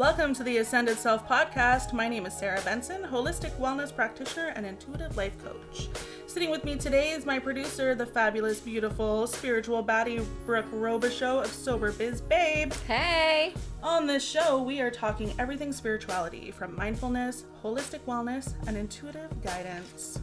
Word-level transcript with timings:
Welcome 0.00 0.32
to 0.36 0.42
the 0.42 0.56
Ascended 0.56 0.96
Self 0.96 1.28
podcast. 1.28 1.92
My 1.92 2.08
name 2.08 2.24
is 2.24 2.32
Sarah 2.32 2.62
Benson, 2.62 3.02
holistic 3.02 3.54
wellness 3.58 3.94
practitioner 3.94 4.50
and 4.56 4.64
intuitive 4.64 5.14
life 5.14 5.34
coach. 5.44 5.90
Sitting 6.26 6.50
with 6.50 6.64
me 6.64 6.76
today 6.76 7.10
is 7.10 7.26
my 7.26 7.38
producer, 7.38 7.94
the 7.94 8.06
fabulous, 8.06 8.60
beautiful, 8.60 9.26
spiritual 9.26 9.84
baddie 9.84 10.24
Brooke 10.46 10.70
Robichaud 10.72 11.44
of 11.44 11.52
Sober 11.52 11.92
Biz 11.92 12.22
Babe. 12.22 12.72
Hey! 12.88 13.52
On 13.82 14.06
this 14.06 14.26
show, 14.26 14.62
we 14.62 14.80
are 14.80 14.90
talking 14.90 15.34
everything 15.38 15.70
spirituality 15.70 16.50
from 16.50 16.74
mindfulness, 16.74 17.44
holistic 17.62 18.00
wellness, 18.06 18.54
and 18.66 18.78
intuitive 18.78 19.42
guidance. 19.42 20.18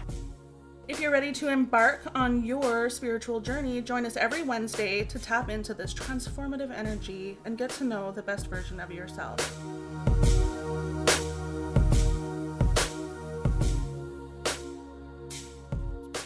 If 0.90 1.02
you're 1.02 1.12
ready 1.12 1.34
to 1.34 1.50
embark 1.50 2.00
on 2.16 2.46
your 2.46 2.90
spiritual 2.90 3.42
journey, 3.42 3.82
join 3.82 4.06
us 4.06 4.16
every 4.16 4.42
Wednesday 4.42 5.04
to 5.04 5.20
tap 5.20 5.50
into 5.50 5.74
this 5.74 5.94
transformative 5.94 6.71
energy 6.71 7.38
and 7.44 7.58
get 7.58 7.71
to 7.71 7.84
know 7.84 8.14
the 8.14 8.21
best 8.21 8.48
version 8.48 8.80
of 8.80 8.89
yourself. 8.89 9.38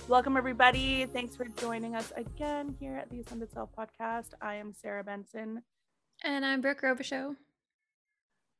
Welcome, 0.07 0.37
everybody. 0.37 1.07
Thanks 1.07 1.35
for 1.35 1.45
joining 1.45 1.95
us 1.95 2.13
again 2.15 2.75
here 2.79 2.97
at 2.97 3.09
the 3.09 3.21
Ascended 3.21 3.51
Self 3.51 3.71
podcast. 3.75 4.33
I 4.43 4.55
am 4.55 4.73
Sarah 4.73 5.03
Benson. 5.03 5.63
And 6.23 6.45
I'm 6.45 6.61
Brooke 6.61 6.81
Robichaud. 6.81 7.35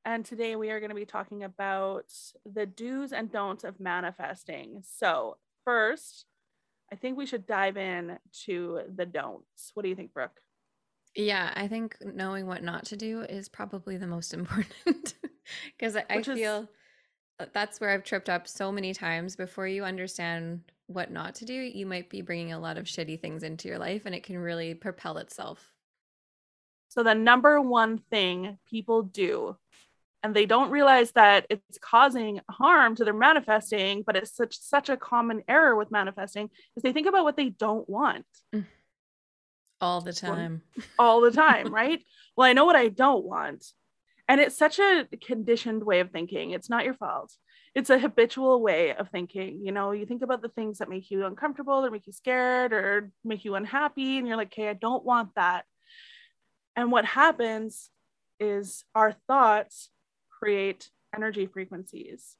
And 0.03 0.25
today 0.25 0.55
we 0.55 0.71
are 0.71 0.79
going 0.79 0.89
to 0.89 0.95
be 0.95 1.05
talking 1.05 1.43
about 1.43 2.11
the 2.43 2.65
do's 2.65 3.13
and 3.13 3.31
don'ts 3.31 3.63
of 3.63 3.79
manifesting. 3.79 4.81
So, 4.83 5.37
first, 5.65 6.25
I 6.91 6.95
think 6.95 7.17
we 7.17 7.25
should 7.25 7.47
dive 7.47 7.77
in 7.77 8.17
to 8.45 8.81
the 8.93 9.05
don'ts. 9.05 9.71
What 9.73 9.83
do 9.83 9.89
you 9.89 9.95
think, 9.95 10.13
Brooke? 10.13 10.39
Yeah, 11.15 11.51
I 11.55 11.67
think 11.67 11.97
knowing 12.01 12.47
what 12.47 12.63
not 12.63 12.85
to 12.85 12.97
do 12.97 13.21
is 13.21 13.49
probably 13.49 13.97
the 13.97 14.07
most 14.07 14.33
important 14.35 15.15
because 15.77 15.95
I, 15.95 16.05
I 16.09 16.21
feel 16.21 16.69
is... 17.39 17.47
that's 17.53 17.79
where 17.79 17.89
I've 17.89 18.03
tripped 18.03 18.29
up 18.29 18.47
so 18.47 18.71
many 18.71 18.93
times. 18.93 19.35
Before 19.35 19.67
you 19.67 19.83
understand 19.83 20.61
what 20.87 21.11
not 21.11 21.35
to 21.35 21.45
do, 21.45 21.53
you 21.53 21.85
might 21.85 22.09
be 22.09 22.21
bringing 22.21 22.53
a 22.53 22.59
lot 22.59 22.77
of 22.77 22.85
shitty 22.85 23.21
things 23.21 23.43
into 23.43 23.67
your 23.67 23.79
life 23.79 24.05
and 24.05 24.15
it 24.15 24.23
can 24.23 24.37
really 24.37 24.73
propel 24.73 25.17
itself. 25.17 25.71
So, 26.89 27.03
the 27.03 27.15
number 27.15 27.61
one 27.61 27.99
thing 28.09 28.57
people 28.69 29.03
do 29.03 29.55
and 30.23 30.35
they 30.35 30.45
don't 30.45 30.71
realize 30.71 31.11
that 31.13 31.45
it's 31.49 31.77
causing 31.79 32.41
harm 32.49 32.95
to 32.95 33.03
their 33.03 33.13
manifesting 33.13 34.03
but 34.05 34.15
it's 34.15 34.35
such 34.35 34.57
such 34.59 34.89
a 34.89 34.97
common 34.97 35.41
error 35.47 35.75
with 35.75 35.91
manifesting 35.91 36.49
is 36.75 36.83
they 36.83 36.93
think 36.93 37.07
about 37.07 37.23
what 37.23 37.37
they 37.37 37.49
don't 37.49 37.89
want. 37.89 38.25
Mm. 38.53 38.65
all 39.79 40.01
the 40.01 40.13
time. 40.13 40.61
all 40.99 41.21
the 41.21 41.31
time 41.31 41.73
right? 41.73 42.03
Well 42.35 42.47
i 42.47 42.53
know 42.53 42.65
what 42.65 42.75
i 42.75 42.87
don't 42.87 43.25
want. 43.25 43.65
And 44.27 44.39
it's 44.39 44.57
such 44.57 44.79
a 44.79 45.07
conditioned 45.21 45.83
way 45.83 45.99
of 45.99 46.11
thinking. 46.11 46.51
It's 46.51 46.69
not 46.69 46.85
your 46.85 46.93
fault. 46.93 47.33
It's 47.75 47.89
a 47.89 47.99
habitual 47.99 48.61
way 48.61 48.95
of 48.95 49.09
thinking 49.09 49.59
you 49.61 49.71
know? 49.71 49.91
You 49.91 50.05
think 50.05 50.21
about 50.21 50.41
the 50.41 50.49
things 50.49 50.77
that 50.77 50.89
make 50.89 51.11
you 51.11 51.25
uncomfortable 51.25 51.85
or 51.85 51.91
make 51.91 52.07
you 52.07 52.13
scared 52.13 52.71
or 52.71 53.11
make 53.25 53.43
you 53.43 53.55
unhappy 53.55 54.17
and 54.17 54.27
you're 54.27 54.37
like 54.37 54.53
okay 54.53 54.69
i 54.69 54.73
don't 54.73 55.03
want 55.03 55.35
that. 55.35 55.65
And 56.75 56.91
what 56.91 57.05
happens 57.05 57.89
is 58.39 58.83
our 58.95 59.13
thoughts 59.27 59.89
create 60.41 60.89
energy 61.15 61.45
frequencies. 61.45 62.35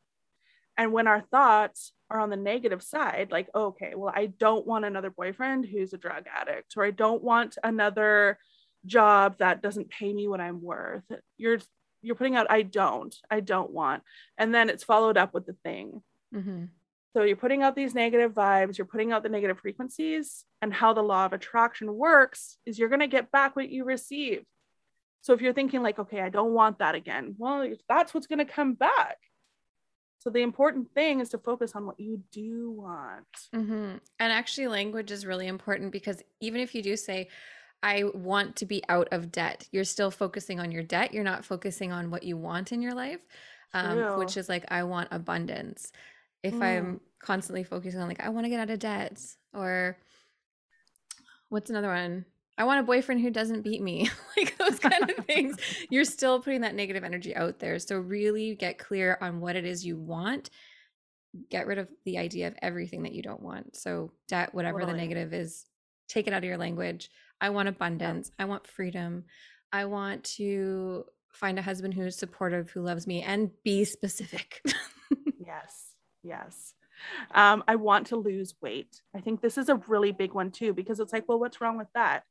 And 0.78 0.92
when 0.92 1.08
our 1.08 1.22
thoughts 1.22 1.94
are 2.10 2.20
on 2.20 2.30
the 2.30 2.38
negative 2.38 2.82
side, 2.82 3.30
like, 3.32 3.50
oh, 3.54 3.66
okay, 3.68 3.94
well, 3.96 4.14
I 4.16 4.28
don't 4.28 4.66
want 4.66 4.86
another 4.86 5.10
boyfriend 5.10 5.66
who's 5.66 5.94
a 5.94 5.98
drug 5.98 6.26
addict, 6.34 6.74
or 6.78 6.84
I 6.84 6.92
don't 6.92 7.24
want 7.24 7.58
another 7.64 8.40
job 8.86 9.38
that 9.38 9.62
doesn't 9.62 9.90
pay 9.90 10.12
me 10.12 10.28
what 10.28 10.42
I'm 10.42 10.62
worth. 10.62 11.04
You're 11.38 11.60
you're 12.02 12.16
putting 12.16 12.36
out 12.36 12.50
I 12.50 12.64
don't, 12.64 13.16
I 13.30 13.42
don't 13.42 13.70
want. 13.70 14.02
And 14.38 14.56
then 14.56 14.70
it's 14.70 14.84
followed 14.84 15.18
up 15.18 15.36
with 15.36 15.46
the 15.46 15.56
thing. 15.64 16.02
Mm-hmm. 16.34 16.66
So 17.14 17.24
you're 17.24 17.36
putting 17.36 17.62
out 17.62 17.76
these 17.76 17.94
negative 17.94 18.34
vibes, 18.34 18.80
you're 18.80 18.88
putting 18.88 19.12
out 19.12 19.22
the 19.22 19.30
negative 19.30 19.60
frequencies, 19.60 20.46
and 20.64 20.74
how 20.74 20.94
the 20.94 21.04
law 21.04 21.26
of 21.26 21.34
attraction 21.34 21.94
works 21.94 22.58
is 22.66 22.80
you're 22.80 22.90
going 22.90 23.02
to 23.02 23.08
get 23.08 23.32
back 23.32 23.56
what 23.56 23.70
you 23.70 23.84
receive. 23.84 24.44
So 25.22 25.34
if 25.34 25.42
you're 25.42 25.54
thinking 25.54 25.84
like, 25.84 26.00
okay, 26.00 26.22
I 26.22 26.30
don't 26.30 26.54
want 26.54 26.80
that 26.80 26.96
again, 26.96 27.36
well, 27.38 27.68
that's 27.88 28.14
what's 28.14 28.28
going 28.28 28.40
to 28.40 28.46
come 28.46 28.74
back. 28.74 29.18
So 30.20 30.30
the 30.30 30.42
important 30.42 30.94
thing 30.94 31.20
is 31.20 31.30
to 31.30 31.40
focus 31.40 31.72
on 31.76 31.86
what 31.86 32.00
you 32.00 32.22
do 32.32 32.72
want. 32.72 33.26
Mm-hmm. 33.56 33.98
And 34.20 34.32
actually, 34.32 34.68
language 34.68 35.10
is 35.12 35.26
really 35.26 35.48
important 35.48 35.92
because 35.92 36.22
even 36.40 36.62
if 36.62 36.76
you 36.76 36.84
do 36.84 36.96
say, 36.96 37.30
I 37.84 38.04
want 38.14 38.58
to 38.58 38.68
be 38.68 38.84
out 38.90 39.08
of 39.12 39.32
debt, 39.32 39.68
you're 39.72 39.84
still 39.84 40.12
focusing 40.12 40.60
on 40.60 40.72
your 40.72 40.84
debt. 40.84 41.14
You're 41.14 41.24
not 41.24 41.44
focusing 41.44 41.92
on 41.92 42.12
what 42.12 42.22
you 42.22 42.38
want 42.38 42.72
in 42.72 42.84
your 42.84 42.94
life, 42.94 43.22
um, 43.74 44.20
which 44.20 44.38
is 44.38 44.48
like, 44.48 44.66
I 44.70 44.84
want 44.84 45.08
abundance. 45.10 45.92
If 46.44 46.54
mm. 46.54 46.62
I'm 46.62 47.02
constantly 47.20 47.64
focusing 47.64 48.00
on, 48.00 48.08
like, 48.08 48.24
I 48.24 48.30
want 48.30 48.46
to 48.46 48.50
get 48.50 48.60
out 48.60 48.70
of 48.70 48.78
debt, 48.78 49.20
or 49.54 49.98
what's 51.50 51.72
another 51.72 51.88
one? 51.88 52.26
I 52.62 52.64
want 52.64 52.80
a 52.80 52.84
boyfriend 52.84 53.22
who 53.22 53.32
doesn't 53.32 53.64
beat 53.64 53.82
me. 53.82 54.08
like 54.38 54.56
those 54.60 54.78
kind 54.78 55.10
of 55.10 55.26
things. 55.26 55.58
You're 55.90 56.06
still 56.06 56.40
putting 56.40 56.62
that 56.62 56.76
negative 56.76 57.04
energy 57.04 57.36
out 57.36 57.58
there. 57.58 57.80
So 57.80 57.98
really 57.98 58.54
get 58.54 58.78
clear 58.78 59.18
on 59.20 59.40
what 59.40 59.56
it 59.56 59.66
is 59.66 59.84
you 59.84 59.98
want. 59.98 60.52
Get 61.50 61.66
rid 61.66 61.80
of 61.80 61.88
the 62.06 62.20
idea 62.20 62.48
of 62.48 62.56
everything 62.62 63.02
that 63.02 63.14
you 63.14 63.24
don't 63.24 63.42
want. 63.42 63.76
So 63.76 64.12
that 64.30 64.54
whatever 64.54 64.82
totally. 64.82 64.94
the 64.94 65.02
negative 65.02 65.34
is, 65.34 65.66
take 66.08 66.28
it 66.28 66.34
out 66.34 66.38
of 66.38 66.44
your 66.44 66.60
language. 66.60 67.10
I 67.42 67.50
want 67.50 67.68
abundance. 67.68 68.30
Yeah. 68.38 68.46
I 68.46 68.48
want 68.48 68.68
freedom. 68.68 69.24
I 69.74 69.86
want 69.86 70.24
to 70.36 71.06
find 71.34 71.58
a 71.58 71.64
husband 71.64 71.96
who 71.96 72.04
is 72.04 72.16
supportive, 72.16 72.70
who 72.70 72.84
loves 72.84 73.08
me, 73.08 73.24
and 73.24 73.50
be 73.64 73.86
specific. 73.86 74.62
yes. 75.44 75.96
Yes. 76.22 76.76
Um, 77.34 77.64
I 77.68 77.78
want 77.78 78.06
to 78.08 78.18
lose 78.18 78.54
weight. 78.62 79.02
I 79.16 79.20
think 79.20 79.42
this 79.42 79.58
is 79.58 79.70
a 79.70 79.82
really 79.88 80.12
big 80.12 80.36
one 80.36 80.52
too, 80.52 80.76
because 80.76 81.00
it's 81.00 81.12
like, 81.12 81.28
well, 81.28 81.40
what's 81.40 81.60
wrong 81.60 81.76
with 81.76 81.88
that? 81.96 82.24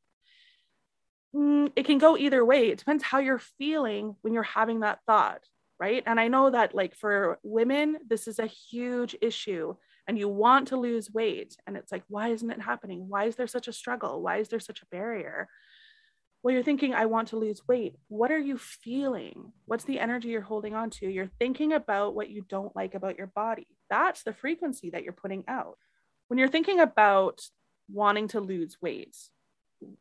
Mm, 1.34 1.70
it 1.76 1.84
can 1.86 1.98
go 1.98 2.16
either 2.16 2.44
way. 2.44 2.68
It 2.68 2.78
depends 2.78 3.02
how 3.02 3.18
you're 3.18 3.38
feeling 3.38 4.16
when 4.22 4.34
you're 4.34 4.42
having 4.42 4.80
that 4.80 5.00
thought, 5.06 5.42
right? 5.78 6.02
And 6.06 6.18
I 6.20 6.28
know 6.28 6.50
that, 6.50 6.74
like, 6.74 6.94
for 6.94 7.38
women, 7.42 7.98
this 8.08 8.28
is 8.28 8.38
a 8.38 8.46
huge 8.46 9.16
issue, 9.20 9.74
and 10.06 10.18
you 10.18 10.28
want 10.28 10.68
to 10.68 10.76
lose 10.76 11.10
weight. 11.12 11.56
And 11.66 11.76
it's 11.76 11.92
like, 11.92 12.02
why 12.08 12.28
isn't 12.28 12.50
it 12.50 12.60
happening? 12.60 13.08
Why 13.08 13.24
is 13.24 13.36
there 13.36 13.46
such 13.46 13.68
a 13.68 13.72
struggle? 13.72 14.22
Why 14.22 14.38
is 14.38 14.48
there 14.48 14.60
such 14.60 14.82
a 14.82 14.86
barrier? 14.90 15.48
Well, 16.42 16.54
you're 16.54 16.62
thinking, 16.62 16.94
I 16.94 17.04
want 17.04 17.28
to 17.28 17.36
lose 17.36 17.68
weight. 17.68 17.96
What 18.08 18.32
are 18.32 18.38
you 18.38 18.56
feeling? 18.56 19.52
What's 19.66 19.84
the 19.84 20.00
energy 20.00 20.28
you're 20.28 20.40
holding 20.40 20.74
on 20.74 20.88
to? 20.90 21.06
You're 21.06 21.30
thinking 21.38 21.74
about 21.74 22.14
what 22.14 22.30
you 22.30 22.44
don't 22.48 22.74
like 22.74 22.94
about 22.94 23.18
your 23.18 23.26
body. 23.26 23.66
That's 23.90 24.22
the 24.22 24.32
frequency 24.32 24.90
that 24.90 25.04
you're 25.04 25.12
putting 25.12 25.44
out. 25.48 25.76
When 26.28 26.38
you're 26.38 26.48
thinking 26.48 26.80
about 26.80 27.42
wanting 27.92 28.28
to 28.28 28.40
lose 28.40 28.78
weight, 28.80 29.16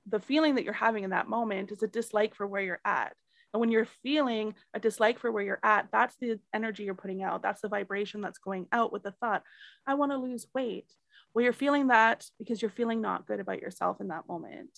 the 0.07 0.19
feeling 0.19 0.55
that 0.55 0.63
you're 0.63 0.73
having 0.73 1.03
in 1.03 1.11
that 1.11 1.29
moment 1.29 1.71
is 1.71 1.83
a 1.83 1.87
dislike 1.87 2.35
for 2.35 2.47
where 2.47 2.61
you're 2.61 2.81
at. 2.85 3.13
And 3.53 3.59
when 3.59 3.71
you're 3.71 3.87
feeling 4.03 4.53
a 4.73 4.79
dislike 4.79 5.19
for 5.19 5.31
where 5.31 5.43
you're 5.43 5.59
at, 5.63 5.87
that's 5.91 6.15
the 6.17 6.39
energy 6.53 6.83
you're 6.83 6.93
putting 6.93 7.23
out. 7.23 7.41
That's 7.41 7.61
the 7.61 7.67
vibration 7.67 8.21
that's 8.21 8.37
going 8.37 8.67
out 8.71 8.93
with 8.93 9.03
the 9.03 9.11
thought, 9.11 9.43
I 9.87 9.95
want 9.95 10.11
to 10.11 10.17
lose 10.17 10.47
weight. 10.53 10.85
Well, 11.33 11.43
you're 11.43 11.53
feeling 11.53 11.87
that 11.87 12.25
because 12.37 12.61
you're 12.61 12.71
feeling 12.71 13.01
not 13.01 13.27
good 13.27 13.39
about 13.39 13.61
yourself 13.61 14.01
in 14.01 14.09
that 14.09 14.27
moment. 14.27 14.69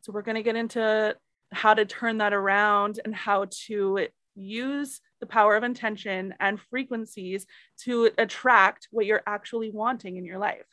So, 0.00 0.12
we're 0.12 0.22
going 0.22 0.36
to 0.36 0.42
get 0.42 0.56
into 0.56 1.16
how 1.52 1.74
to 1.74 1.84
turn 1.84 2.18
that 2.18 2.32
around 2.32 3.00
and 3.04 3.14
how 3.14 3.46
to 3.66 4.08
use 4.34 5.00
the 5.20 5.26
power 5.26 5.56
of 5.56 5.64
intention 5.64 6.34
and 6.38 6.60
frequencies 6.70 7.46
to 7.84 8.10
attract 8.18 8.88
what 8.90 9.06
you're 9.06 9.22
actually 9.26 9.70
wanting 9.70 10.16
in 10.16 10.24
your 10.24 10.38
life. 10.38 10.66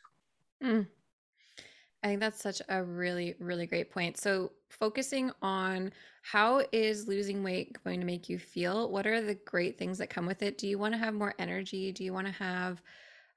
Mm. 0.62 0.86
I 2.06 2.10
think 2.10 2.20
that's 2.20 2.40
such 2.40 2.62
a 2.68 2.84
really, 2.84 3.34
really 3.40 3.66
great 3.66 3.90
point. 3.90 4.16
So, 4.16 4.52
focusing 4.68 5.32
on 5.42 5.92
how 6.22 6.62
is 6.70 7.08
losing 7.08 7.42
weight 7.42 7.76
going 7.82 7.98
to 7.98 8.06
make 8.06 8.28
you 8.28 8.38
feel? 8.38 8.88
What 8.88 9.08
are 9.08 9.20
the 9.20 9.34
great 9.34 9.76
things 9.76 9.98
that 9.98 10.08
come 10.08 10.24
with 10.24 10.40
it? 10.40 10.56
Do 10.56 10.68
you 10.68 10.78
want 10.78 10.94
to 10.94 10.98
have 10.98 11.14
more 11.14 11.34
energy? 11.36 11.90
Do 11.90 12.04
you 12.04 12.12
want 12.12 12.28
to 12.28 12.32
have 12.34 12.80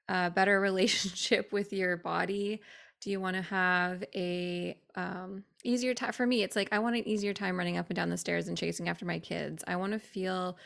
a 0.08 0.30
better 0.30 0.60
relationship 0.70 1.50
with 1.50 1.72
your 1.72 1.96
body? 1.96 2.60
Do 3.00 3.10
you 3.10 3.18
want 3.18 3.34
to 3.34 3.42
have 3.42 4.04
a 4.14 4.78
um, 4.94 5.42
easier 5.64 5.92
time? 5.92 6.12
For 6.12 6.24
me, 6.24 6.44
it's 6.44 6.54
like 6.54 6.68
I 6.70 6.78
want 6.78 6.94
an 6.94 7.08
easier 7.08 7.34
time 7.34 7.56
running 7.56 7.76
up 7.76 7.88
and 7.88 7.96
down 7.96 8.08
the 8.08 8.16
stairs 8.16 8.46
and 8.46 8.56
chasing 8.56 8.88
after 8.88 9.04
my 9.04 9.18
kids. 9.18 9.64
I 9.66 9.74
want 9.74 9.94
to 9.94 9.98
feel 9.98 10.56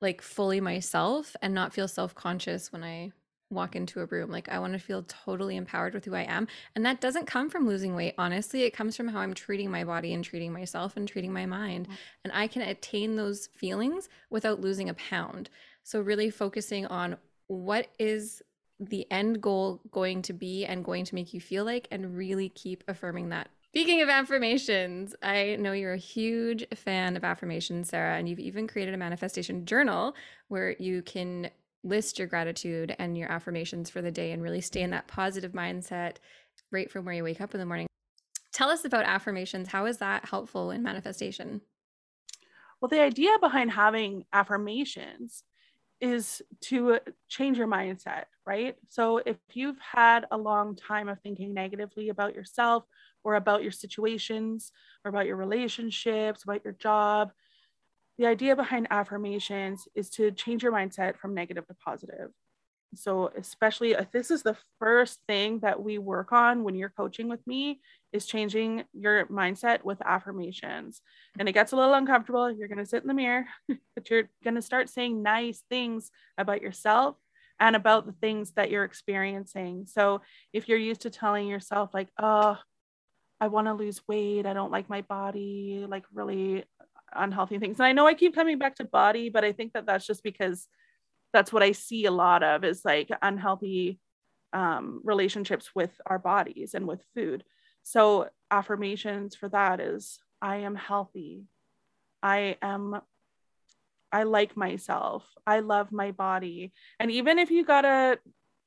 like 0.00 0.22
fully 0.22 0.60
myself 0.60 1.36
and 1.40 1.54
not 1.54 1.72
feel 1.72 1.86
self 1.86 2.16
conscious 2.16 2.72
when 2.72 2.82
I 2.82 3.12
walk 3.54 3.76
into 3.76 4.00
a 4.00 4.06
room. 4.06 4.30
Like 4.30 4.48
I 4.48 4.58
want 4.58 4.72
to 4.74 4.78
feel 4.78 5.04
totally 5.04 5.56
empowered 5.56 5.94
with 5.94 6.04
who 6.04 6.14
I 6.14 6.22
am. 6.22 6.46
And 6.74 6.84
that 6.84 7.00
doesn't 7.00 7.26
come 7.26 7.48
from 7.48 7.66
losing 7.66 7.94
weight. 7.94 8.14
Honestly, 8.18 8.62
it 8.62 8.74
comes 8.74 8.96
from 8.96 9.08
how 9.08 9.20
I'm 9.20 9.34
treating 9.34 9.70
my 9.70 9.84
body 9.84 10.12
and 10.12 10.24
treating 10.24 10.52
myself 10.52 10.96
and 10.96 11.08
treating 11.08 11.32
my 11.32 11.46
mind. 11.46 11.88
And 12.24 12.32
I 12.32 12.46
can 12.46 12.62
attain 12.62 13.16
those 13.16 13.46
feelings 13.46 14.08
without 14.30 14.60
losing 14.60 14.88
a 14.88 14.94
pound. 14.94 15.50
So 15.82 16.00
really 16.00 16.30
focusing 16.30 16.86
on 16.86 17.16
what 17.46 17.88
is 17.98 18.42
the 18.80 19.06
end 19.10 19.40
goal 19.40 19.80
going 19.90 20.22
to 20.22 20.32
be 20.32 20.66
and 20.66 20.84
going 20.84 21.04
to 21.04 21.14
make 21.14 21.32
you 21.32 21.40
feel 21.40 21.64
like 21.64 21.86
and 21.90 22.16
really 22.16 22.48
keep 22.48 22.82
affirming 22.88 23.28
that 23.28 23.48
Speaking 23.74 24.02
of 24.02 24.08
affirmations, 24.08 25.16
I 25.20 25.56
know 25.56 25.72
you're 25.72 25.94
a 25.94 25.96
huge 25.96 26.64
fan 26.76 27.16
of 27.16 27.24
affirmations, 27.24 27.88
Sarah, 27.88 28.16
and 28.16 28.28
you've 28.28 28.38
even 28.38 28.68
created 28.68 28.94
a 28.94 28.96
manifestation 28.96 29.66
journal 29.66 30.14
where 30.46 30.76
you 30.78 31.02
can 31.02 31.50
list 31.84 32.18
your 32.18 32.26
gratitude 32.26 32.96
and 32.98 33.16
your 33.16 33.30
affirmations 33.30 33.90
for 33.90 34.02
the 34.02 34.10
day 34.10 34.32
and 34.32 34.42
really 34.42 34.60
stay 34.60 34.82
in 34.82 34.90
that 34.90 35.06
positive 35.06 35.52
mindset 35.52 36.16
right 36.72 36.90
from 36.90 37.04
where 37.04 37.14
you 37.14 37.22
wake 37.22 37.40
up 37.40 37.54
in 37.54 37.60
the 37.60 37.66
morning. 37.66 37.86
Tell 38.52 38.70
us 38.70 38.84
about 38.84 39.04
affirmations. 39.04 39.68
How 39.68 39.86
is 39.86 39.98
that 39.98 40.24
helpful 40.24 40.70
in 40.70 40.82
manifestation? 40.82 41.60
Well, 42.80 42.88
the 42.88 43.02
idea 43.02 43.30
behind 43.40 43.70
having 43.70 44.24
affirmations 44.32 45.44
is 46.00 46.42
to 46.60 46.94
uh, 46.94 46.98
change 47.28 47.56
your 47.56 47.66
mindset, 47.66 48.24
right? 48.46 48.76
So 48.90 49.18
if 49.18 49.36
you've 49.52 49.78
had 49.78 50.26
a 50.30 50.36
long 50.36 50.76
time 50.76 51.08
of 51.08 51.20
thinking 51.20 51.54
negatively 51.54 52.10
about 52.10 52.34
yourself 52.34 52.84
or 53.22 53.36
about 53.36 53.62
your 53.62 53.72
situations 53.72 54.70
or 55.04 55.08
about 55.08 55.26
your 55.26 55.36
relationships, 55.36 56.44
about 56.44 56.64
your 56.64 56.74
job, 56.74 57.32
the 58.18 58.26
idea 58.26 58.54
behind 58.54 58.86
affirmations 58.90 59.88
is 59.94 60.10
to 60.10 60.30
change 60.30 60.62
your 60.62 60.72
mindset 60.72 61.16
from 61.16 61.34
negative 61.34 61.66
to 61.66 61.74
positive. 61.74 62.30
So, 62.96 63.32
especially 63.36 63.92
if 63.92 64.12
this 64.12 64.30
is 64.30 64.42
the 64.42 64.56
first 64.78 65.18
thing 65.26 65.60
that 65.60 65.82
we 65.82 65.98
work 65.98 66.32
on 66.32 66.62
when 66.62 66.76
you're 66.76 66.90
coaching 66.96 67.28
with 67.28 67.44
me, 67.46 67.80
is 68.12 68.26
changing 68.26 68.84
your 68.92 69.26
mindset 69.26 69.84
with 69.84 70.00
affirmations. 70.04 71.00
And 71.38 71.48
it 71.48 71.52
gets 71.52 71.72
a 71.72 71.76
little 71.76 71.94
uncomfortable. 71.94 72.50
You're 72.50 72.68
going 72.68 72.78
to 72.78 72.86
sit 72.86 73.02
in 73.02 73.08
the 73.08 73.14
mirror, 73.14 73.46
but 73.68 74.08
you're 74.08 74.30
going 74.44 74.54
to 74.54 74.62
start 74.62 74.88
saying 74.88 75.22
nice 75.22 75.62
things 75.68 76.10
about 76.38 76.62
yourself 76.62 77.16
and 77.58 77.74
about 77.74 78.06
the 78.06 78.12
things 78.12 78.52
that 78.52 78.70
you're 78.70 78.84
experiencing. 78.84 79.86
So, 79.86 80.22
if 80.52 80.68
you're 80.68 80.78
used 80.78 81.02
to 81.02 81.10
telling 81.10 81.48
yourself, 81.48 81.92
like, 81.92 82.08
oh, 82.20 82.58
I 83.40 83.48
want 83.48 83.66
to 83.66 83.74
lose 83.74 84.00
weight, 84.08 84.46
I 84.46 84.52
don't 84.52 84.70
like 84.70 84.88
my 84.88 85.02
body, 85.02 85.84
like 85.88 86.04
really 86.14 86.64
unhealthy 87.14 87.58
things. 87.58 87.78
And 87.78 87.86
I 87.86 87.92
know 87.92 88.06
I 88.06 88.14
keep 88.14 88.34
coming 88.34 88.58
back 88.58 88.76
to 88.76 88.84
body, 88.84 89.28
but 89.28 89.44
I 89.44 89.52
think 89.52 89.72
that 89.72 89.86
that's 89.86 90.06
just 90.06 90.22
because 90.22 90.68
that's 91.32 91.52
what 91.52 91.62
I 91.62 91.72
see 91.72 92.04
a 92.04 92.10
lot 92.10 92.42
of 92.42 92.64
is 92.64 92.84
like 92.84 93.10
unhealthy 93.22 93.98
um, 94.52 95.00
relationships 95.04 95.70
with 95.74 95.90
our 96.06 96.18
bodies 96.18 96.74
and 96.74 96.86
with 96.86 97.04
food. 97.14 97.44
So 97.82 98.28
affirmations 98.50 99.34
for 99.34 99.48
that 99.48 99.80
is 99.80 100.18
I 100.40 100.58
am 100.58 100.74
healthy. 100.74 101.44
I 102.22 102.56
am 102.62 103.00
I 104.12 104.22
like 104.22 104.56
myself. 104.56 105.28
I 105.44 105.58
love 105.58 105.90
my 105.90 106.12
body. 106.12 106.72
And 107.00 107.10
even 107.10 107.40
if 107.40 107.50
you 107.50 107.64
got 107.64 107.80
to 107.80 108.20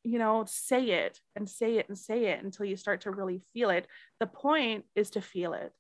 you 0.08 0.20
know, 0.20 0.46
say 0.48 0.92
it 0.92 1.20
and 1.36 1.50
say 1.50 1.76
it 1.80 1.90
and 1.90 1.98
say 1.98 2.28
it 2.28 2.42
until 2.42 2.66
you 2.66 2.78
start 2.78 3.02
to 3.02 3.12
really 3.12 3.42
feel 3.54 3.70
it. 3.70 3.88
The 4.22 4.28
point 4.28 4.86
is 4.96 5.10
to 5.12 5.22
feel 5.22 5.52
it. 5.52 5.74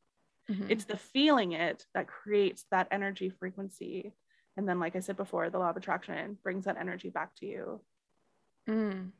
Mm-hmm. 0.49 0.69
It's 0.69 0.85
the 0.85 0.97
feeling 0.97 1.51
it 1.51 1.85
that 1.93 2.07
creates 2.07 2.65
that 2.71 2.87
energy 2.91 3.29
frequency. 3.29 4.13
And 4.55 4.67
then, 4.67 4.79
like 4.79 4.95
I 4.95 4.99
said 4.99 5.17
before, 5.17 5.49
the 5.49 5.59
law 5.59 5.69
of 5.69 5.77
attraction 5.77 6.37
brings 6.41 6.65
that 6.65 6.77
energy 6.79 7.09
back 7.09 7.35
to 7.35 7.45
you. 7.45 7.81
Mm. 8.69 9.11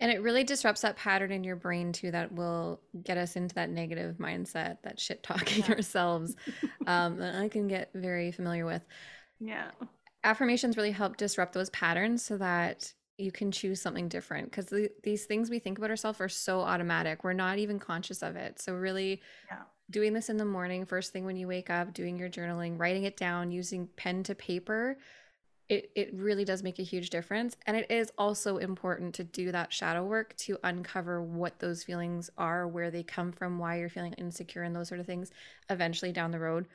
And 0.00 0.10
it 0.10 0.22
really 0.22 0.44
disrupts 0.44 0.80
that 0.82 0.96
pattern 0.96 1.30
in 1.30 1.44
your 1.44 1.56
brain 1.56 1.92
too 1.92 2.10
that 2.10 2.32
will 2.32 2.80
get 3.02 3.18
us 3.18 3.36
into 3.36 3.54
that 3.56 3.68
negative 3.68 4.16
mindset, 4.16 4.78
that 4.82 4.98
shit 4.98 5.22
talking 5.22 5.64
yeah. 5.64 5.72
ourselves. 5.72 6.36
um, 6.86 7.18
that 7.18 7.34
I 7.34 7.48
can 7.48 7.68
get 7.68 7.90
very 7.94 8.32
familiar 8.32 8.64
with. 8.64 8.82
Yeah. 9.38 9.70
Affirmations 10.24 10.76
really 10.76 10.92
help 10.92 11.16
disrupt 11.16 11.52
those 11.52 11.70
patterns 11.70 12.22
so 12.22 12.36
that 12.38 12.92
you 13.18 13.32
can 13.32 13.50
choose 13.52 13.82
something 13.82 14.08
different 14.08 14.50
because 14.50 14.66
the, 14.66 14.90
these 15.02 15.26
things 15.26 15.50
we 15.50 15.58
think 15.58 15.76
about 15.76 15.90
ourselves 15.90 16.20
are 16.20 16.28
so 16.28 16.60
automatic. 16.60 17.24
We're 17.24 17.34
not 17.34 17.58
even 17.58 17.78
conscious 17.78 18.22
of 18.22 18.36
it. 18.36 18.60
So, 18.60 18.74
really, 18.74 19.20
yeah 19.50 19.64
doing 19.90 20.12
this 20.12 20.28
in 20.28 20.36
the 20.36 20.44
morning, 20.44 20.86
first 20.86 21.12
thing 21.12 21.24
when 21.24 21.36
you 21.36 21.48
wake 21.48 21.68
up, 21.68 21.92
doing 21.92 22.16
your 22.16 22.30
journaling, 22.30 22.78
writing 22.78 23.04
it 23.04 23.16
down, 23.16 23.50
using 23.50 23.88
pen 23.96 24.22
to 24.22 24.34
paper, 24.34 24.96
it, 25.68 25.90
it 25.94 26.12
really 26.14 26.44
does 26.44 26.62
make 26.62 26.78
a 26.78 26.84
huge 26.84 27.10
difference. 27.10 27.56
And 27.66 27.76
it 27.76 27.90
is 27.90 28.10
also 28.18 28.56
important 28.56 29.14
to 29.16 29.24
do 29.24 29.52
that 29.52 29.72
shadow 29.72 30.04
work 30.04 30.36
to 30.38 30.58
uncover 30.64 31.22
what 31.22 31.58
those 31.60 31.84
feelings 31.84 32.30
are, 32.38 32.66
where 32.66 32.90
they 32.90 33.02
come 33.02 33.32
from, 33.32 33.58
why 33.58 33.78
you're 33.78 33.88
feeling 33.88 34.14
insecure, 34.14 34.62
and 34.62 34.74
those 34.74 34.88
sort 34.88 35.00
of 35.00 35.06
things 35.06 35.30
eventually 35.68 36.12
down 36.12 36.30
the 36.30 36.40
road. 36.40 36.66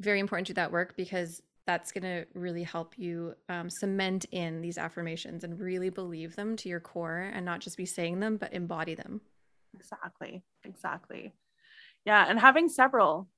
Very 0.00 0.18
important 0.18 0.46
to 0.46 0.52
do 0.52 0.56
that 0.56 0.72
work 0.72 0.96
because 0.96 1.42
that's 1.66 1.92
going 1.92 2.02
to 2.02 2.26
really 2.34 2.64
help 2.64 2.98
you 2.98 3.34
um, 3.48 3.70
cement 3.70 4.24
in 4.32 4.62
these 4.62 4.78
affirmations 4.78 5.44
and 5.44 5.60
really 5.60 5.90
believe 5.90 6.34
them 6.34 6.56
to 6.56 6.68
your 6.68 6.80
core 6.80 7.30
and 7.32 7.44
not 7.44 7.60
just 7.60 7.76
be 7.76 7.86
saying 7.86 8.18
them, 8.18 8.36
but 8.36 8.52
embody 8.52 8.94
them. 8.94 9.20
Exactly. 9.74 10.42
Exactly 10.64 11.32
yeah 12.04 12.26
and 12.28 12.38
having 12.38 12.68
several 12.68 13.28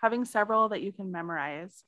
having 0.00 0.24
several 0.24 0.68
that 0.70 0.82
you 0.82 0.92
can 0.92 1.12
memorize 1.12 1.84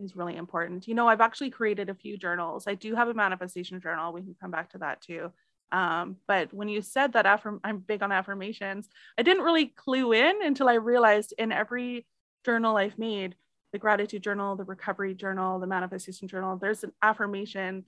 is 0.00 0.16
really 0.16 0.36
important. 0.36 0.88
You 0.88 0.94
know 0.94 1.08
i've 1.08 1.20
actually 1.20 1.50
created 1.50 1.88
a 1.88 1.94
few 1.94 2.16
journals. 2.16 2.66
I 2.66 2.74
do 2.74 2.94
have 2.94 3.08
a 3.08 3.14
manifestation 3.14 3.80
journal. 3.80 4.12
We 4.12 4.22
can 4.22 4.36
come 4.40 4.50
back 4.50 4.70
to 4.70 4.78
that 4.78 5.00
too. 5.00 5.32
Um, 5.72 6.16
but 6.28 6.52
when 6.52 6.68
you 6.68 6.82
said 6.82 7.14
that 7.14 7.26
affirm- 7.26 7.60
i'm 7.64 7.78
big 7.78 8.02
on 8.02 8.12
affirmations 8.12 8.88
i 9.18 9.22
didn't 9.22 9.42
really 9.42 9.66
clue 9.66 10.12
in 10.12 10.40
until 10.44 10.68
i 10.68 10.74
realized 10.74 11.32
in 11.38 11.50
every 11.50 12.06
journal 12.44 12.76
i've 12.76 12.98
made 12.98 13.34
the 13.72 13.78
gratitude 13.78 14.22
journal 14.22 14.54
the 14.54 14.64
recovery 14.64 15.14
journal 15.14 15.58
the 15.58 15.66
manifestation 15.66 16.28
journal 16.28 16.56
there's 16.56 16.84
an 16.84 16.92
affirmation 17.02 17.84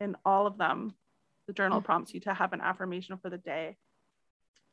in 0.00 0.16
all 0.24 0.46
of 0.46 0.58
them. 0.58 0.94
The 1.46 1.52
journal 1.52 1.78
mm-hmm. 1.78 1.86
prompts 1.86 2.14
you 2.14 2.20
to 2.20 2.34
have 2.34 2.52
an 2.52 2.60
affirmation 2.60 3.18
for 3.18 3.30
the 3.30 3.38
day. 3.38 3.76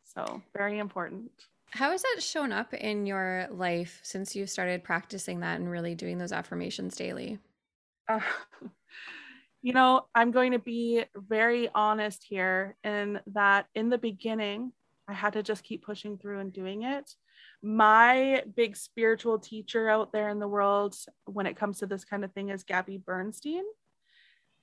So 0.03 0.41
very 0.55 0.79
important 0.79 1.31
how 1.71 1.91
has 1.91 2.01
that 2.01 2.21
shown 2.21 2.51
up 2.51 2.73
in 2.73 3.05
your 3.05 3.47
life 3.51 3.99
since 4.03 4.35
you 4.35 4.47
started 4.47 4.83
practicing 4.83 5.41
that 5.41 5.59
and 5.59 5.69
really 5.69 5.95
doing 5.95 6.17
those 6.17 6.31
affirmations 6.31 6.95
daily? 6.95 7.39
Uh, 8.07 8.19
you 9.61 9.73
know, 9.73 10.07
I'm 10.15 10.31
going 10.31 10.53
to 10.53 10.59
be 10.59 11.03
very 11.15 11.69
honest 11.73 12.23
here 12.23 12.75
in 12.83 13.19
that 13.33 13.65
in 13.75 13.89
the 13.89 13.97
beginning, 13.97 14.71
I 15.07 15.13
had 15.13 15.33
to 15.33 15.43
just 15.43 15.63
keep 15.63 15.85
pushing 15.85 16.17
through 16.17 16.39
and 16.39 16.53
doing 16.53 16.83
it. 16.83 17.11
My 17.61 18.43
big 18.55 18.77
spiritual 18.77 19.39
teacher 19.39 19.89
out 19.89 20.13
there 20.13 20.29
in 20.29 20.39
the 20.39 20.47
world 20.47 20.95
when 21.25 21.47
it 21.47 21.57
comes 21.57 21.79
to 21.79 21.85
this 21.85 22.05
kind 22.05 22.23
of 22.23 22.31
thing 22.33 22.49
is 22.49 22.63
Gabby 22.63 22.97
Bernstein. 22.97 23.63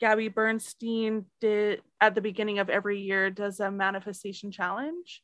Gabby 0.01 0.29
Bernstein 0.29 1.27
did 1.41 1.83
at 2.01 2.15
the 2.15 2.21
beginning 2.21 2.59
of 2.59 2.69
every 2.69 3.01
year 3.01 3.31
does 3.31 3.61
a 3.61 3.71
manifestation 3.71 4.51
challenge 4.51 5.23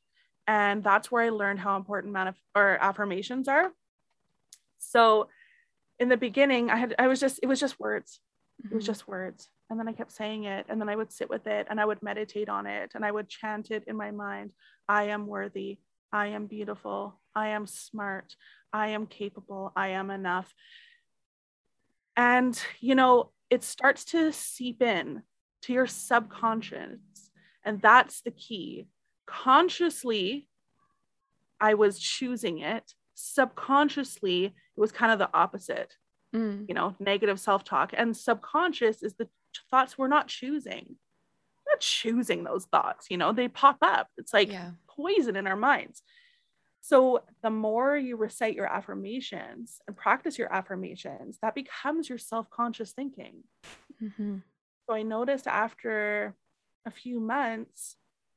and 0.51 0.83
that's 0.83 1.13
where 1.13 1.23
I 1.23 1.29
learned 1.29 1.61
how 1.61 1.77
important 1.77 2.13
manif- 2.13 2.35
or 2.57 2.77
affirmations 2.81 3.47
are. 3.47 3.71
So 4.79 5.29
in 6.01 6.09
the 6.09 6.17
beginning, 6.17 6.71
I 6.71 6.77
had 6.77 6.97
I 6.99 7.07
was 7.07 7.21
just 7.21 7.39
it 7.41 7.47
was 7.47 7.61
just 7.61 7.79
words. 7.79 8.19
Mm-hmm. 8.61 8.73
It 8.73 8.75
was 8.75 8.83
mm-hmm. 8.83 8.91
just 8.91 9.07
words. 9.07 9.49
And 9.71 9.79
then 9.79 9.87
I 9.87 9.93
kept 9.93 10.11
saying 10.11 10.45
it 10.45 10.67
and 10.69 10.81
then 10.81 10.89
I 10.89 10.97
would 10.97 11.13
sit 11.13 11.31
with 11.31 11.47
it 11.47 11.69
and 11.71 11.81
I 11.81 11.85
would 11.85 12.03
meditate 12.03 12.49
on 12.49 12.67
it 12.67 12.91
and 12.97 13.05
I 13.05 13.13
would 13.13 13.29
chant 13.29 13.71
it 13.71 13.85
in 13.87 13.97
my 13.97 14.11
mind. 14.11 14.53
I 14.89 15.05
am 15.05 15.29
worthy. 15.29 15.79
I 16.13 16.29
am 16.29 16.47
beautiful. 16.47 17.21
I 17.33 17.51
am 17.51 17.69
smart. 17.69 18.35
I 18.73 18.89
am 18.89 19.07
capable. 19.07 19.73
I 19.77 19.91
am 19.91 20.11
enough. 20.11 20.53
And 22.17 22.61
you 22.81 22.97
know, 22.97 23.31
it 23.51 23.63
starts 23.63 24.05
to 24.07 24.33
seep 24.33 24.83
in 24.83 25.23
to 25.63 25.73
your 25.73 25.87
subconscious 25.87 26.99
and 27.65 27.81
that's 27.81 28.23
the 28.23 28.33
key 28.33 28.89
consciously 29.31 30.49
I 31.61 31.75
was 31.75 31.99
choosing 31.99 32.61
it. 32.61 32.95
Subconsciously, 33.15 34.47
it 34.47 34.81
was 34.81 34.93
kind 34.93 35.13
of 35.13 35.19
the 35.19 35.29
opposite, 35.35 35.95
mm. 36.35 36.67
you 36.67 36.75
know, 36.75 36.97
negative 36.99 37.39
self 37.39 37.65
talk. 37.65 37.93
And 37.97 38.17
subconscious 38.17 39.03
is 39.03 39.15
the 39.15 39.29
thoughts 39.71 39.99
we're 39.99 40.09
not 40.09 40.29
choosing. 40.29 40.97
We're 41.67 41.73
not 41.75 41.81
choosing 41.81 42.45
those 42.45 42.65
thoughts, 42.67 43.07
you 43.11 43.19
know, 43.19 43.33
they 43.33 43.49
pop 43.49 43.79
up. 43.83 44.09
It's 44.17 44.33
like 44.33 44.51
yeah. 44.51 44.71
poison 44.89 45.37
in 45.37 45.47
our 45.47 45.57
minds. 45.57 46.03
So 46.81 47.25
the 47.43 47.51
more 47.51 47.97
you 47.97 48.17
recite 48.17 48.55
your 48.55 48.67
affirmations 48.67 49.81
and 49.87 49.95
practice 49.95 50.39
your 50.39 50.51
affirmations, 50.53 51.39
that 51.43 51.55
becomes 51.55 52.09
your 52.09 52.19
self 52.19 52.49
conscious 52.49 52.93
thinking. 52.93 53.45
Mm-hmm. 54.03 54.39
So 54.89 54.95
I 54.95 55.03
noticed 55.03 55.47
after 55.47 56.35
a 56.87 56.91
few 56.91 57.21
months, 57.21 57.97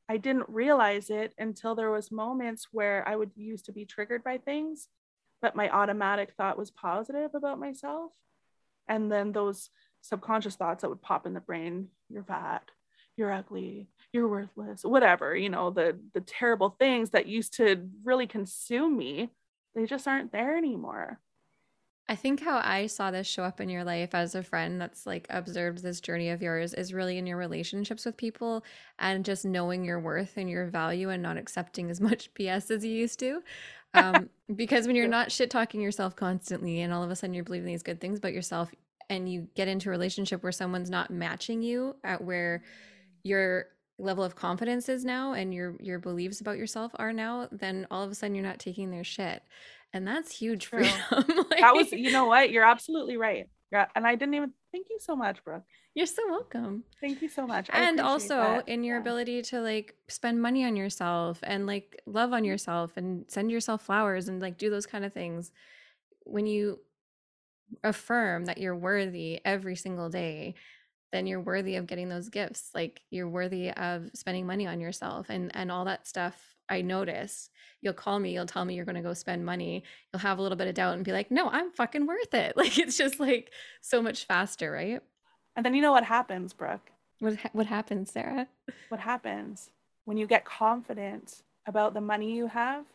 I 0.09 0.17
didn't 0.17 0.49
realize 0.49 1.09
it 1.09 1.33
until 1.37 1.75
there 1.75 1.91
was 1.91 2.11
moments 2.11 2.67
where 2.71 3.07
I 3.07 3.15
would 3.15 3.31
used 3.35 3.65
to 3.65 3.71
be 3.71 3.85
triggered 3.85 4.23
by 4.23 4.37
things, 4.37 4.87
but 5.41 5.55
my 5.55 5.69
automatic 5.69 6.33
thought 6.35 6.57
was 6.57 6.71
positive 6.71 7.31
about 7.35 7.59
myself. 7.59 8.11
And 8.87 9.11
then 9.11 9.31
those 9.31 9.69
subconscious 10.01 10.55
thoughts 10.55 10.81
that 10.81 10.89
would 10.89 11.01
pop 11.01 11.25
in 11.25 11.33
the 11.33 11.39
brain, 11.39 11.87
you're 12.09 12.23
fat, 12.23 12.69
you're 13.15 13.31
ugly, 13.31 13.87
you're 14.11 14.27
worthless, 14.27 14.83
whatever, 14.83 15.35
you 15.35 15.49
know, 15.49 15.69
the 15.69 15.97
the 16.13 16.21
terrible 16.21 16.75
things 16.79 17.11
that 17.11 17.27
used 17.27 17.55
to 17.55 17.89
really 18.03 18.27
consume 18.27 18.97
me, 18.97 19.29
they 19.75 19.85
just 19.85 20.07
aren't 20.07 20.31
there 20.31 20.57
anymore. 20.57 21.19
I 22.09 22.15
think 22.15 22.41
how 22.41 22.57
I 22.57 22.87
saw 22.87 23.11
this 23.11 23.27
show 23.27 23.43
up 23.43 23.61
in 23.61 23.69
your 23.69 23.85
life 23.85 24.13
as 24.13 24.35
a 24.35 24.43
friend 24.43 24.79
that's 24.79 25.05
like 25.05 25.25
observed 25.29 25.81
this 25.81 26.01
journey 26.01 26.29
of 26.29 26.41
yours 26.41 26.73
is 26.73 26.93
really 26.93 27.17
in 27.17 27.25
your 27.25 27.37
relationships 27.37 28.05
with 28.05 28.17
people 28.17 28.65
and 28.99 29.23
just 29.23 29.45
knowing 29.45 29.85
your 29.85 30.01
worth 30.01 30.35
and 30.35 30.49
your 30.49 30.67
value 30.67 31.09
and 31.09 31.23
not 31.23 31.37
accepting 31.37 31.89
as 31.89 32.01
much 32.09 32.33
BS 32.33 32.71
as 32.71 32.83
you 32.83 32.91
used 32.91 33.19
to. 33.19 33.41
um, 33.93 34.29
because 34.55 34.85
when 34.85 34.97
you're 34.97 35.07
not 35.07 35.31
shit 35.31 35.49
talking 35.49 35.79
yourself 35.79 36.15
constantly 36.15 36.81
and 36.81 36.91
all 36.91 37.03
of 37.03 37.09
a 37.09 37.15
sudden 37.15 37.33
you're 37.33 37.43
believing 37.43 37.67
these 37.67 37.83
good 37.83 38.01
things 38.01 38.17
about 38.17 38.33
yourself 38.33 38.69
and 39.09 39.31
you 39.31 39.47
get 39.55 39.67
into 39.67 39.89
a 39.89 39.91
relationship 39.91 40.43
where 40.43 40.51
someone's 40.51 40.89
not 40.89 41.09
matching 41.09 41.61
you 41.61 41.95
at 42.03 42.21
where 42.21 42.63
your 43.23 43.67
level 43.99 44.23
of 44.23 44.35
confidence 44.35 44.89
is 44.89 45.05
now 45.05 45.33
and 45.33 45.53
your 45.53 45.75
your 45.79 45.99
beliefs 45.99 46.41
about 46.41 46.57
yourself 46.57 46.91
are 46.95 47.13
now 47.13 47.47
then 47.51 47.85
all 47.91 48.03
of 48.03 48.11
a 48.11 48.15
sudden 48.15 48.35
you're 48.35 48.43
not 48.43 48.59
taking 48.59 48.89
their 48.89 49.03
shit 49.03 49.43
and 49.93 50.07
that's 50.07 50.35
huge 50.35 50.65
True. 50.65 50.83
freedom 51.11 51.45
like, 51.49 51.61
that 51.61 51.75
was 51.75 51.91
you 51.91 52.11
know 52.11 52.25
what 52.25 52.51
you're 52.51 52.63
absolutely 52.63 53.17
right 53.17 53.45
yeah 53.71 53.85
and 53.95 54.05
i 54.05 54.15
didn't 54.15 54.33
even 54.33 54.51
thank 54.71 54.87
you 54.89 54.97
so 54.99 55.15
much 55.15 55.43
brooke 55.43 55.63
you're 55.95 56.05
so 56.05 56.23
welcome 56.29 56.83
thank 57.01 57.21
you 57.21 57.29
so 57.29 57.45
much 57.45 57.69
I 57.71 57.81
and 57.81 57.99
also 57.99 58.39
that. 58.39 58.67
in 58.67 58.83
your 58.83 58.97
Yeah. 58.97 59.01
ability 59.01 59.41
to 59.43 59.61
like 59.61 59.95
spend 60.07 60.41
money 60.41 60.65
on 60.65 60.75
yourself 60.75 61.39
and 61.43 61.67
like 61.67 62.01
love 62.05 62.33
on 62.33 62.43
yourself 62.43 62.97
and 62.97 63.25
send 63.29 63.51
yourself 63.51 63.83
flowers 63.83 64.27
and 64.27 64.41
like 64.41 64.57
do 64.57 64.69
those 64.69 64.85
kind 64.87 65.05
of 65.05 65.13
things 65.13 65.51
when 66.25 66.47
you 66.47 66.79
affirm 67.83 68.45
that 68.45 68.57
you're 68.57 68.75
worthy 68.75 69.39
every 69.45 69.75
single 69.75 70.09
day 70.09 70.55
then 71.11 71.27
you're 71.27 71.41
worthy 71.41 71.75
of 71.75 71.85
getting 71.85 72.09
those 72.09 72.29
gifts 72.29 72.71
like 72.73 73.01
you're 73.11 73.29
worthy 73.29 73.69
of 73.71 74.09
spending 74.13 74.45
money 74.47 74.67
on 74.67 74.79
yourself 74.79 75.29
and 75.29 75.55
and 75.55 75.71
all 75.71 75.85
that 75.85 76.07
stuff 76.07 76.52
i 76.73 76.81
notice 76.81 77.49
you'll 77.81 77.93
call 77.93 78.19
me 78.19 78.33
you'll 78.33 78.45
tell 78.45 78.65
me 78.65 78.75
you're 78.75 78.85
going 78.85 78.95
to 78.95 79.01
go 79.09 79.13
spend 79.13 79.45
money 79.45 79.83
you'll 80.11 80.19
have 80.19 80.39
a 80.39 80.41
little 80.41 80.57
bit 80.57 80.67
of 80.67 80.73
doubt 80.75 80.95
and 80.95 81.05
be 81.05 81.11
like 81.11 81.29
no 81.31 81.49
i'm 81.49 81.71
fucking 81.71 82.05
worth 82.07 82.33
it. 82.33 82.55
Like 82.61 82.77
it's 82.77 82.97
just 82.97 83.19
like 83.19 83.51
so 83.81 84.01
much 84.01 84.25
faster 84.25 84.71
right? 84.71 85.01
And 85.55 85.65
then 85.65 85.73
you 85.75 85.81
know 85.81 85.91
what 85.91 86.03
happens 86.03 86.53
brooke? 86.53 86.89
What 87.19 87.37
ha- 87.37 87.49
what 87.53 87.67
happens 87.67 88.11
sarah? 88.11 88.47
What 88.89 88.99
happens? 88.99 89.69
When 90.05 90.17
you 90.17 90.27
get 90.27 90.43
confident 90.45 91.43
about 91.67 91.93
the 91.93 92.01
money 92.01 92.33
you 92.35 92.47
have 92.47 92.85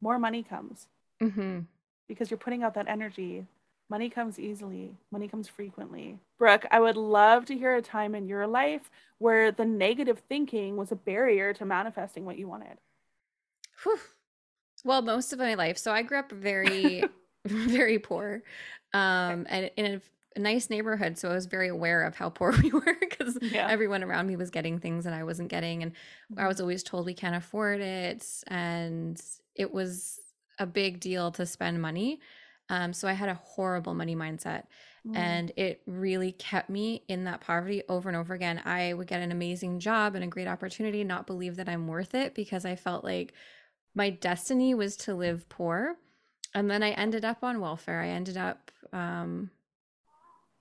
more 0.00 0.18
money 0.18 0.42
comes. 0.42 0.86
Mhm 1.22 1.66
because 2.08 2.30
you're 2.30 2.38
putting 2.38 2.62
out 2.62 2.74
that 2.74 2.88
energy. 2.88 3.44
Money 3.90 4.08
comes 4.10 4.38
easily. 4.38 4.92
Money 5.10 5.28
comes 5.28 5.46
frequently. 5.48 6.18
Brooke 6.38 6.66
i 6.70 6.80
would 6.80 6.96
love 6.96 7.44
to 7.46 7.54
hear 7.56 7.74
a 7.76 7.82
time 7.82 8.14
in 8.14 8.26
your 8.26 8.46
life 8.46 8.90
where 9.18 9.50
the 9.52 9.64
negative 9.64 10.22
thinking 10.28 10.76
was 10.76 10.90
a 10.92 10.96
barrier 10.96 11.52
to 11.54 11.64
manifesting 11.64 12.24
what 12.24 12.38
you 12.38 12.48
wanted 12.48 12.78
Whew. 13.82 13.98
Well, 14.84 15.02
most 15.02 15.32
of 15.32 15.38
my 15.38 15.54
life. 15.54 15.78
So 15.78 15.92
I 15.92 16.02
grew 16.02 16.18
up 16.18 16.30
very, 16.30 17.10
very 17.46 17.98
poor, 17.98 18.42
um, 18.92 19.46
and 19.48 19.70
in 19.76 19.86
a, 19.86 20.00
nice 20.40 20.70
neighborhood. 20.70 21.18
So 21.18 21.30
I 21.30 21.34
was 21.34 21.46
very 21.46 21.68
aware 21.68 22.04
of 22.04 22.14
how 22.14 22.30
poor 22.30 22.52
we 22.62 22.70
were 22.70 22.96
because 23.00 23.38
Yeah. 23.40 23.68
everyone 23.68 24.04
around 24.04 24.28
me 24.28 24.36
was 24.36 24.50
getting 24.50 24.78
things 24.78 25.04
that 25.04 25.12
I 25.12 25.24
wasn't 25.24 25.48
getting, 25.48 25.82
and 25.82 25.92
I 26.36 26.46
was 26.46 26.60
always 26.60 26.82
told 26.82 27.06
we 27.06 27.14
can't 27.14 27.34
afford 27.36 27.80
it, 27.80 28.24
and 28.46 29.20
it 29.56 29.72
was 29.72 30.20
a 30.58 30.66
big 30.66 31.00
deal 31.00 31.30
to 31.32 31.46
spend 31.46 31.80
money. 31.82 32.20
Um, 32.68 32.92
so 32.92 33.08
I 33.08 33.12
had 33.12 33.30
a 33.30 33.34
horrible 33.34 33.94
money 33.94 34.14
mindset 34.14 34.64
Mm. 35.04 35.14
and 35.14 35.52
it 35.56 35.80
really 35.86 36.32
kept 36.32 36.68
me 36.68 37.02
in 37.08 37.24
that 37.24 37.40
poverty 37.40 37.82
over 37.88 38.08
and 38.10 38.16
over 38.16 38.34
again. 38.34 38.60
I 38.64 38.92
would 38.92 39.06
get 39.06 39.22
an 39.22 39.32
amazing 39.32 39.80
job 39.80 40.14
and 40.14 40.22
a 40.22 40.26
great 40.26 40.46
opportunity, 40.48 41.02
not 41.02 41.26
believe 41.26 41.56
that 41.56 41.68
I'm 41.68 41.86
worth 41.88 42.14
it 42.14 42.34
because 42.34 42.64
I 42.66 42.76
felt 42.76 43.04
like 43.04 43.32
my 43.98 44.10
destiny 44.10 44.74
was 44.74 44.96
to 44.96 45.14
live 45.14 45.48
poor. 45.48 45.96
And 46.54 46.70
then 46.70 46.82
I 46.82 46.90
ended 46.92 47.24
up 47.24 47.42
on 47.42 47.60
welfare. 47.60 48.00
I 48.00 48.08
ended 48.08 48.36
up 48.36 48.70
um, 48.92 49.50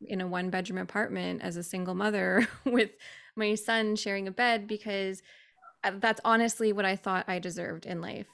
in 0.01 0.21
a 0.21 0.27
one 0.27 0.49
bedroom 0.49 0.79
apartment 0.79 1.41
as 1.43 1.55
a 1.55 1.63
single 1.63 1.93
mother 1.93 2.47
with 2.65 2.89
my 3.35 3.53
son 3.53 3.95
sharing 3.95 4.27
a 4.27 4.31
bed 4.31 4.67
because 4.67 5.21
uh, 5.83 5.91
that's 5.99 6.19
honestly 6.25 6.73
what 6.73 6.83
I 6.83 6.95
thought 6.95 7.29
I 7.29 7.39
deserved 7.39 7.85
in 7.85 8.01
life 8.01 8.27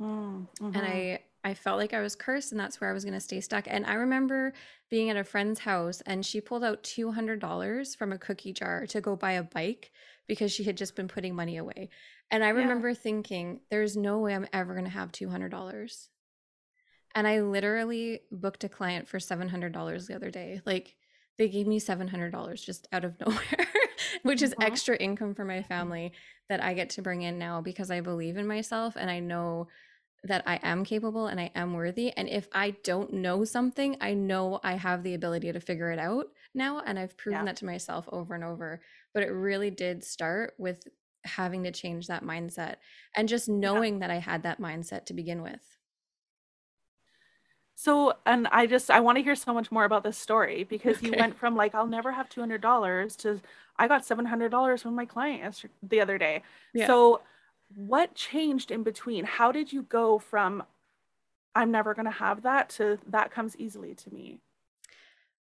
Mm, 0.00 0.46
and. 0.60 0.76
I 0.76 1.20
I 1.46 1.52
felt 1.52 1.78
like 1.78 1.92
I 1.92 2.00
was 2.00 2.16
cursed 2.16 2.52
and 2.52 2.58
that's 2.58 2.80
where 2.80 2.88
I 2.88 2.94
was 2.94 3.04
going 3.04 3.12
to 3.12 3.20
stay 3.20 3.42
stuck. 3.42 3.66
And 3.68 3.84
I 3.84 3.94
remember 3.94 4.54
being 4.90 5.10
at 5.10 5.18
a 5.18 5.24
friend's 5.24 5.60
house 5.60 6.00
and 6.06 6.24
she 6.24 6.40
pulled 6.40 6.64
out 6.64 6.82
$200 6.82 7.96
from 7.96 8.12
a 8.12 8.18
cookie 8.18 8.54
jar 8.54 8.86
to 8.86 9.00
go 9.02 9.14
buy 9.14 9.32
a 9.32 9.42
bike 9.42 9.90
because 10.26 10.50
she 10.50 10.64
had 10.64 10.78
just 10.78 10.96
been 10.96 11.06
putting 11.06 11.34
money 11.34 11.58
away. 11.58 11.90
And 12.34 12.42
I 12.44 12.48
Yeah. 12.48 12.62
remember 12.62 12.94
thinking 12.94 13.60
there's 13.70 13.96
no 13.96 14.18
way 14.18 14.34
I'm 14.34 14.48
ever 14.52 14.74
going 14.74 14.86
to 14.86 14.90
have 14.90 15.12
$200. 15.12 16.08
And 17.14 17.28
I 17.28 17.40
literally 17.40 18.22
booked 18.32 18.64
a 18.64 18.68
client 18.68 19.08
for 19.08 19.20
$700 19.20 20.08
the 20.08 20.16
other 20.16 20.30
day. 20.30 20.60
Like 20.66 20.96
they 21.38 21.48
gave 21.48 21.66
me 21.66 21.78
$700 21.78 22.62
just 22.62 22.88
out 22.92 23.04
of 23.04 23.20
nowhere, 23.26 23.68
which 24.22 24.42
is 24.42 24.54
Mhm. 24.56 24.60
extra 24.60 24.96
income 24.96 25.34
for 25.34 25.44
my 25.44 25.62
family 25.62 26.12
that 26.48 26.62
I 26.62 26.74
get 26.74 26.90
to 26.90 27.02
bring 27.02 27.22
in 27.22 27.38
now 27.38 27.60
because 27.60 27.90
I 27.90 28.00
believe 28.00 28.36
in 28.36 28.46
myself 28.48 28.96
and 28.96 29.10
I 29.10 29.20
know 29.20 29.68
that 30.24 30.42
I 30.46 30.58
am 30.62 30.84
capable 30.84 31.26
and 31.28 31.40
I 31.40 31.50
am 31.54 31.74
worthy. 31.74 32.10
And 32.16 32.28
if 32.28 32.48
I 32.52 32.70
don't 32.82 33.12
know 33.12 33.44
something, 33.44 33.96
I 34.00 34.14
know 34.14 34.58
I 34.64 34.74
have 34.74 35.02
the 35.02 35.14
ability 35.14 35.52
to 35.52 35.60
figure 35.60 35.92
it 35.92 35.98
out 36.00 36.28
now. 36.54 36.80
And 36.80 36.98
I've 36.98 37.16
proven 37.16 37.44
Yeah. 37.44 37.46
that 37.46 37.56
to 37.58 37.66
myself 37.66 38.08
over 38.10 38.34
and 38.34 38.44
over. 38.44 38.80
But 39.12 39.22
it 39.22 39.30
really 39.30 39.70
did 39.70 40.02
start 40.02 40.54
with 40.58 40.88
having 41.24 41.64
to 41.64 41.72
change 41.72 42.06
that 42.06 42.24
mindset 42.24 42.76
and 43.16 43.28
just 43.28 43.48
knowing 43.48 44.00
that 44.00 44.10
I 44.10 44.18
had 44.18 44.42
that 44.42 44.60
mindset 44.60 45.06
to 45.06 45.14
begin 45.14 45.42
with. 45.42 45.78
So, 47.76 48.14
and 48.24 48.46
I 48.48 48.66
just 48.66 48.90
I 48.90 49.00
want 49.00 49.18
to 49.18 49.24
hear 49.24 49.34
so 49.34 49.52
much 49.52 49.72
more 49.72 49.84
about 49.84 50.04
this 50.04 50.16
story 50.16 50.64
because 50.64 51.02
you 51.02 51.12
went 51.18 51.36
from 51.38 51.56
like 51.56 51.74
I'll 51.74 51.86
never 51.86 52.12
have 52.12 52.28
two 52.28 52.40
hundred 52.40 52.60
dollars 52.60 53.16
to 53.16 53.40
I 53.78 53.88
got 53.88 54.04
seven 54.04 54.24
hundred 54.24 54.50
dollars 54.50 54.82
from 54.82 54.94
my 54.94 55.04
client 55.04 55.64
the 55.82 56.00
other 56.00 56.16
day. 56.16 56.42
Yeah. 56.72 56.86
So, 56.86 57.20
what 57.74 58.14
changed 58.14 58.70
in 58.70 58.84
between? 58.84 59.24
How 59.24 59.50
did 59.50 59.72
you 59.72 59.82
go 59.82 60.18
from 60.18 60.62
I'm 61.54 61.70
never 61.70 61.94
gonna 61.94 62.10
have 62.10 62.42
that 62.42 62.68
to 62.70 62.98
that 63.08 63.32
comes 63.32 63.56
easily 63.56 63.94
to 63.96 64.14
me? 64.14 64.38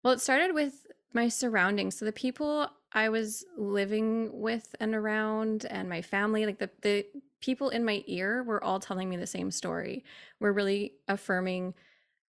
Well, 0.03 0.13
it 0.13 0.21
started 0.21 0.55
with 0.55 0.87
my 1.13 1.29
surroundings. 1.29 1.99
So 1.99 2.05
the 2.05 2.13
people 2.13 2.69
I 2.93 3.09
was 3.09 3.45
living 3.57 4.31
with 4.41 4.75
and 4.81 4.95
around 4.95 5.65
and 5.67 5.89
my 5.89 6.03
family, 6.03 6.47
like 6.47 6.59
the 6.59 6.71
the 6.83 7.07
people 7.41 7.71
in 7.71 7.85
my 7.85 8.03
ear 8.07 8.43
were 8.43 8.63
all 8.63 8.81
telling 8.81 9.09
me 9.09 9.17
the 9.17 9.27
same 9.27 9.51
story. 9.51 10.05
Were 10.41 10.53
really 10.53 10.95
affirming 11.09 11.75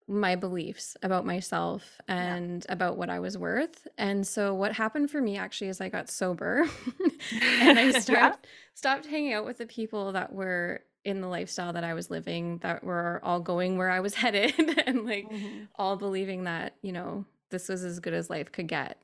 my 0.08 0.36
beliefs 0.36 0.98
about 1.04 1.25
myself 1.25 2.01
Yeah. 2.18 2.38
and 2.38 2.66
about 2.68 2.98
what 2.98 3.10
I 3.12 3.20
was 3.20 3.38
worth. 3.38 3.88
And 3.98 4.25
so 4.25 4.56
what 4.56 4.74
happened 4.74 5.12
for 5.12 5.22
me 5.22 5.38
actually 5.38 5.70
is 5.70 5.80
I 5.82 5.89
got 5.89 6.10
sober 6.10 6.68
and 7.60 7.78
I 7.80 7.92
Yeah. 8.08 8.32
stopped 8.32 8.48
stopped 8.74 9.06
hanging 9.06 9.34
out 9.34 9.46
with 9.46 9.60
the 9.60 9.68
people 9.68 10.12
that 10.13 10.34
were 10.34 10.82
in 11.06 11.22
the 11.22 11.28
lifestyle 11.28 11.74
that 11.74 11.84
I 11.84 11.94
was 11.94 12.10
living 12.10 12.58
that 12.60 12.84
were 12.84 13.22
all 13.24 13.39
going 13.39 13.78
where 13.78 13.89
I 13.89 14.00
was 14.00 14.13
headed 14.24 14.54
and 14.88 15.06
like 15.06 15.32
Mhm. 15.32 15.68
all 15.75 15.96
believing 15.96 16.46
that, 16.46 16.75
you 16.82 16.92
know, 16.92 17.25
this 17.51 17.70
was 17.70 17.84
as 17.84 18.00
good 18.00 18.13
as 18.13 18.30
life 18.30 18.51
could 18.51 18.68
get. 18.68 19.01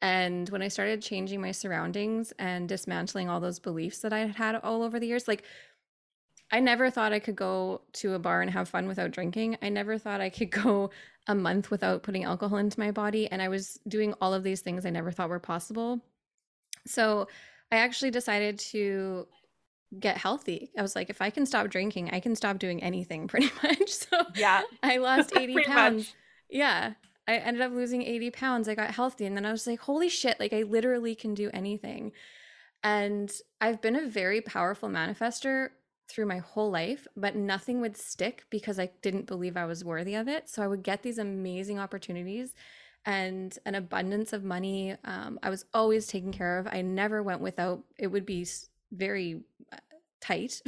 And 0.00 0.48
when 0.50 0.62
I 0.62 0.68
started 0.68 1.02
changing 1.02 1.40
my 1.40 1.50
surroundings 1.52 2.32
and 2.38 2.68
dismantling 2.68 3.28
all 3.28 3.40
those 3.40 3.58
beliefs 3.58 3.98
that 3.98 4.12
I 4.12 4.20
had 4.20 4.36
had 4.36 4.54
all 4.56 4.82
over 4.82 5.00
the 5.00 5.06
years, 5.06 5.26
like 5.26 5.42
I 6.50 6.60
never 6.60 6.88
thought 6.90 7.12
I 7.12 7.18
could 7.18 7.36
go 7.36 7.82
to 7.94 8.14
a 8.14 8.18
bar 8.18 8.40
and 8.40 8.50
have 8.50 8.68
fun 8.68 8.86
without 8.86 9.10
drinking. 9.10 9.58
I 9.60 9.68
never 9.68 9.98
thought 9.98 10.20
I 10.20 10.30
could 10.30 10.50
go 10.62 10.90
a 11.26 11.34
month 11.34 11.70
without 11.70 12.02
putting 12.02 12.24
alcohol 12.24 12.58
into 12.58 12.80
my 12.80 12.90
body. 12.90 13.30
And 13.30 13.42
I 13.42 13.48
was 13.48 13.78
doing 13.88 14.14
all 14.20 14.32
of 14.32 14.42
these 14.44 14.60
things 14.60 14.86
I 14.86 14.90
never 14.90 15.10
thought 15.10 15.28
were 15.28 15.40
possible. 15.40 16.00
So 16.86 17.28
I 17.70 17.76
actually 17.76 18.10
decided 18.12 18.58
to 18.60 19.26
get 19.98 20.16
healthy. 20.16 20.70
I 20.78 20.82
was 20.82 20.94
like, 20.96 21.10
if 21.10 21.20
I 21.20 21.28
can 21.30 21.44
stop 21.44 21.68
drinking, 21.68 22.10
I 22.12 22.20
can 22.20 22.34
stop 22.36 22.58
doing 22.58 22.82
anything 22.82 23.26
pretty 23.28 23.50
much. 23.62 23.90
So 23.90 24.22
Yeah. 24.34 24.62
I 24.82 24.98
lost 24.98 25.32
80 25.36 25.64
pounds. 25.64 25.96
much. 25.96 26.14
Yeah. 26.48 26.92
I 27.28 27.36
ended 27.36 27.62
up 27.62 27.72
losing 27.72 28.02
80 28.02 28.30
pounds. 28.30 28.68
I 28.68 28.74
got 28.74 28.90
healthy. 28.90 29.26
And 29.26 29.36
then 29.36 29.46
I 29.46 29.52
was 29.52 29.66
like, 29.66 29.80
holy 29.80 30.08
shit, 30.08 30.40
like 30.40 30.52
I 30.52 30.62
literally 30.62 31.14
can 31.14 31.34
do 31.34 31.50
anything. 31.52 32.12
And 32.82 33.30
I've 33.60 33.80
been 33.82 33.96
a 33.96 34.06
very 34.06 34.40
powerful 34.40 34.88
manifester 34.88 35.70
through 36.08 36.26
my 36.26 36.38
whole 36.38 36.70
life, 36.70 37.06
but 37.16 37.36
nothing 37.36 37.80
would 37.82 37.96
stick 37.96 38.44
because 38.50 38.78
I 38.78 38.90
didn't 39.02 39.26
believe 39.26 39.56
I 39.56 39.66
was 39.66 39.84
worthy 39.84 40.14
of 40.14 40.26
it. 40.26 40.48
So 40.48 40.62
I 40.62 40.66
would 40.66 40.82
get 40.82 41.02
these 41.02 41.18
amazing 41.18 41.78
opportunities 41.78 42.54
and 43.04 43.56
an 43.66 43.74
abundance 43.74 44.32
of 44.32 44.42
money. 44.42 44.96
Um, 45.04 45.38
I 45.42 45.50
was 45.50 45.66
always 45.74 46.06
taken 46.06 46.32
care 46.32 46.58
of. 46.58 46.66
I 46.70 46.80
never 46.82 47.22
went 47.22 47.40
without. 47.42 47.82
It 47.98 48.06
would 48.06 48.24
be 48.24 48.46
very 48.90 49.42
uh, 49.72 49.76
tight 50.20 50.62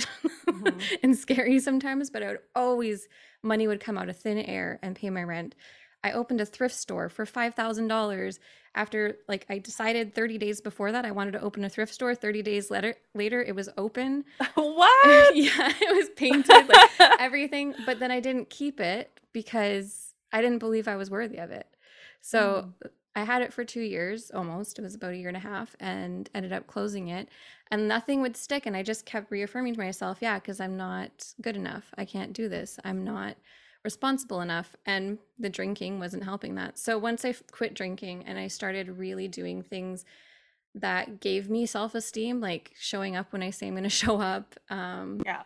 Mhm. 0.46 0.82
and 1.02 1.16
scary 1.16 1.58
sometimes, 1.58 2.10
but 2.10 2.22
I 2.22 2.28
would 2.28 2.40
always, 2.54 3.08
money 3.42 3.66
would 3.66 3.80
come 3.80 3.96
out 3.96 4.08
of 4.08 4.16
thin 4.18 4.38
air 4.38 4.78
and 4.82 4.94
pay 4.96 5.10
my 5.10 5.22
rent. 5.22 5.54
I 6.02 6.12
opened 6.12 6.40
a 6.40 6.46
thrift 6.46 6.74
store 6.74 7.08
for 7.08 7.26
$5,000 7.26 8.38
after 8.74 9.16
like 9.28 9.46
I 9.48 9.58
decided 9.58 10.14
30 10.14 10.38
days 10.38 10.60
before 10.60 10.92
that 10.92 11.04
I 11.04 11.10
wanted 11.10 11.32
to 11.32 11.40
open 11.40 11.64
a 11.64 11.68
thrift 11.68 11.92
store. 11.92 12.14
30 12.14 12.42
days 12.42 12.70
later 12.70 12.94
later 13.14 13.42
it 13.42 13.54
was 13.54 13.68
open. 13.76 14.24
what? 14.54 15.06
yeah, 15.36 15.72
it 15.80 15.96
was 15.96 16.08
painted 16.16 16.68
like 16.68 16.90
everything, 17.20 17.74
but 17.84 17.98
then 17.98 18.10
I 18.10 18.20
didn't 18.20 18.50
keep 18.50 18.80
it 18.80 19.20
because 19.32 20.14
I 20.32 20.40
didn't 20.40 20.58
believe 20.58 20.86
I 20.86 20.96
was 20.96 21.10
worthy 21.10 21.38
of 21.38 21.50
it. 21.50 21.66
So 22.20 22.72
hmm. 22.82 22.88
I 23.16 23.24
had 23.24 23.42
it 23.42 23.52
for 23.52 23.64
two 23.64 23.80
years 23.80 24.30
almost. 24.32 24.78
It 24.78 24.82
was 24.82 24.94
about 24.94 25.12
a 25.12 25.16
year 25.16 25.28
and 25.28 25.36
a 25.36 25.40
half 25.40 25.74
and 25.80 26.30
ended 26.34 26.52
up 26.52 26.68
closing 26.68 27.08
it. 27.08 27.28
And 27.70 27.88
nothing 27.88 28.20
would 28.20 28.36
stick. 28.36 28.66
And 28.66 28.76
I 28.76 28.82
just 28.82 29.04
kept 29.04 29.30
reaffirming 29.30 29.74
to 29.74 29.80
myself, 29.80 30.18
yeah, 30.20 30.38
because 30.38 30.60
I'm 30.60 30.76
not 30.76 31.34
good 31.40 31.56
enough. 31.56 31.92
I 31.98 32.04
can't 32.04 32.32
do 32.32 32.48
this. 32.48 32.78
I'm 32.84 33.02
not 33.02 33.36
responsible 33.84 34.40
enough. 34.40 34.76
And 34.86 35.18
the 35.38 35.50
drinking 35.50 35.98
wasn't 35.98 36.24
helping 36.24 36.54
that. 36.56 36.78
So 36.78 36.98
once 36.98 37.24
I 37.24 37.34
quit 37.50 37.74
drinking 37.74 38.24
and 38.26 38.38
I 38.38 38.48
started 38.48 38.98
really 38.98 39.28
doing 39.28 39.62
things 39.62 40.04
that 40.74 41.20
gave 41.20 41.50
me 41.50 41.66
self 41.66 41.94
esteem, 41.94 42.40
like 42.40 42.72
showing 42.78 43.16
up 43.16 43.32
when 43.32 43.42
I 43.42 43.50
say 43.50 43.66
I'm 43.66 43.74
going 43.74 43.82
to 43.84 43.90
show 43.90 44.20
up. 44.20 44.54
Um, 44.68 45.20
yeah. 45.24 45.42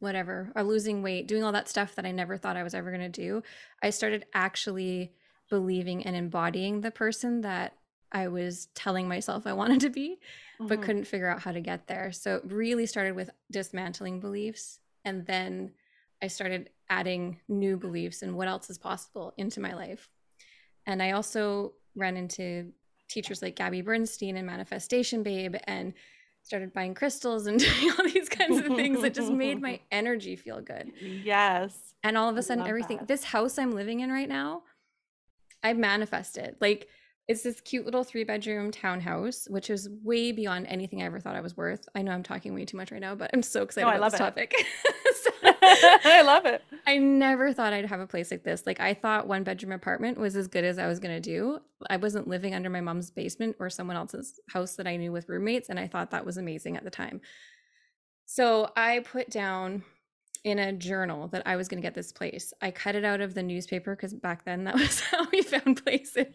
Whatever, 0.00 0.52
or 0.54 0.62
losing 0.62 1.02
weight, 1.02 1.26
doing 1.26 1.42
all 1.42 1.50
that 1.50 1.68
stuff 1.68 1.96
that 1.96 2.06
I 2.06 2.12
never 2.12 2.36
thought 2.36 2.56
I 2.56 2.62
was 2.62 2.72
ever 2.72 2.92
going 2.92 3.00
to 3.00 3.08
do. 3.08 3.42
I 3.82 3.90
started 3.90 4.26
actually 4.32 5.10
believing 5.50 6.06
and 6.06 6.14
embodying 6.14 6.82
the 6.82 6.92
person 6.92 7.40
that 7.40 7.74
I 8.12 8.28
was 8.28 8.68
telling 8.74 9.08
myself 9.08 9.44
I 9.44 9.52
wanted 9.54 9.80
to 9.80 9.90
be, 9.90 10.18
mm-hmm. 10.60 10.66
but 10.66 10.82
couldn't 10.82 11.06
figure 11.06 11.28
out 11.28 11.42
how 11.42 11.50
to 11.50 11.60
get 11.60 11.88
there. 11.88 12.12
So 12.12 12.36
it 12.36 12.42
really 12.46 12.86
started 12.86 13.16
with 13.16 13.30
dismantling 13.50 14.20
beliefs. 14.20 14.78
And 15.04 15.26
then 15.26 15.72
I 16.22 16.26
started 16.28 16.70
adding 16.90 17.38
new 17.48 17.76
beliefs 17.76 18.22
and 18.22 18.36
what 18.36 18.48
else 18.48 18.70
is 18.70 18.78
possible 18.78 19.34
into 19.36 19.60
my 19.60 19.74
life. 19.74 20.08
And 20.86 21.02
I 21.02 21.12
also 21.12 21.74
ran 21.94 22.16
into 22.16 22.72
teachers 23.08 23.42
like 23.42 23.56
Gabby 23.56 23.82
Bernstein 23.82 24.36
and 24.36 24.46
Manifestation 24.46 25.22
Babe 25.22 25.56
and 25.64 25.92
started 26.42 26.72
buying 26.72 26.94
crystals 26.94 27.46
and 27.46 27.58
doing 27.80 27.90
all 27.90 28.04
these 28.04 28.28
kinds 28.28 28.58
of 28.58 28.66
things 28.66 29.02
that 29.02 29.14
just 29.14 29.32
made 29.32 29.60
my 29.60 29.80
energy 29.92 30.36
feel 30.36 30.60
good. 30.60 30.90
Yes. 31.00 31.94
And 32.02 32.16
all 32.16 32.28
of 32.28 32.36
a 32.36 32.42
sudden, 32.42 32.66
everything, 32.66 32.98
that. 32.98 33.08
this 33.08 33.24
house 33.24 33.58
I'm 33.58 33.72
living 33.72 34.00
in 34.00 34.10
right 34.10 34.28
now, 34.28 34.62
I 35.62 35.72
manifested. 35.72 36.56
Like, 36.60 36.88
it's 37.26 37.42
this 37.42 37.60
cute 37.60 37.84
little 37.84 38.04
three 38.04 38.24
bedroom 38.24 38.70
townhouse, 38.70 39.46
which 39.50 39.68
is 39.68 39.90
way 40.02 40.32
beyond 40.32 40.66
anything 40.66 41.02
I 41.02 41.06
ever 41.06 41.20
thought 41.20 41.36
I 41.36 41.42
was 41.42 41.56
worth. 41.56 41.86
I 41.94 42.00
know 42.00 42.12
I'm 42.12 42.22
talking 42.22 42.54
way 42.54 42.64
too 42.64 42.78
much 42.78 42.90
right 42.90 43.00
now, 43.00 43.14
but 43.14 43.30
I'm 43.34 43.42
so 43.42 43.62
excited 43.62 43.86
no, 43.86 43.96
about 43.96 44.12
this 44.12 44.20
it. 44.20 44.22
topic. 44.22 44.54
I 45.62 46.22
love 46.22 46.46
it. 46.46 46.62
I 46.86 46.98
never 46.98 47.52
thought 47.52 47.72
I'd 47.72 47.86
have 47.86 48.00
a 48.00 48.06
place 48.06 48.30
like 48.30 48.44
this. 48.44 48.64
Like 48.66 48.80
I 48.80 48.94
thought 48.94 49.26
one 49.26 49.44
bedroom 49.44 49.72
apartment 49.72 50.18
was 50.18 50.36
as 50.36 50.48
good 50.48 50.64
as 50.64 50.78
I 50.78 50.86
was 50.86 50.98
gonna 50.98 51.20
do. 51.20 51.60
I 51.88 51.96
wasn't 51.96 52.28
living 52.28 52.54
under 52.54 52.70
my 52.70 52.80
mom's 52.80 53.10
basement 53.10 53.56
or 53.58 53.70
someone 53.70 53.96
else's 53.96 54.40
house 54.48 54.76
that 54.76 54.86
I 54.86 54.96
knew 54.96 55.12
with 55.12 55.28
roommates, 55.28 55.68
and 55.68 55.78
I 55.78 55.86
thought 55.86 56.10
that 56.10 56.26
was 56.26 56.36
amazing 56.36 56.76
at 56.76 56.84
the 56.84 56.90
time. 56.90 57.20
So 58.26 58.70
I 58.76 59.00
put 59.00 59.30
down 59.30 59.84
in 60.44 60.58
a 60.58 60.72
journal 60.72 61.28
that 61.28 61.42
I 61.46 61.56
was 61.56 61.68
going 61.68 61.80
to 61.80 61.86
get 61.86 61.94
this 61.94 62.12
place. 62.12 62.52
I 62.62 62.70
cut 62.70 62.94
it 62.94 63.04
out 63.04 63.20
of 63.20 63.34
the 63.34 63.42
newspaper 63.42 63.94
because 63.96 64.14
back 64.14 64.44
then 64.44 64.64
that 64.64 64.74
was 64.78 65.00
how 65.00 65.26
we 65.30 65.42
found 65.42 65.84
places. 65.84 66.26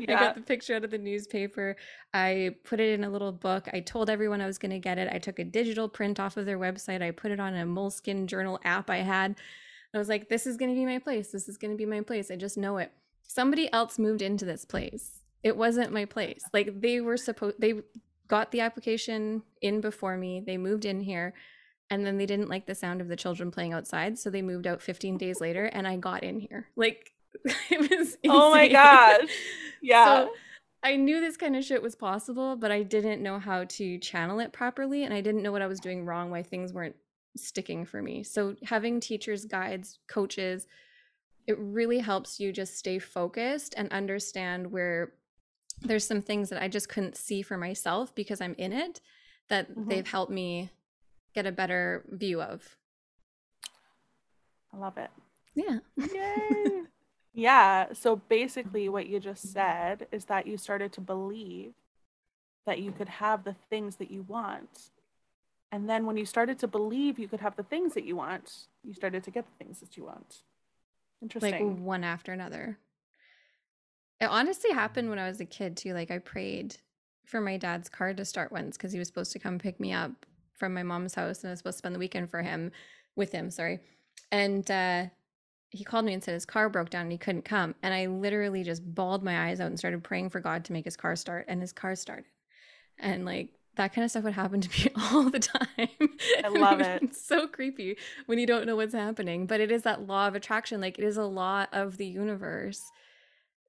Yeah. 0.00 0.16
I 0.16 0.20
got 0.20 0.34
the 0.34 0.40
picture 0.40 0.74
out 0.74 0.84
of 0.84 0.90
the 0.90 0.98
newspaper. 0.98 1.76
I 2.14 2.56
put 2.64 2.80
it 2.80 2.92
in 2.92 3.04
a 3.04 3.10
little 3.10 3.32
book. 3.32 3.68
I 3.72 3.80
told 3.80 4.10
everyone 4.10 4.40
I 4.40 4.46
was 4.46 4.58
going 4.58 4.70
to 4.70 4.78
get 4.78 4.98
it. 4.98 5.08
I 5.12 5.18
took 5.18 5.38
a 5.38 5.44
digital 5.44 5.88
print 5.88 6.20
off 6.20 6.36
of 6.36 6.46
their 6.46 6.58
website. 6.58 7.02
I 7.02 7.10
put 7.10 7.30
it 7.30 7.40
on 7.40 7.54
a 7.54 7.64
Moleskine 7.64 8.26
journal 8.26 8.60
app 8.64 8.90
I 8.90 8.98
had. 8.98 9.36
I 9.94 9.98
was 9.98 10.08
like, 10.08 10.28
this 10.28 10.46
is 10.46 10.56
going 10.56 10.70
to 10.70 10.74
be 10.74 10.86
my 10.86 10.98
place. 10.98 11.30
This 11.30 11.48
is 11.48 11.56
going 11.56 11.70
to 11.72 11.76
be 11.76 11.86
my 11.86 12.00
place. 12.00 12.30
I 12.30 12.36
just 12.36 12.58
know 12.58 12.78
it. 12.78 12.92
Somebody 13.22 13.72
else 13.72 13.98
moved 13.98 14.22
into 14.22 14.44
this 14.44 14.64
place. 14.64 15.22
It 15.42 15.56
wasn't 15.56 15.92
my 15.92 16.04
place. 16.04 16.42
Like 16.52 16.80
they 16.80 17.00
were 17.00 17.16
supposed, 17.16 17.56
they 17.60 17.74
got 18.28 18.50
the 18.50 18.60
application 18.60 19.42
in 19.62 19.80
before 19.80 20.16
me. 20.16 20.42
They 20.44 20.56
moved 20.56 20.84
in 20.84 21.00
here 21.00 21.34
and 21.90 22.04
then 22.04 22.18
they 22.18 22.26
didn't 22.26 22.48
like 22.48 22.66
the 22.66 22.74
sound 22.74 23.00
of 23.00 23.08
the 23.08 23.16
children 23.16 23.50
playing 23.50 23.72
outside 23.72 24.18
so 24.18 24.30
they 24.30 24.42
moved 24.42 24.66
out 24.66 24.82
15 24.82 25.16
days 25.16 25.40
later 25.40 25.66
and 25.66 25.86
i 25.86 25.96
got 25.96 26.22
in 26.22 26.40
here 26.40 26.68
like 26.76 27.12
it 27.44 27.80
was 27.80 28.16
insane. 28.22 28.30
oh 28.30 28.50
my 28.50 28.68
gosh 28.68 29.28
yeah 29.82 30.24
so 30.24 30.30
i 30.82 30.96
knew 30.96 31.20
this 31.20 31.36
kind 31.36 31.56
of 31.56 31.64
shit 31.64 31.82
was 31.82 31.94
possible 31.94 32.56
but 32.56 32.70
i 32.70 32.82
didn't 32.82 33.22
know 33.22 33.38
how 33.38 33.64
to 33.64 33.98
channel 33.98 34.40
it 34.40 34.52
properly 34.52 35.04
and 35.04 35.12
i 35.12 35.20
didn't 35.20 35.42
know 35.42 35.52
what 35.52 35.62
i 35.62 35.66
was 35.66 35.80
doing 35.80 36.04
wrong 36.04 36.30
why 36.30 36.42
things 36.42 36.72
weren't 36.72 36.96
sticking 37.36 37.84
for 37.84 38.00
me 38.00 38.22
so 38.22 38.56
having 38.64 38.98
teachers 38.98 39.44
guides 39.44 39.98
coaches 40.08 40.66
it 41.46 41.56
really 41.58 41.98
helps 41.98 42.40
you 42.40 42.50
just 42.50 42.76
stay 42.76 42.98
focused 42.98 43.74
and 43.76 43.92
understand 43.92 44.72
where 44.72 45.12
there's 45.82 46.06
some 46.06 46.22
things 46.22 46.48
that 46.48 46.62
i 46.62 46.66
just 46.66 46.88
couldn't 46.88 47.16
see 47.16 47.42
for 47.42 47.58
myself 47.58 48.14
because 48.14 48.40
i'm 48.40 48.54
in 48.56 48.72
it 48.72 49.02
that 49.48 49.70
mm-hmm. 49.70 49.88
they've 49.90 50.08
helped 50.08 50.32
me 50.32 50.70
get 51.36 51.46
a 51.46 51.52
better 51.52 52.02
view 52.10 52.40
of. 52.40 52.76
I 54.72 54.78
love 54.78 54.96
it. 54.96 55.10
Yeah. 55.54 55.78
Yay. 55.96 56.82
yeah. 57.34 57.92
So 57.92 58.16
basically, 58.16 58.88
what 58.88 59.06
you 59.06 59.20
just 59.20 59.52
said 59.52 60.06
is 60.10 60.24
that 60.24 60.46
you 60.46 60.56
started 60.56 60.92
to 60.94 61.00
believe 61.00 61.74
that 62.64 62.80
you 62.80 62.90
could 62.90 63.08
have 63.08 63.44
the 63.44 63.54
things 63.70 63.96
that 63.96 64.10
you 64.10 64.22
want. 64.22 64.90
And 65.70 65.88
then 65.88 66.06
when 66.06 66.16
you 66.16 66.24
started 66.24 66.58
to 66.60 66.66
believe 66.66 67.18
you 67.18 67.28
could 67.28 67.40
have 67.40 67.54
the 67.56 67.62
things 67.62 67.92
that 67.94 68.04
you 68.04 68.16
want, 68.16 68.66
you 68.82 68.94
started 68.94 69.22
to 69.24 69.30
get 69.30 69.44
the 69.44 69.64
things 69.64 69.78
that 69.80 69.96
you 69.96 70.04
want. 70.04 70.42
Interesting. 71.20 71.76
Like 71.76 71.84
one 71.84 72.02
after 72.02 72.32
another. 72.32 72.78
It 74.20 74.26
honestly 74.26 74.72
happened 74.72 75.10
when 75.10 75.18
I 75.18 75.28
was 75.28 75.40
a 75.40 75.44
kid 75.44 75.76
too. 75.76 75.92
Like 75.92 76.10
I 76.10 76.18
prayed 76.18 76.76
for 77.26 77.42
my 77.42 77.58
dad's 77.58 77.90
car 77.90 78.14
to 78.14 78.24
start 78.24 78.52
once 78.52 78.76
because 78.76 78.92
he 78.92 78.98
was 78.98 79.08
supposed 79.08 79.32
to 79.32 79.38
come 79.38 79.58
pick 79.58 79.78
me 79.78 79.92
up 79.92 80.24
from 80.56 80.74
my 80.74 80.82
mom's 80.82 81.14
house 81.14 81.42
and 81.42 81.50
I 81.50 81.52
was 81.52 81.58
supposed 81.58 81.76
to 81.76 81.78
spend 81.78 81.94
the 81.94 82.00
weekend 82.00 82.30
for 82.30 82.42
him 82.42 82.72
with 83.14 83.32
him, 83.32 83.50
sorry. 83.50 83.80
And 84.30 84.68
uh 84.70 85.06
he 85.70 85.84
called 85.84 86.04
me 86.04 86.14
and 86.14 86.22
said 86.22 86.34
his 86.34 86.46
car 86.46 86.68
broke 86.68 86.90
down 86.90 87.02
and 87.02 87.12
he 87.12 87.18
couldn't 87.18 87.44
come. 87.44 87.74
And 87.82 87.92
I 87.92 88.06
literally 88.06 88.62
just 88.62 88.82
bawled 88.94 89.22
my 89.22 89.48
eyes 89.48 89.60
out 89.60 89.66
and 89.66 89.78
started 89.78 90.02
praying 90.02 90.30
for 90.30 90.40
God 90.40 90.64
to 90.66 90.72
make 90.72 90.84
his 90.84 90.96
car 90.96 91.16
start. 91.16 91.46
And 91.48 91.60
his 91.60 91.72
car 91.72 91.94
started. 91.94 92.26
And 92.98 93.24
like 93.24 93.50
that 93.76 93.92
kind 93.92 94.04
of 94.04 94.10
stuff 94.10 94.24
would 94.24 94.32
happen 94.32 94.60
to 94.60 94.70
me 94.70 94.90
all 95.12 95.28
the 95.28 95.38
time. 95.38 96.08
I 96.44 96.48
love 96.50 96.80
it. 96.80 97.02
It's 97.02 97.22
so 97.22 97.46
creepy 97.46 97.96
when 98.26 98.38
you 98.38 98.46
don't 98.46 98.66
know 98.66 98.76
what's 98.76 98.94
happening. 98.94 99.46
But 99.46 99.60
it 99.60 99.70
is 99.70 99.82
that 99.82 100.06
law 100.06 100.28
of 100.28 100.34
attraction. 100.34 100.80
Like 100.80 100.98
it 100.98 101.04
is 101.04 101.16
a 101.16 101.24
law 101.24 101.66
of 101.72 101.96
the 101.96 102.06
universe 102.06 102.82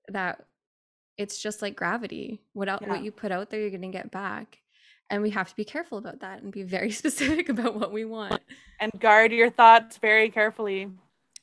that 0.08 0.46
it's 1.18 1.42
just 1.42 1.62
like 1.62 1.76
gravity. 1.76 2.42
What 2.54 2.70
out, 2.70 2.84
yeah. 2.84 2.90
what 2.90 3.04
you 3.04 3.12
put 3.12 3.32
out 3.32 3.50
there, 3.50 3.60
you're 3.60 3.72
gonna 3.72 3.90
get 3.90 4.12
back 4.12 4.60
and 5.10 5.22
we 5.22 5.30
have 5.32 5.50
to 5.50 5.56
be 5.56 5.66
careful 5.66 5.98
about 5.98 6.20
that 6.20 6.42
and 6.42 6.52
be 6.52 6.64
very 6.64 6.92
specific 7.04 7.50
about 7.50 7.76
what 7.76 7.92
we 7.92 8.06
want. 8.06 8.42
And 8.80 8.92
guard 9.00 9.32
your 9.32 9.50
thoughts 9.50 9.98
very 9.98 10.30
carefully. 10.30 10.90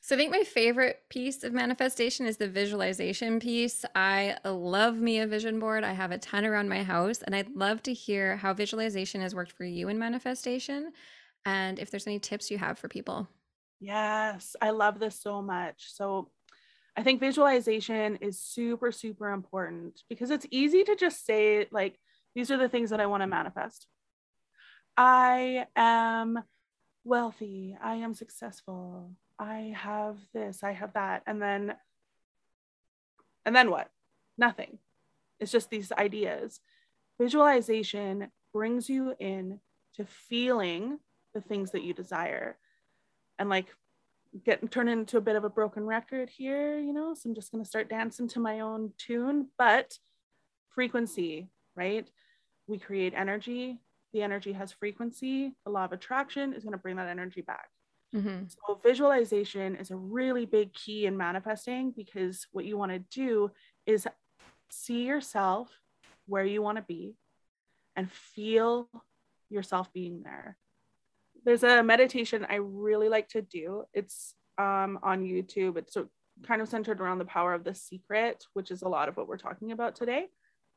So 0.01 0.13
i 0.13 0.19
think 0.19 0.31
my 0.31 0.43
favorite 0.43 1.01
piece 1.09 1.43
of 1.43 1.51
manifestation 1.51 2.27
is 2.27 2.37
the 2.37 2.47
visualization 2.47 3.39
piece. 3.39 3.83
I 3.95 4.37
love 4.45 4.97
me 4.97 5.19
a 5.19 5.25
vision 5.27 5.59
board. 5.59 5.83
I 5.83 5.93
have 5.93 6.11
a 6.11 6.19
ton 6.19 6.45
around 6.45 6.69
my 6.69 6.83
house 6.83 7.23
and 7.23 7.35
i'd 7.35 7.55
love 7.55 7.81
to 7.83 7.93
hear 7.93 8.37
how 8.37 8.53
visualization 8.53 9.21
has 9.21 9.33
worked 9.33 9.51
for 9.51 9.65
you 9.65 9.89
in 9.89 9.97
manifestation 9.97 10.91
and 11.43 11.79
if 11.79 11.89
there's 11.89 12.07
any 12.07 12.19
tips 12.19 12.51
you 12.51 12.59
have 12.59 12.77
for 12.77 12.87
people. 12.87 13.27
Yes 13.79 14.55
i 14.61 14.69
love 14.69 14.99
this 14.99 15.19
so 15.19 15.41
much. 15.41 15.91
So 15.91 16.29
I 16.97 17.03
think 17.03 17.19
visualization 17.19 18.17
is 18.17 18.39
super, 18.39 18.91
super 18.91 19.31
important 19.31 20.01
because 20.07 20.31
it's 20.31 20.47
easy 20.49 20.83
to 20.85 20.95
just 20.95 21.25
say, 21.25 21.67
like, 21.71 21.99
these 22.35 22.51
are 22.51 22.57
the 22.57 22.69
things 22.69 22.89
that 22.89 22.99
I 22.99 23.05
want 23.05 23.23
to 23.23 23.27
manifest. 23.27 23.87
I 24.97 25.65
am 25.75 26.43
wealthy. 27.03 27.77
I 27.81 27.95
am 27.95 28.13
successful. 28.13 29.11
I 29.39 29.73
have 29.75 30.17
this, 30.33 30.63
I 30.63 30.71
have 30.71 30.93
that. 30.93 31.23
And 31.27 31.41
then, 31.41 31.75
and 33.45 33.55
then 33.55 33.69
what? 33.69 33.89
Nothing. 34.37 34.79
It's 35.39 35.51
just 35.51 35.69
these 35.69 35.91
ideas. 35.91 36.59
Visualization 37.19 38.31
brings 38.53 38.89
you 38.89 39.13
in 39.19 39.59
to 39.95 40.05
feeling 40.05 40.99
the 41.33 41.41
things 41.41 41.71
that 41.71 41.83
you 41.83 41.93
desire. 41.93 42.57
And 43.37 43.49
like 43.49 43.67
get 44.43 44.69
turn 44.71 44.87
into 44.87 45.17
a 45.17 45.21
bit 45.21 45.35
of 45.35 45.43
a 45.43 45.49
broken 45.49 45.85
record 45.85 46.29
here, 46.29 46.79
you 46.79 46.93
know. 46.93 47.13
So 47.13 47.29
I'm 47.29 47.35
just 47.35 47.51
gonna 47.51 47.65
start 47.65 47.89
dancing 47.89 48.27
to 48.29 48.39
my 48.39 48.61
own 48.61 48.93
tune, 48.97 49.47
but 49.57 49.97
frequency, 50.69 51.49
right? 51.75 52.09
We 52.67 52.77
create 52.77 53.13
energy. 53.15 53.79
The 54.13 54.21
energy 54.21 54.53
has 54.53 54.71
frequency. 54.71 55.55
The 55.65 55.71
law 55.71 55.85
of 55.85 55.91
attraction 55.91 56.53
is 56.53 56.63
going 56.63 56.73
to 56.73 56.79
bring 56.79 56.95
that 56.97 57.09
energy 57.09 57.41
back. 57.41 57.69
Mm-hmm. 58.15 58.45
so 58.47 58.79
visualization 58.81 59.75
is 59.75 59.91
a 59.91 59.95
really 59.95 60.45
big 60.45 60.73
key 60.73 61.05
in 61.05 61.17
manifesting 61.17 61.91
because 61.91 62.47
what 62.53 62.63
you 62.63 62.77
want 62.77 62.93
to 62.93 62.99
do 62.99 63.51
is 63.85 64.07
see 64.71 65.05
yourself 65.05 65.69
where 66.25 66.45
you 66.45 66.61
want 66.61 66.77
to 66.77 66.83
be 66.83 67.17
and 67.97 68.09
feel 68.09 68.87
yourself 69.49 69.91
being 69.91 70.21
there. 70.23 70.55
There's 71.43 71.63
a 71.63 71.83
meditation 71.83 72.45
i 72.49 72.55
really 72.55 73.09
like 73.09 73.27
to 73.29 73.41
do. 73.41 73.83
It's 73.93 74.33
um, 74.57 74.99
on 75.03 75.23
youtube. 75.23 75.77
It's 75.77 75.97
kind 76.43 76.61
of 76.61 76.69
centered 76.69 77.01
around 77.01 77.17
the 77.17 77.25
power 77.25 77.53
of 77.53 77.63
the 77.63 77.73
secret 77.73 78.45
which 78.53 78.71
is 78.71 78.81
a 78.81 78.89
lot 78.89 79.07
of 79.09 79.17
what 79.17 79.27
we're 79.27 79.37
talking 79.37 79.71
about 79.71 79.95
today. 79.95 80.27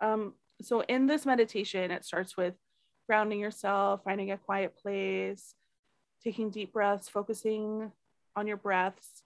Um, 0.01 0.35
so 0.63 0.81
in 0.81 1.07
this 1.07 1.25
meditation, 1.25 1.91
it 1.91 2.05
starts 2.05 2.37
with 2.37 2.55
grounding 3.07 3.41
yourself, 3.41 4.03
finding 4.05 4.31
a 4.31 4.39
quiet 4.39 4.77
place, 4.77 5.55
taking 6.23 6.51
deep 6.51 6.73
breaths, 6.73 7.09
focusing 7.09 7.93
on 8.37 8.47
your 8.47 8.57
breaths, 8.57 9.23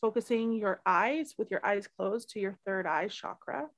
focusing 0.00 0.52
your 0.52 0.80
eyes 0.84 1.34
with 1.38 1.50
your 1.50 1.64
eyes 1.64 1.86
closed 1.86 2.30
to 2.30 2.40
your 2.40 2.56
third 2.66 2.86
eye 2.86 3.08
chakra, 3.08 3.68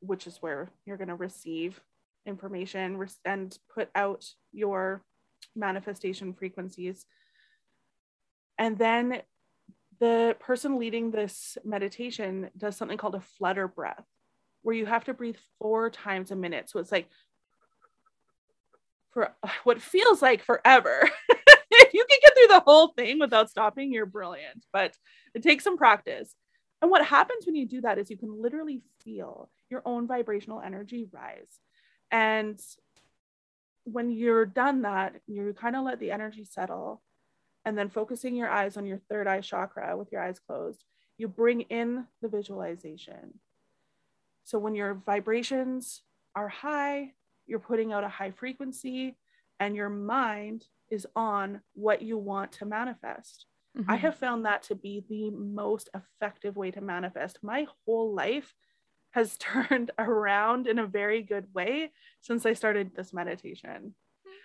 which 0.00 0.26
is 0.26 0.38
where 0.38 0.70
you're 0.84 0.96
going 0.96 1.08
to 1.08 1.14
receive 1.14 1.80
information 2.26 3.06
and 3.24 3.58
put 3.74 3.88
out 3.94 4.26
your 4.52 5.02
manifestation 5.56 6.34
frequencies. 6.34 7.06
And 8.58 8.76
then 8.76 9.22
the 10.00 10.36
person 10.38 10.78
leading 10.78 11.10
this 11.10 11.56
meditation 11.64 12.50
does 12.56 12.76
something 12.76 12.98
called 12.98 13.14
a 13.14 13.20
flutter 13.20 13.68
breath, 13.68 14.04
where 14.62 14.74
you 14.74 14.86
have 14.86 15.04
to 15.04 15.14
breathe 15.14 15.36
four 15.58 15.90
times 15.90 16.30
a 16.30 16.36
minute. 16.36 16.68
So 16.70 16.80
it's 16.80 16.92
like 16.92 17.08
for 19.12 19.34
what 19.64 19.80
feels 19.80 20.22
like 20.22 20.42
forever. 20.42 21.08
if 21.70 21.94
you 21.94 22.04
can 22.08 22.18
get 22.22 22.34
through 22.36 22.48
the 22.48 22.60
whole 22.60 22.88
thing 22.88 23.18
without 23.18 23.50
stopping, 23.50 23.92
you're 23.92 24.06
brilliant, 24.06 24.64
but 24.72 24.96
it 25.34 25.42
takes 25.42 25.64
some 25.64 25.76
practice. 25.76 26.34
And 26.82 26.90
what 26.90 27.04
happens 27.04 27.44
when 27.44 27.54
you 27.54 27.66
do 27.66 27.82
that 27.82 27.98
is 27.98 28.10
you 28.10 28.16
can 28.16 28.40
literally 28.40 28.82
feel 29.04 29.50
your 29.68 29.82
own 29.84 30.06
vibrational 30.06 30.60
energy 30.60 31.06
rise. 31.12 31.60
And 32.10 32.58
when 33.84 34.10
you're 34.10 34.46
done 34.46 34.82
that, 34.82 35.16
you 35.26 35.54
kind 35.58 35.76
of 35.76 35.84
let 35.84 36.00
the 36.00 36.10
energy 36.10 36.44
settle 36.44 37.02
and 37.64 37.76
then 37.76 37.90
focusing 37.90 38.34
your 38.34 38.48
eyes 38.48 38.76
on 38.76 38.86
your 38.86 38.98
third 39.08 39.26
eye 39.26 39.40
chakra 39.40 39.96
with 39.96 40.10
your 40.10 40.22
eyes 40.22 40.38
closed, 40.38 40.82
you 41.18 41.28
bring 41.28 41.62
in 41.62 42.06
the 42.22 42.28
visualization. 42.28 43.34
So 44.44 44.58
when 44.58 44.74
your 44.74 44.94
vibrations 44.94 46.02
are 46.34 46.48
high, 46.48 47.12
you're 47.46 47.58
putting 47.58 47.92
out 47.92 48.04
a 48.04 48.08
high 48.08 48.30
frequency 48.30 49.16
and 49.58 49.76
your 49.76 49.88
mind 49.88 50.66
is 50.90 51.06
on 51.14 51.60
what 51.74 52.02
you 52.02 52.16
want 52.16 52.52
to 52.52 52.64
manifest. 52.64 53.46
Mm-hmm. 53.76 53.90
I 53.90 53.96
have 53.96 54.16
found 54.16 54.44
that 54.44 54.62
to 54.64 54.74
be 54.74 55.04
the 55.08 55.30
most 55.30 55.88
effective 55.94 56.56
way 56.56 56.70
to 56.72 56.80
manifest. 56.80 57.38
My 57.42 57.66
whole 57.84 58.14
life 58.14 58.54
has 59.10 59.36
turned 59.38 59.90
around 59.98 60.66
in 60.66 60.78
a 60.78 60.86
very 60.86 61.22
good 61.22 61.46
way 61.54 61.92
since 62.20 62.46
I 62.46 62.54
started 62.54 62.92
this 62.94 63.12
meditation. 63.12 63.94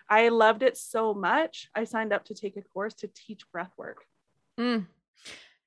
I 0.07 0.29
loved 0.29 0.61
it 0.61 0.77
so 0.77 1.13
much. 1.13 1.69
I 1.73 1.83
signed 1.83 2.13
up 2.13 2.25
to 2.25 2.35
take 2.35 2.57
a 2.57 2.61
course 2.61 2.93
to 2.95 3.07
teach 3.07 3.49
breath 3.51 3.71
work. 3.77 4.05
Mm. 4.59 4.85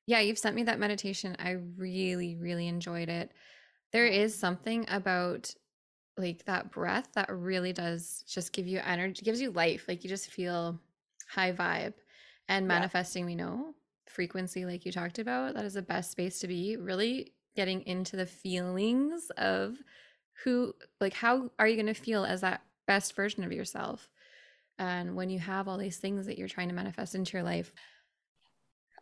Yeah, 0.07 0.21
you've 0.21 0.39
sent 0.39 0.57
me 0.57 0.63
that 0.65 0.79
meditation. 0.79 1.37
I 1.39 1.57
really, 1.77 2.37
really 2.37 2.69
enjoyed 2.69 3.09
it. 3.09 3.33
There 3.93 4.07
is 4.07 4.39
something 4.39 4.85
about 4.89 5.55
like 6.17 6.45
that 6.45 6.71
breath 6.71 7.09
that 7.15 7.31
really 7.31 7.73
does 7.73 8.25
just 8.27 8.53
give 8.53 8.67
you 8.67 8.81
energy, 8.85 9.23
gives 9.25 9.41
you 9.41 9.51
life. 9.51 9.85
Like 9.89 10.03
you 10.03 10.11
just 10.11 10.31
feel 10.31 10.79
high 11.29 11.53
vibe. 11.53 11.95
And 12.49 12.67
manifesting, 12.67 13.25
yeah. 13.25 13.27
we 13.27 13.35
know 13.35 13.75
frequency, 14.07 14.65
like 14.65 14.87
you 14.87 14.93
talked 14.93 15.19
about, 15.19 15.55
that 15.55 15.65
is 15.65 15.75
the 15.75 15.83
best 15.83 16.11
space 16.11 16.39
to 16.41 16.49
be. 16.49 16.77
Really 16.77 17.35
getting 17.55 17.83
into 17.87 18.17
the 18.17 18.27
feelings 18.27 19.31
of 19.37 19.77
who, 20.45 20.73
like, 21.01 21.13
how 21.13 21.51
are 21.59 21.69
you 21.69 21.77
going 21.77 21.93
to 21.93 21.95
feel 21.95 22.25
as 22.25 22.41
that 22.41 22.63
best 22.87 23.15
version 23.15 23.45
of 23.45 23.53
yourself? 23.53 24.09
And 24.79 25.17
when 25.17 25.29
you 25.29 25.41
have 25.41 25.69
all 25.69 25.77
these 25.77 25.99
things 25.99 26.27
that 26.27 26.39
you're 26.39 26.49
trying 26.49 26.69
to 26.69 26.75
manifest 26.75 27.15
into 27.15 27.37
your 27.37 27.43
life, 27.43 27.73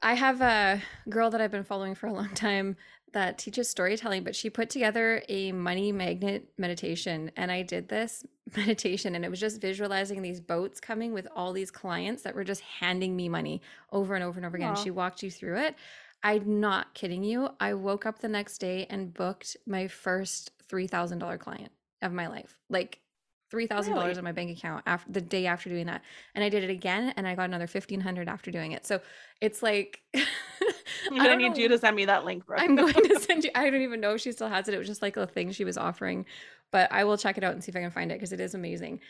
I 0.02 0.14
have 0.14 0.40
a 0.40 0.82
girl 1.08 1.30
that 1.30 1.40
I've 1.40 1.50
been 1.50 1.64
following 1.64 1.94
for 1.94 2.06
a 2.06 2.12
long 2.12 2.34
time 2.34 2.76
that 3.12 3.38
teaches 3.38 3.68
storytelling, 3.68 4.24
but 4.24 4.36
she 4.36 4.50
put 4.50 4.68
together 4.68 5.22
a 5.28 5.52
money 5.52 5.90
magnet 5.92 6.48
meditation. 6.58 7.30
And 7.36 7.50
I 7.50 7.62
did 7.62 7.88
this 7.88 8.26
meditation, 8.56 9.14
and 9.14 9.24
it 9.24 9.30
was 9.30 9.40
just 9.40 9.60
visualizing 9.60 10.22
these 10.22 10.40
boats 10.40 10.80
coming 10.80 11.12
with 11.12 11.26
all 11.34 11.52
these 11.52 11.70
clients 11.70 12.22
that 12.22 12.34
were 12.34 12.44
just 12.44 12.60
handing 12.60 13.16
me 13.16 13.28
money 13.28 13.62
over 13.92 14.14
and 14.14 14.22
over 14.22 14.38
and 14.38 14.46
over 14.46 14.56
again. 14.56 14.74
Aww. 14.74 14.82
She 14.82 14.90
walked 14.90 15.22
you 15.22 15.30
through 15.30 15.58
it. 15.58 15.76
I'm 16.22 16.60
not 16.60 16.92
kidding 16.94 17.22
you. 17.22 17.48
I 17.60 17.74
woke 17.74 18.04
up 18.04 18.18
the 18.18 18.28
next 18.28 18.58
day 18.58 18.86
and 18.90 19.14
booked 19.14 19.56
my 19.66 19.86
first 19.86 20.50
$3,000 20.68 21.38
client 21.38 21.70
of 22.02 22.12
my 22.12 22.26
life. 22.26 22.58
Like 22.68 23.00
three 23.56 23.66
thousand 23.66 23.94
really? 23.94 24.04
dollars 24.04 24.18
in 24.18 24.24
my 24.24 24.32
bank 24.32 24.50
account 24.50 24.82
after 24.86 25.10
the 25.10 25.20
day 25.22 25.46
after 25.46 25.70
doing 25.70 25.86
that, 25.86 26.02
and 26.34 26.44
I 26.44 26.50
did 26.50 26.62
it 26.62 26.68
again, 26.68 27.14
and 27.16 27.26
I 27.26 27.34
got 27.34 27.44
another 27.44 27.66
fifteen 27.66 28.02
hundred 28.02 28.28
after 28.28 28.50
doing 28.50 28.72
it. 28.72 28.84
So 28.84 29.00
it's 29.40 29.62
like 29.62 30.02
I'm 30.14 31.16
gonna 31.16 31.36
need 31.36 31.52
know. 31.52 31.56
you 31.56 31.68
to 31.68 31.78
send 31.78 31.96
me 31.96 32.04
that 32.04 32.26
link, 32.26 32.44
bro. 32.44 32.58
I'm 32.58 32.76
going 32.76 32.92
to 32.92 33.18
send 33.26 33.44
you. 33.44 33.50
I 33.54 33.70
don't 33.70 33.80
even 33.80 33.98
know 33.98 34.12
if 34.12 34.20
she 34.20 34.32
still 34.32 34.50
has 34.50 34.68
it. 34.68 34.74
It 34.74 34.78
was 34.78 34.86
just 34.86 35.00
like 35.00 35.16
a 35.16 35.26
thing 35.26 35.52
she 35.52 35.64
was 35.64 35.78
offering, 35.78 36.26
but 36.70 36.92
I 36.92 37.04
will 37.04 37.16
check 37.16 37.38
it 37.38 37.44
out 37.44 37.54
and 37.54 37.64
see 37.64 37.70
if 37.70 37.76
I 37.76 37.80
can 37.80 37.90
find 37.90 38.12
it 38.12 38.16
because 38.16 38.32
it 38.34 38.40
is 38.40 38.54
amazing. 38.54 39.00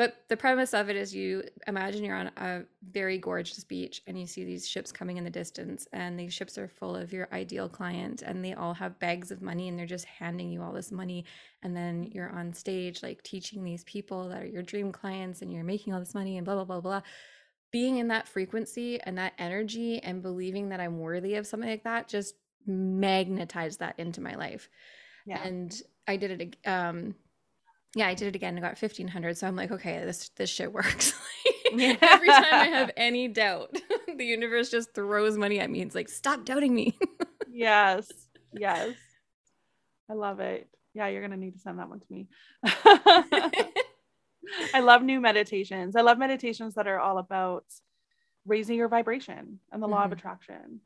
But 0.00 0.24
the 0.28 0.36
premise 0.38 0.72
of 0.72 0.88
it 0.88 0.96
is 0.96 1.14
you 1.14 1.42
imagine 1.66 2.02
you're 2.02 2.16
on 2.16 2.30
a 2.38 2.62
very 2.90 3.18
gorgeous 3.18 3.62
beach 3.64 4.00
and 4.06 4.18
you 4.18 4.26
see 4.26 4.44
these 4.46 4.66
ships 4.66 4.90
coming 4.90 5.18
in 5.18 5.24
the 5.24 5.28
distance, 5.28 5.86
and 5.92 6.18
these 6.18 6.32
ships 6.32 6.56
are 6.56 6.68
full 6.68 6.96
of 6.96 7.12
your 7.12 7.28
ideal 7.34 7.68
client, 7.68 8.22
and 8.22 8.42
they 8.42 8.54
all 8.54 8.72
have 8.72 8.98
bags 8.98 9.30
of 9.30 9.42
money 9.42 9.68
and 9.68 9.78
they're 9.78 9.84
just 9.84 10.06
handing 10.06 10.50
you 10.50 10.62
all 10.62 10.72
this 10.72 10.90
money. 10.90 11.26
And 11.62 11.76
then 11.76 12.04
you're 12.14 12.30
on 12.30 12.54
stage, 12.54 13.02
like 13.02 13.22
teaching 13.22 13.62
these 13.62 13.84
people 13.84 14.30
that 14.30 14.40
are 14.40 14.46
your 14.46 14.62
dream 14.62 14.90
clients, 14.90 15.42
and 15.42 15.52
you're 15.52 15.64
making 15.64 15.92
all 15.92 16.00
this 16.00 16.14
money 16.14 16.38
and 16.38 16.46
blah, 16.46 16.54
blah, 16.54 16.64
blah, 16.64 16.80
blah. 16.80 17.02
Being 17.70 17.98
in 17.98 18.08
that 18.08 18.26
frequency 18.26 18.98
and 19.02 19.18
that 19.18 19.34
energy 19.36 20.02
and 20.02 20.22
believing 20.22 20.70
that 20.70 20.80
I'm 20.80 20.98
worthy 20.98 21.34
of 21.34 21.46
something 21.46 21.68
like 21.68 21.84
that 21.84 22.08
just 22.08 22.36
magnetized 22.66 23.80
that 23.80 23.98
into 23.98 24.22
my 24.22 24.34
life. 24.34 24.70
Yeah. 25.26 25.42
And 25.42 25.78
I 26.08 26.16
did 26.16 26.40
it. 26.40 26.56
Um, 26.66 27.16
yeah, 27.94 28.06
I 28.06 28.14
did 28.14 28.28
it 28.28 28.36
again 28.36 28.54
and 28.54 28.62
got 28.62 28.80
1500. 28.80 29.36
So 29.36 29.46
I'm 29.46 29.56
like, 29.56 29.70
okay, 29.70 30.04
this 30.04 30.30
this 30.36 30.50
shit 30.50 30.72
works. 30.72 31.12
Every 31.72 31.96
time 32.28 32.44
I 32.52 32.68
have 32.72 32.90
any 32.96 33.28
doubt, 33.28 33.76
the 34.16 34.24
universe 34.24 34.70
just 34.70 34.94
throws 34.94 35.36
money 35.36 35.60
at 35.60 35.70
me. 35.70 35.82
It's 35.82 35.94
like, 35.94 36.08
stop 36.08 36.44
doubting 36.44 36.74
me. 36.74 36.98
yes. 37.50 38.10
Yes. 38.52 38.94
I 40.08 40.14
love 40.14 40.40
it. 40.40 40.68
Yeah, 40.94 41.06
you're 41.08 41.20
going 41.20 41.30
to 41.30 41.36
need 41.36 41.54
to 41.54 41.60
send 41.60 41.78
that 41.78 41.88
one 41.88 42.00
to 42.00 42.06
me. 42.10 42.26
I 44.74 44.80
love 44.80 45.02
new 45.02 45.20
meditations. 45.20 45.94
I 45.94 46.00
love 46.00 46.18
meditations 46.18 46.74
that 46.74 46.88
are 46.88 46.98
all 46.98 47.18
about 47.18 47.64
raising 48.44 48.76
your 48.76 48.88
vibration 48.88 49.60
and 49.70 49.80
the 49.80 49.86
law 49.86 50.02
mm-hmm. 50.02 50.12
of 50.12 50.18
attraction. 50.18 50.80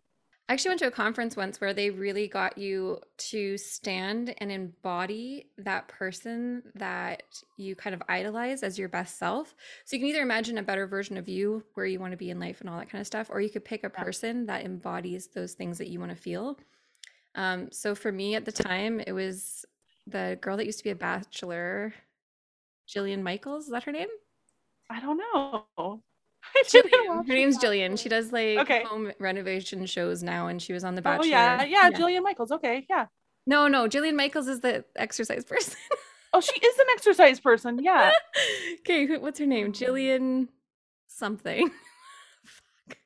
I 0.47 0.53
actually 0.53 0.71
went 0.71 0.81
to 0.81 0.89
a 0.89 0.91
conference 0.91 1.37
once 1.37 1.59
where 1.59 1.73
they 1.73 1.89
really 1.89 2.29
got 2.29 2.59
you 2.59 3.01
to 3.17 3.57
stand 3.57 4.35
and 4.39 4.53
embody 4.53 5.47
that 5.57 5.89
person 5.89 6.63
that 6.75 7.23
you 7.57 7.75
kind 7.75 7.95
of 7.95 8.03
idolize 8.11 8.63
as 8.63 8.79
your 8.79 8.91
best 8.91 9.19
self. 9.19 9.55
So 9.87 9.97
you 9.97 10.01
can 10.01 10.09
either 10.11 10.21
imagine 10.21 10.59
a 10.59 10.63
better 10.63 10.87
version 10.87 11.17
of 11.17 11.31
you 11.31 11.65
where 11.73 11.87
you 11.87 11.99
want 11.99 12.11
to 12.11 12.19
be 12.19 12.29
in 12.29 12.39
life 12.39 12.61
and 12.61 12.69
all 12.69 12.79
that 12.79 12.91
kind 12.91 13.01
of 13.01 13.07
stuff, 13.07 13.31
or 13.31 13.41
you 13.41 13.49
could 13.49 13.65
pick 13.65 13.85
a 13.85 13.91
person 13.91 14.45
that 14.45 14.67
embodies 14.67 15.29
those 15.29 15.55
things 15.55 15.79
that 15.79 15.89
you 15.89 15.99
want 15.99 16.11
to 16.11 16.17
feel. 16.17 16.59
Um, 17.35 17.71
so 17.73 17.95
for 17.95 18.13
me 18.13 18.35
at 18.35 18.45
the 18.45 18.53
time, 18.53 19.01
it 19.01 19.13
was 19.13 19.65
the 20.07 20.39
girl 20.43 20.59
that 20.59 20.67
used 20.67 20.79
to 20.79 20.85
be 20.85 20.91
a 20.91 20.95
bachelor, 20.95 21.95
Jillian 22.87 23.23
Michaels. 23.23 23.65
Is 23.65 23.71
that 23.71 23.85
her 23.85 23.93
name? 23.93 24.09
I 24.91 25.01
don't 25.01 25.17
know. 25.17 26.03
Jillian. 26.67 27.27
Her 27.27 27.35
name's 27.35 27.59
Jillian. 27.59 27.99
She 27.99 28.09
does 28.09 28.33
like 28.33 28.59
okay. 28.59 28.85
home 28.85 29.13
renovation 29.19 29.87
shows 29.87 30.23
now, 30.23 30.47
and 30.47 30.61
she 30.61 30.73
was 30.73 30.85
on 30.85 30.95
The 30.95 31.03
Bachelor. 31.03 31.25
Oh 31.25 31.29
yeah, 31.29 31.63
yeah, 31.65 31.89
yeah. 31.89 31.91
Jillian 31.91 32.23
Michaels. 32.23 32.53
Okay, 32.53 32.87
yeah. 32.89 33.07
No, 33.47 33.69
no, 33.69 33.89
Jillian 33.89 34.15
Michaels 34.15 34.49
is 34.49 34.61
the 34.61 34.85
exercise 34.97 35.45
person. 35.45 35.77
oh, 36.33 36.41
she 36.41 36.59
is 36.59 36.79
an 36.79 36.87
exercise 36.93 37.41
person. 37.41 37.83
Yeah. 37.83 38.11
okay, 38.81 39.07
what's 39.19 39.39
her 39.39 39.47
name? 39.47 39.73
Jillian 39.73 40.49
something. 41.09 41.71
Fuck. 42.45 42.99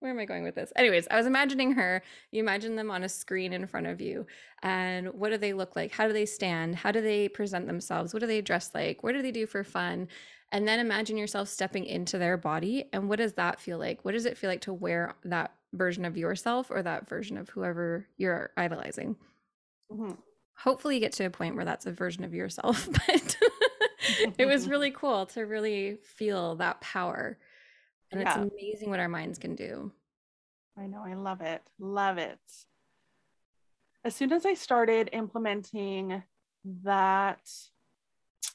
Where 0.00 0.10
am 0.10 0.18
I 0.18 0.24
going 0.24 0.42
with 0.42 0.54
this? 0.54 0.72
Anyways, 0.76 1.06
I 1.10 1.16
was 1.16 1.26
imagining 1.26 1.72
her. 1.72 2.02
You 2.32 2.42
imagine 2.42 2.74
them 2.74 2.90
on 2.90 3.04
a 3.04 3.08
screen 3.08 3.52
in 3.52 3.66
front 3.66 3.86
of 3.86 4.00
you. 4.00 4.26
And 4.62 5.12
what 5.14 5.30
do 5.30 5.38
they 5.38 5.52
look 5.52 5.76
like? 5.76 5.92
How 5.92 6.06
do 6.06 6.12
they 6.12 6.26
stand? 6.26 6.74
How 6.74 6.90
do 6.90 7.00
they 7.00 7.28
present 7.28 7.66
themselves? 7.66 8.12
What 8.12 8.20
do 8.20 8.26
they 8.26 8.40
dress 8.40 8.70
like? 8.74 9.02
What 9.02 9.12
do 9.12 9.22
they 9.22 9.32
do 9.32 9.46
for 9.46 9.62
fun? 9.62 10.08
And 10.52 10.66
then 10.66 10.80
imagine 10.80 11.16
yourself 11.16 11.48
stepping 11.48 11.84
into 11.84 12.18
their 12.18 12.36
body. 12.36 12.84
And 12.92 13.08
what 13.08 13.18
does 13.18 13.34
that 13.34 13.60
feel 13.60 13.78
like? 13.78 14.04
What 14.04 14.12
does 14.12 14.26
it 14.26 14.36
feel 14.36 14.50
like 14.50 14.62
to 14.62 14.72
wear 14.72 15.14
that 15.24 15.54
version 15.72 16.04
of 16.04 16.16
yourself 16.16 16.70
or 16.70 16.82
that 16.82 17.08
version 17.08 17.36
of 17.36 17.48
whoever 17.50 18.08
you're 18.16 18.50
idolizing? 18.56 19.16
Mm-hmm. 19.92 20.12
Hopefully, 20.56 20.96
you 20.96 21.00
get 21.00 21.12
to 21.14 21.24
a 21.24 21.30
point 21.30 21.54
where 21.54 21.64
that's 21.64 21.86
a 21.86 21.92
version 21.92 22.24
of 22.24 22.34
yourself. 22.34 22.88
But 23.06 23.36
it 24.38 24.46
was 24.46 24.68
really 24.68 24.90
cool 24.90 25.26
to 25.26 25.42
really 25.42 25.98
feel 26.02 26.56
that 26.56 26.80
power. 26.80 27.38
And 28.10 28.20
yeah. 28.20 28.28
it's 28.42 28.52
amazing 28.52 28.90
what 28.90 29.00
our 29.00 29.08
minds 29.08 29.38
can 29.38 29.54
do. 29.54 29.92
I 30.78 30.86
know. 30.86 31.02
I 31.04 31.14
love 31.14 31.40
it. 31.40 31.62
Love 31.78 32.18
it. 32.18 32.38
As 34.04 34.14
soon 34.14 34.32
as 34.32 34.46
I 34.46 34.54
started 34.54 35.10
implementing 35.12 36.22
that 36.82 37.50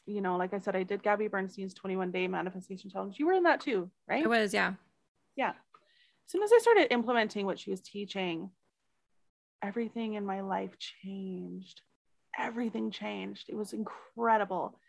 you 0.06 0.22
know, 0.22 0.38
like 0.38 0.54
I 0.54 0.60
said, 0.60 0.76
I 0.76 0.84
did 0.84 1.04
Gabby 1.04 1.28
Bernstein's 1.28 1.74
21 1.74 2.12
day 2.12 2.28
manifestation 2.28 2.90
challenge. 2.90 3.18
You 3.20 3.26
were 3.26 3.34
in 3.34 3.44
that 3.44 3.62
too, 3.62 3.90
right? 4.08 4.24
I 4.24 4.28
was, 4.28 4.54
yeah. 4.54 4.74
Yeah. 5.36 5.50
As 5.50 6.32
soon 6.32 6.44
as 6.44 6.52
I 6.54 6.60
started 6.60 6.92
implementing 6.92 7.46
what 7.46 7.60
she 7.60 7.72
was 7.72 7.82
teaching, 7.82 8.50
everything 9.64 10.14
in 10.14 10.26
my 10.26 10.42
life 10.42 10.76
changed. 10.80 11.82
Everything 12.38 12.92
changed. 12.92 13.46
It 13.50 13.56
was 13.56 13.74
incredible. 13.74 14.80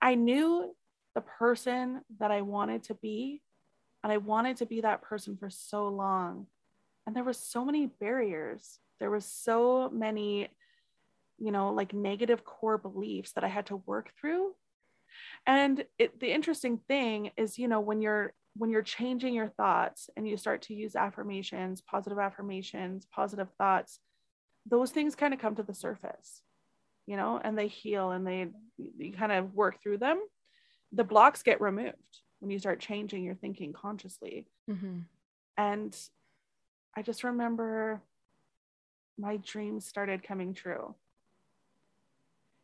I 0.00 0.14
knew 0.14 0.74
the 1.14 1.20
person 1.20 2.02
that 2.20 2.30
I 2.30 2.42
wanted 2.42 2.84
to 2.84 2.94
be, 2.94 3.42
and 4.02 4.12
I 4.12 4.18
wanted 4.18 4.58
to 4.58 4.66
be 4.66 4.80
that 4.82 5.02
person 5.02 5.36
for 5.36 5.50
so 5.50 5.88
long. 5.88 6.46
and 7.06 7.16
there 7.16 7.24
was 7.24 7.38
so 7.38 7.64
many 7.64 7.86
barriers 7.86 8.78
there 8.98 9.10
was 9.10 9.24
so 9.24 9.90
many 9.92 10.48
you 11.38 11.52
know 11.52 11.72
like 11.72 11.92
negative 11.92 12.44
core 12.44 12.78
beliefs 12.78 13.32
that 13.32 13.44
i 13.44 13.48
had 13.48 13.66
to 13.66 13.76
work 13.76 14.10
through. 14.20 14.54
And 15.46 15.84
it, 15.98 16.20
the 16.20 16.30
interesting 16.32 16.78
thing 16.88 17.30
is 17.36 17.58
you 17.58 17.68
know 17.68 17.80
when 17.80 18.00
you're 18.00 18.34
when 18.56 18.70
you're 18.70 18.82
changing 18.82 19.34
your 19.34 19.48
thoughts 19.48 20.10
and 20.16 20.28
you 20.28 20.36
start 20.36 20.62
to 20.62 20.74
use 20.74 20.96
affirmations 20.96 21.80
positive 21.80 22.18
affirmations 22.18 23.06
positive 23.12 23.48
thoughts 23.56 24.00
those 24.66 24.90
things 24.90 25.14
kind 25.14 25.32
of 25.32 25.40
come 25.40 25.54
to 25.56 25.62
the 25.62 25.74
surface 25.74 26.42
you 27.06 27.16
know 27.16 27.40
and 27.42 27.56
they 27.56 27.68
heal 27.68 28.10
and 28.10 28.26
they 28.26 28.48
you 28.76 29.12
kind 29.12 29.32
of 29.32 29.54
work 29.54 29.82
through 29.82 29.98
them. 29.98 30.20
The 30.92 31.04
blocks 31.04 31.42
get 31.42 31.60
removed 31.60 31.96
when 32.40 32.50
you 32.50 32.58
start 32.58 32.80
changing 32.80 33.24
your 33.24 33.34
thinking 33.34 33.72
consciously. 33.72 34.46
Mm-hmm. 34.70 34.98
and 35.56 35.96
i 36.94 37.00
just 37.02 37.24
remember 37.24 38.02
my 39.18 39.38
dreams 39.38 39.86
started 39.86 40.22
coming 40.22 40.52
true 40.52 40.94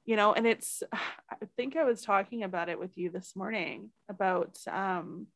you 0.04 0.16
know 0.16 0.32
and 0.32 0.46
it's 0.46 0.82
i 0.92 1.36
think 1.56 1.76
i 1.76 1.84
was 1.84 2.02
talking 2.02 2.42
about 2.42 2.68
it 2.68 2.78
with 2.78 2.96
you 2.96 3.10
this 3.10 3.34
morning 3.34 3.90
about 4.08 4.58
um 4.70 5.26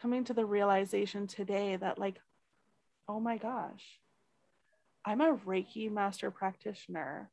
coming 0.00 0.24
to 0.24 0.34
the 0.34 0.46
realization 0.46 1.26
today 1.26 1.76
that 1.76 1.98
like 1.98 2.16
oh 3.08 3.20
my 3.20 3.36
gosh 3.36 3.98
i'm 5.04 5.20
a 5.20 5.36
reiki 5.36 5.90
master 5.90 6.30
practitioner. 6.30 7.30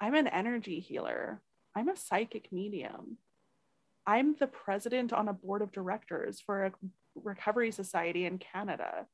I'm 0.00 0.14
an 0.14 0.28
energy 0.28 0.80
healer. 0.80 1.42
I'm 1.76 1.90
a 1.90 1.96
psychic 1.96 2.50
medium. 2.50 3.18
I'm 4.06 4.34
the 4.40 4.46
president 4.46 5.12
on 5.12 5.28
a 5.28 5.34
board 5.34 5.60
of 5.60 5.72
directors 5.72 6.40
for 6.40 6.64
a 6.64 6.72
recovery 7.14 7.70
society 7.70 8.24
in 8.24 8.38
canada 8.38 9.06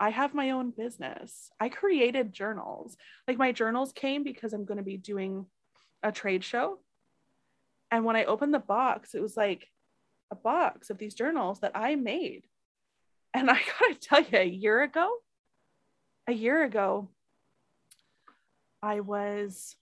I 0.00 0.08
have 0.08 0.34
my 0.34 0.50
own 0.50 0.70
business. 0.70 1.50
I 1.60 1.68
created 1.68 2.32
journals. 2.32 2.96
Like 3.28 3.36
my 3.36 3.52
journals 3.52 3.92
came 3.92 4.24
because 4.24 4.54
I'm 4.54 4.64
going 4.64 4.78
to 4.78 4.82
be 4.84 4.96
doing 4.96 5.44
a 6.02 6.10
trade 6.10 6.42
show. 6.42 6.78
And 7.90 8.06
when 8.06 8.16
I 8.16 8.24
opened 8.24 8.54
the 8.54 8.60
box, 8.60 9.14
it 9.14 9.20
was 9.20 9.36
like 9.36 9.68
a 10.30 10.34
box 10.34 10.88
of 10.88 10.96
these 10.96 11.14
journals 11.14 11.60
that 11.60 11.72
I 11.74 11.96
made. 11.96 12.44
And 13.34 13.50
I 13.50 13.54
got 13.80 14.00
to 14.00 14.08
tell 14.08 14.22
you, 14.22 14.38
a 14.38 14.44
year 14.44 14.82
ago, 14.82 15.12
a 16.26 16.32
year 16.32 16.64
ago, 16.64 17.10
I 18.82 19.00
was 19.00 19.76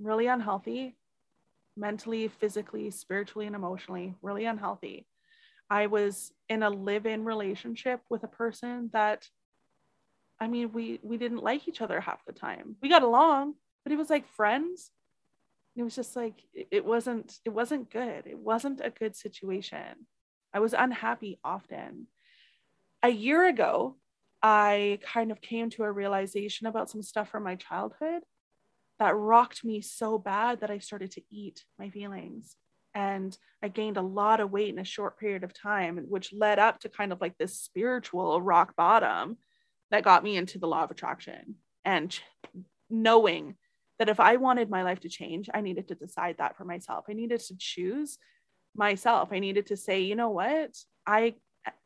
really 0.00 0.28
unhealthy, 0.28 0.96
mentally, 1.76 2.28
physically, 2.28 2.92
spiritually, 2.92 3.46
and 3.46 3.56
emotionally, 3.56 4.14
really 4.22 4.44
unhealthy. 4.44 5.06
I 5.70 5.86
was 5.86 6.32
in 6.48 6.62
a 6.62 6.70
live-in 6.70 7.24
relationship 7.24 8.00
with 8.10 8.22
a 8.22 8.28
person 8.28 8.90
that 8.92 9.28
I 10.40 10.48
mean, 10.48 10.72
we 10.72 10.98
we 11.02 11.16
didn't 11.16 11.42
like 11.42 11.68
each 11.68 11.80
other 11.80 12.00
half 12.00 12.24
the 12.24 12.32
time. 12.32 12.76
We 12.82 12.88
got 12.88 13.02
along, 13.02 13.54
but 13.84 13.92
it 13.92 13.96
was 13.96 14.10
like 14.10 14.28
friends. 14.28 14.90
It 15.76 15.82
was 15.82 15.94
just 15.94 16.16
like 16.16 16.42
it 16.52 16.84
wasn't 16.84 17.38
it 17.44 17.50
wasn't 17.50 17.90
good. 17.90 18.26
It 18.26 18.38
wasn't 18.38 18.80
a 18.82 18.90
good 18.90 19.16
situation. 19.16 20.06
I 20.52 20.60
was 20.60 20.74
unhappy 20.74 21.38
often. 21.44 22.08
A 23.02 23.08
year 23.08 23.46
ago, 23.46 23.96
I 24.42 24.98
kind 25.02 25.30
of 25.30 25.40
came 25.40 25.70
to 25.70 25.84
a 25.84 25.92
realization 25.92 26.66
about 26.66 26.90
some 26.90 27.02
stuff 27.02 27.30
from 27.30 27.44
my 27.44 27.56
childhood 27.56 28.22
that 28.98 29.16
rocked 29.16 29.64
me 29.64 29.80
so 29.80 30.18
bad 30.18 30.60
that 30.60 30.70
I 30.70 30.78
started 30.78 31.10
to 31.12 31.22
eat 31.30 31.64
my 31.78 31.90
feelings 31.90 32.56
and 32.94 33.36
I 33.62 33.68
gained 33.68 33.96
a 33.96 34.02
lot 34.02 34.40
of 34.40 34.50
weight 34.50 34.72
in 34.72 34.78
a 34.78 34.84
short 34.84 35.18
period 35.18 35.42
of 35.42 35.52
time, 35.52 35.98
which 36.08 36.32
led 36.32 36.58
up 36.58 36.80
to 36.80 36.88
kind 36.88 37.12
of 37.12 37.20
like 37.20 37.36
this 37.38 37.58
spiritual 37.58 38.40
rock 38.40 38.76
bottom 38.76 39.38
that 39.90 40.04
got 40.04 40.22
me 40.22 40.36
into 40.36 40.58
the 40.58 40.68
law 40.68 40.84
of 40.84 40.90
attraction 40.90 41.56
and 41.84 42.18
knowing 42.90 43.56
that 43.98 44.08
if 44.08 44.20
I 44.20 44.36
wanted 44.36 44.70
my 44.70 44.82
life 44.82 45.00
to 45.00 45.08
change, 45.08 45.48
I 45.52 45.60
needed 45.60 45.88
to 45.88 45.94
decide 45.94 46.36
that 46.38 46.56
for 46.56 46.64
myself. 46.64 47.06
I 47.08 47.12
needed 47.12 47.40
to 47.40 47.56
choose 47.56 48.18
myself. 48.74 49.30
I 49.32 49.38
needed 49.38 49.66
to 49.66 49.76
say, 49.76 50.00
you 50.00 50.16
know 50.16 50.30
what? 50.30 50.76
I 51.06 51.34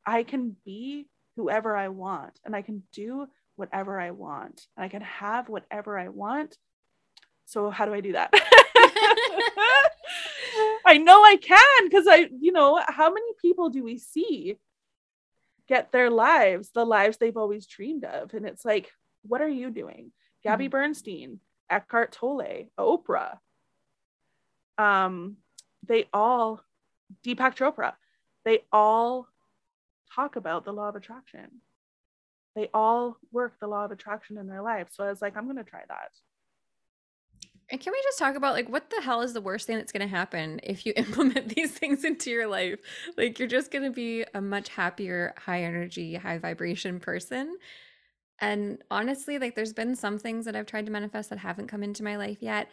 I 0.06 0.22
can 0.24 0.56
be 0.64 1.06
whoever 1.36 1.76
I 1.76 1.88
want 1.88 2.40
and 2.44 2.56
I 2.56 2.62
can 2.62 2.82
do 2.92 3.26
whatever 3.56 4.00
I 4.00 4.10
want 4.10 4.66
and 4.76 4.84
I 4.84 4.88
can 4.88 5.02
have 5.02 5.48
whatever 5.48 5.98
I 5.98 6.08
want. 6.08 6.56
So 7.44 7.70
how 7.70 7.86
do 7.86 7.94
I 7.94 8.00
do 8.00 8.12
that? 8.12 8.32
I 10.88 10.96
know 10.96 11.22
I 11.22 11.36
can 11.36 11.84
because 11.84 12.06
I, 12.08 12.30
you 12.40 12.50
know, 12.50 12.80
how 12.86 13.12
many 13.12 13.32
people 13.42 13.68
do 13.68 13.84
we 13.84 13.98
see 13.98 14.56
get 15.68 15.92
their 15.92 16.08
lives, 16.08 16.70
the 16.70 16.86
lives 16.86 17.18
they've 17.18 17.36
always 17.36 17.66
dreamed 17.66 18.04
of? 18.04 18.32
And 18.32 18.46
it's 18.46 18.64
like, 18.64 18.90
what 19.22 19.42
are 19.42 19.48
you 19.48 19.70
doing? 19.70 20.12
Gabby 20.42 20.64
mm-hmm. 20.64 20.70
Bernstein, 20.70 21.40
Eckhart 21.68 22.12
Tolle, 22.12 22.70
Oprah. 22.78 23.36
Um, 24.78 25.36
they 25.86 26.06
all, 26.14 26.62
Deepak 27.22 27.54
Chopra, 27.54 27.92
they 28.46 28.60
all 28.72 29.28
talk 30.14 30.36
about 30.36 30.64
the 30.64 30.72
law 30.72 30.88
of 30.88 30.96
attraction. 30.96 31.60
They 32.56 32.70
all 32.72 33.18
work 33.30 33.60
the 33.60 33.66
law 33.66 33.84
of 33.84 33.90
attraction 33.90 34.38
in 34.38 34.46
their 34.46 34.62
life. 34.62 34.88
So 34.90 35.04
I 35.04 35.10
was 35.10 35.20
like, 35.20 35.36
I'm 35.36 35.44
going 35.44 35.56
to 35.58 35.64
try 35.64 35.82
that. 35.86 36.12
And 37.70 37.80
can 37.80 37.92
we 37.92 38.00
just 38.02 38.18
talk 38.18 38.34
about 38.34 38.54
like 38.54 38.68
what 38.68 38.88
the 38.90 39.02
hell 39.02 39.20
is 39.20 39.34
the 39.34 39.40
worst 39.40 39.66
thing 39.66 39.76
that's 39.76 39.92
going 39.92 40.08
to 40.08 40.14
happen 40.14 40.60
if 40.62 40.86
you 40.86 40.92
implement 40.96 41.54
these 41.54 41.72
things 41.72 42.04
into 42.04 42.30
your 42.30 42.46
life? 42.46 42.78
Like 43.16 43.38
you're 43.38 43.48
just 43.48 43.70
going 43.70 43.84
to 43.84 43.90
be 43.90 44.24
a 44.34 44.40
much 44.40 44.70
happier, 44.70 45.34
high 45.36 45.62
energy, 45.62 46.14
high 46.14 46.38
vibration 46.38 47.00
person. 47.00 47.56
And 48.40 48.82
honestly, 48.90 49.38
like 49.38 49.54
there's 49.54 49.72
been 49.72 49.96
some 49.96 50.18
things 50.18 50.44
that 50.44 50.56
I've 50.56 50.66
tried 50.66 50.86
to 50.86 50.92
manifest 50.92 51.30
that 51.30 51.38
haven't 51.38 51.68
come 51.68 51.82
into 51.82 52.04
my 52.04 52.16
life 52.16 52.38
yet, 52.40 52.68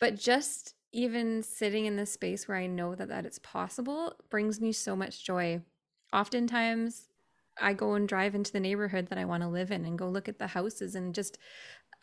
but 0.00 0.16
just 0.16 0.74
even 0.92 1.42
sitting 1.42 1.86
in 1.86 1.96
this 1.96 2.12
space 2.12 2.48
where 2.48 2.56
I 2.56 2.66
know 2.66 2.94
that 2.94 3.08
that 3.08 3.26
it's 3.26 3.38
possible 3.38 4.14
brings 4.30 4.60
me 4.60 4.72
so 4.72 4.96
much 4.96 5.24
joy. 5.24 5.60
Oftentimes, 6.12 7.08
I 7.60 7.72
go 7.72 7.94
and 7.94 8.08
drive 8.08 8.34
into 8.34 8.52
the 8.52 8.60
neighborhood 8.60 9.08
that 9.08 9.18
I 9.18 9.24
want 9.24 9.42
to 9.42 9.48
live 9.48 9.70
in 9.70 9.84
and 9.84 9.98
go 9.98 10.08
look 10.08 10.28
at 10.28 10.38
the 10.38 10.48
houses 10.48 10.94
and 10.94 11.14
just 11.14 11.38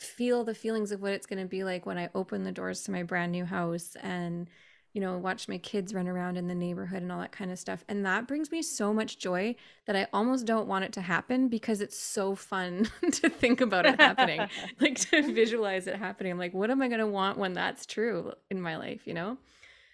feel 0.04 0.44
the 0.44 0.56
feelings 0.56 0.92
of 0.92 1.02
what 1.02 1.14
it's 1.14 1.26
going 1.26 1.40
to 1.40 1.48
be 1.48 1.64
like 1.64 1.86
when 1.86 1.98
I 1.98 2.10
open 2.16 2.44
the 2.44 2.52
doors 2.52 2.82
to 2.84 2.92
my 2.92 3.04
brand 3.04 3.32
new 3.32 3.46
house 3.46 3.96
and 4.02 4.50
you 4.94 5.02
know 5.02 5.18
watch 5.18 5.48
my 5.48 5.58
kids 5.58 5.94
run 5.94 6.08
around 6.08 6.38
in 6.38 6.48
the 6.48 6.54
neighborhood 6.54 7.02
and 7.02 7.12
all 7.12 7.20
that 7.20 7.32
kind 7.32 7.52
of 7.52 7.60
stuff. 7.60 7.84
And 7.88 8.06
that 8.06 8.28
brings 8.28 8.52
me 8.52 8.62
so 8.62 8.94
much 8.94 9.18
joy 9.18 9.56
that 9.86 9.96
I 9.96 10.08
almost 10.14 10.46
don't 10.46 10.68
want 10.68 10.86
it 10.86 10.94
to 10.94 11.02
happen 11.02 11.48
because 11.48 11.82
it's 11.82 11.98
so 11.98 12.36
fun 12.36 12.90
to 13.12 13.30
think 13.30 13.62
about 13.62 13.86
it 13.86 14.00
happening 14.00 14.48
like 14.80 15.00
to 15.12 15.34
visualize 15.34 15.88
it 15.88 15.96
happening. 15.96 16.32
I'm 16.32 16.40
like 16.40 16.54
what 16.54 16.70
am 16.70 16.82
I 16.82 16.88
going 16.88 17.00
to 17.00 17.08
want 17.08 17.38
when 17.38 17.54
that's 17.54 17.86
true 17.86 18.34
in 18.52 18.62
my 18.62 18.78
life 18.78 19.08
you 19.08 19.14
know? 19.14 19.38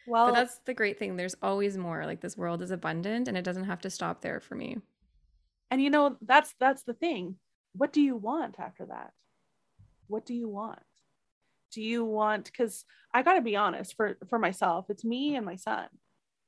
Well 0.06 0.28
but 0.28 0.34
that's 0.34 0.58
the 0.66 0.74
great 0.74 1.00
thing. 1.00 1.16
There's 1.16 1.36
always 1.42 1.78
more. 1.78 2.06
Like 2.06 2.22
this 2.22 2.38
world 2.38 2.62
is 2.62 2.72
abundant 2.72 3.28
and 3.28 3.38
it 3.38 3.44
doesn't 3.44 3.66
have 3.66 3.82
to 3.82 3.90
stop 3.90 4.22
there 4.22 4.40
for 4.40 4.56
me. 4.56 4.78
And 5.72 5.82
you 5.82 5.90
know 5.90 6.18
that's 6.22 6.54
that's 6.60 6.84
the 6.84 6.94
thing. 6.94 7.36
What 7.74 7.94
do 7.94 8.02
you 8.02 8.16
want 8.16 8.60
after 8.60 8.86
that 8.88 9.14
what 10.10 10.26
do 10.26 10.34
you 10.34 10.50
want? 10.50 10.80
Do 11.72 11.82
you 11.82 12.04
want 12.04 12.46
because 12.46 12.84
i 13.14 13.22
got 13.22 13.34
to 13.34 13.42
be 13.42 13.56
honest 13.56 13.96
for 13.96 14.18
for 14.28 14.40
myself 14.40 14.86
it's 14.90 15.06
me 15.06 15.36
and 15.36 15.46
my 15.46 15.56
son. 15.56 15.88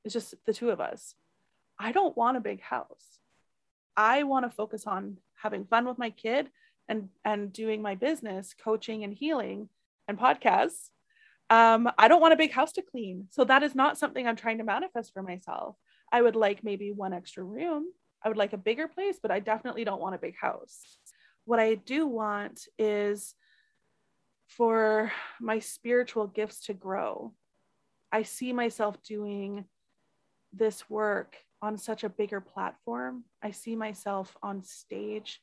It's 0.04 0.12
just 0.12 0.34
the 0.46 0.52
two 0.52 0.70
of 0.70 0.80
us. 0.80 1.14
I 1.78 1.92
don't 1.92 2.16
want 2.16 2.36
a 2.36 2.40
big 2.40 2.60
house. 2.60 3.18
I 3.96 4.24
want 4.24 4.44
to 4.44 4.50
focus 4.50 4.86
on 4.86 5.18
having 5.40 5.64
fun 5.64 5.86
with 5.86 5.98
my 5.98 6.10
kid 6.10 6.50
and 6.88 7.08
and 7.24 7.52
doing 7.52 7.82
my 7.82 7.94
business 7.94 8.54
coaching 8.54 9.04
and 9.04 9.14
healing 9.14 9.68
and 10.08 10.18
podcasts. 10.18 10.90
Um, 11.50 11.90
i 11.98 12.08
don't 12.08 12.20
want 12.20 12.32
a 12.32 12.42
big 12.44 12.52
house 12.52 12.72
to 12.72 12.82
clean. 12.82 13.28
So 13.30 13.44
that 13.44 13.62
is 13.62 13.74
not 13.74 13.98
something 13.98 14.26
i'm 14.26 14.36
trying 14.36 14.58
to 14.58 14.64
manifest 14.64 15.12
for 15.12 15.22
myself. 15.22 15.76
I 16.10 16.20
would 16.20 16.36
like 16.36 16.64
maybe 16.64 16.90
one 16.90 17.12
extra 17.12 17.44
room. 17.44 17.86
I 18.24 18.28
would 18.28 18.36
like 18.36 18.52
a 18.52 18.58
bigger 18.68 18.88
place 18.88 19.18
but 19.22 19.30
i 19.30 19.38
definitely 19.38 19.84
don't 19.84 20.00
want 20.00 20.16
a 20.16 20.24
big 20.26 20.36
house. 20.36 20.80
What 21.44 21.60
i 21.60 21.76
do 21.76 22.06
want 22.06 22.66
is 22.76 23.34
for 24.56 25.12
my 25.40 25.58
spiritual 25.58 26.26
gifts 26.26 26.66
to 26.66 26.74
grow. 26.74 27.32
I 28.10 28.22
see 28.22 28.52
myself 28.52 29.02
doing 29.02 29.64
this 30.52 30.88
work 30.90 31.36
on 31.62 31.78
such 31.78 32.04
a 32.04 32.08
bigger 32.08 32.40
platform. 32.40 33.24
I 33.42 33.52
see 33.52 33.76
myself 33.76 34.36
on 34.42 34.62
stage 34.62 35.40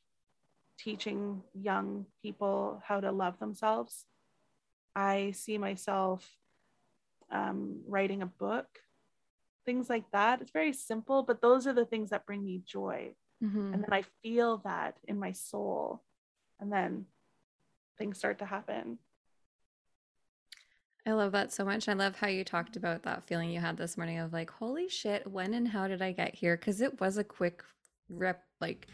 teaching 0.78 1.42
young 1.54 2.06
people 2.22 2.82
how 2.86 3.00
to 3.00 3.10
love 3.10 3.38
themselves. 3.38 4.06
I 4.94 5.32
see 5.32 5.58
myself 5.58 6.28
um, 7.30 7.80
writing 7.86 8.22
a 8.22 8.26
book, 8.26 8.66
things 9.64 9.90
like 9.90 10.04
that. 10.12 10.40
It's 10.40 10.50
very 10.52 10.72
simple, 10.72 11.22
but 11.22 11.40
those 11.40 11.66
are 11.66 11.72
the 11.72 11.84
things 11.84 12.10
that 12.10 12.26
bring 12.26 12.44
me 12.44 12.62
joy. 12.64 13.14
Mm-hmm. 13.42 13.74
And 13.74 13.82
then 13.82 13.92
I 13.92 14.04
feel 14.22 14.58
that 14.58 14.96
in 15.06 15.18
my 15.18 15.32
soul. 15.32 16.02
And 16.60 16.72
then 16.72 17.06
things 18.00 18.18
start 18.18 18.38
to 18.38 18.46
happen. 18.46 18.98
I 21.06 21.12
love 21.12 21.32
that 21.32 21.52
so 21.52 21.64
much. 21.64 21.88
I 21.88 21.92
love 21.92 22.16
how 22.16 22.28
you 22.28 22.44
talked 22.44 22.72
mm-hmm. 22.72 22.78
about 22.78 23.02
that 23.04 23.24
feeling 23.26 23.50
you 23.50 23.60
had 23.60 23.76
this 23.76 23.96
morning 23.96 24.18
of 24.18 24.32
like, 24.32 24.50
holy 24.50 24.88
shit, 24.88 25.26
when 25.26 25.54
and 25.54 25.68
how 25.68 25.86
did 25.86 26.02
I 26.02 26.12
get 26.12 26.34
here? 26.34 26.56
Because 26.56 26.80
it 26.80 27.00
was 27.00 27.18
a 27.18 27.24
quick 27.24 27.62
rep 28.08 28.42
like 28.60 28.88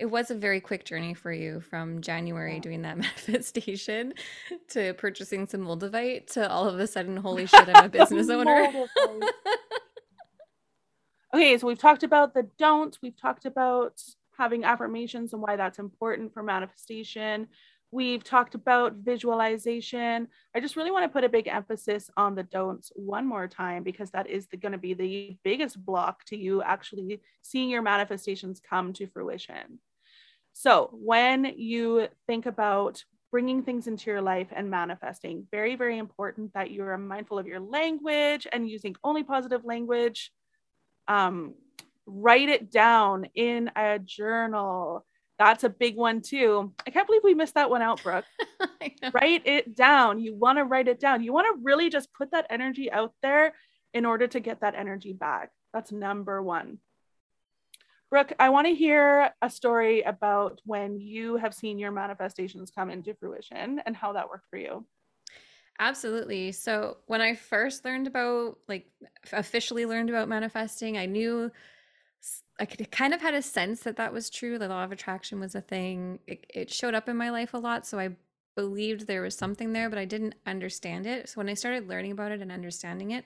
it 0.00 0.06
was 0.06 0.30
a 0.30 0.34
very 0.34 0.60
quick 0.60 0.84
journey 0.84 1.14
for 1.14 1.32
you 1.32 1.60
from 1.60 2.00
January 2.00 2.54
Yeah. 2.54 2.60
doing 2.60 2.82
that 2.82 2.96
manifestation 2.98 4.14
to 4.70 4.94
purchasing 4.94 5.46
some 5.46 5.60
Moldavite 5.60 6.32
to 6.32 6.50
all 6.50 6.68
of 6.68 6.78
a 6.78 6.86
sudden, 6.86 7.16
holy 7.16 7.46
shit, 7.54 7.68
I'm 7.68 7.84
a 7.84 7.88
business 7.88 8.30
owner. 8.30 8.86
Okay, 11.32 11.58
so 11.58 11.66
we've 11.66 11.78
talked 11.78 12.04
about 12.04 12.34
the 12.34 12.48
don't, 12.58 12.96
we've 13.02 13.20
talked 13.20 13.44
about 13.44 14.00
having 14.38 14.64
affirmations 14.64 15.32
and 15.32 15.42
why 15.42 15.56
that's 15.56 15.78
important 15.78 16.32
for 16.32 16.42
manifestation. 16.42 17.48
We've 17.94 18.24
talked 18.24 18.56
about 18.56 18.94
visualization. 18.94 20.26
I 20.52 20.58
just 20.58 20.74
really 20.74 20.90
want 20.90 21.04
to 21.04 21.08
put 21.08 21.22
a 21.22 21.28
big 21.28 21.46
emphasis 21.46 22.10
on 22.16 22.34
the 22.34 22.42
don'ts 22.42 22.90
one 22.96 23.24
more 23.24 23.46
time 23.46 23.84
because 23.84 24.10
that 24.10 24.28
is 24.28 24.48
going 24.60 24.72
to 24.72 24.78
be 24.78 24.94
the 24.94 25.38
biggest 25.44 25.78
block 25.86 26.24
to 26.24 26.36
you 26.36 26.60
actually 26.60 27.20
seeing 27.42 27.70
your 27.70 27.82
manifestations 27.82 28.60
come 28.68 28.92
to 28.94 29.06
fruition. 29.06 29.78
So, 30.54 30.90
when 30.92 31.44
you 31.56 32.08
think 32.26 32.46
about 32.46 33.04
bringing 33.30 33.62
things 33.62 33.86
into 33.86 34.10
your 34.10 34.22
life 34.22 34.48
and 34.50 34.68
manifesting, 34.68 35.46
very, 35.52 35.76
very 35.76 35.98
important 35.98 36.52
that 36.54 36.72
you're 36.72 36.98
mindful 36.98 37.38
of 37.38 37.46
your 37.46 37.60
language 37.60 38.48
and 38.52 38.68
using 38.68 38.96
only 39.04 39.22
positive 39.22 39.64
language. 39.64 40.32
Um, 41.06 41.54
write 42.06 42.48
it 42.48 42.72
down 42.72 43.26
in 43.36 43.70
a 43.76 44.00
journal. 44.00 45.06
That's 45.38 45.64
a 45.64 45.68
big 45.68 45.96
one 45.96 46.20
too. 46.20 46.72
I 46.86 46.90
can't 46.90 47.06
believe 47.06 47.22
we 47.24 47.34
missed 47.34 47.54
that 47.54 47.70
one 47.70 47.82
out, 47.82 48.02
Brooke. 48.02 48.24
Write 49.12 49.46
it 49.46 49.74
down. 49.74 50.20
You 50.20 50.34
want 50.34 50.58
to 50.58 50.64
write 50.64 50.86
it 50.86 51.00
down. 51.00 51.22
You 51.22 51.32
want 51.32 51.46
to 51.46 51.62
really 51.62 51.90
just 51.90 52.12
put 52.12 52.30
that 52.30 52.46
energy 52.50 52.90
out 52.90 53.12
there 53.22 53.54
in 53.92 54.06
order 54.06 54.26
to 54.28 54.40
get 54.40 54.60
that 54.60 54.74
energy 54.76 55.12
back. 55.12 55.50
That's 55.72 55.90
number 55.90 56.40
one. 56.40 56.78
Brooke, 58.10 58.32
I 58.38 58.50
want 58.50 58.68
to 58.68 58.74
hear 58.74 59.30
a 59.42 59.50
story 59.50 60.02
about 60.02 60.60
when 60.64 61.00
you 61.00 61.36
have 61.36 61.52
seen 61.52 61.80
your 61.80 61.90
manifestations 61.90 62.70
come 62.70 62.88
into 62.88 63.14
fruition 63.14 63.80
and 63.84 63.96
how 63.96 64.12
that 64.12 64.28
worked 64.28 64.46
for 64.50 64.56
you. 64.56 64.86
Absolutely. 65.80 66.52
So 66.52 66.98
when 67.06 67.20
I 67.20 67.34
first 67.34 67.84
learned 67.84 68.06
about, 68.06 68.58
like, 68.68 68.86
officially 69.32 69.86
learned 69.86 70.10
about 70.10 70.28
manifesting, 70.28 70.96
I 70.96 71.06
knew 71.06 71.50
I 72.60 72.66
could 72.66 72.90
kind 72.90 73.12
of 73.12 73.20
had 73.20 73.34
a 73.34 73.42
sense 73.42 73.80
that 73.80 73.96
that 73.96 74.12
was 74.12 74.30
true. 74.30 74.58
The 74.58 74.68
law 74.68 74.84
of 74.84 74.92
attraction 74.92 75.40
was 75.40 75.54
a 75.54 75.60
thing. 75.60 76.20
It, 76.26 76.46
it 76.48 76.70
showed 76.70 76.94
up 76.94 77.08
in 77.08 77.16
my 77.16 77.30
life 77.30 77.52
a 77.54 77.58
lot, 77.58 77.86
so 77.86 77.98
I 77.98 78.10
believed 78.54 79.06
there 79.06 79.22
was 79.22 79.34
something 79.34 79.72
there, 79.72 79.88
but 79.90 79.98
I 79.98 80.04
didn't 80.04 80.36
understand 80.46 81.06
it. 81.06 81.28
So 81.28 81.34
when 81.38 81.48
I 81.48 81.54
started 81.54 81.88
learning 81.88 82.12
about 82.12 82.30
it 82.30 82.40
and 82.40 82.52
understanding 82.52 83.10
it, 83.10 83.24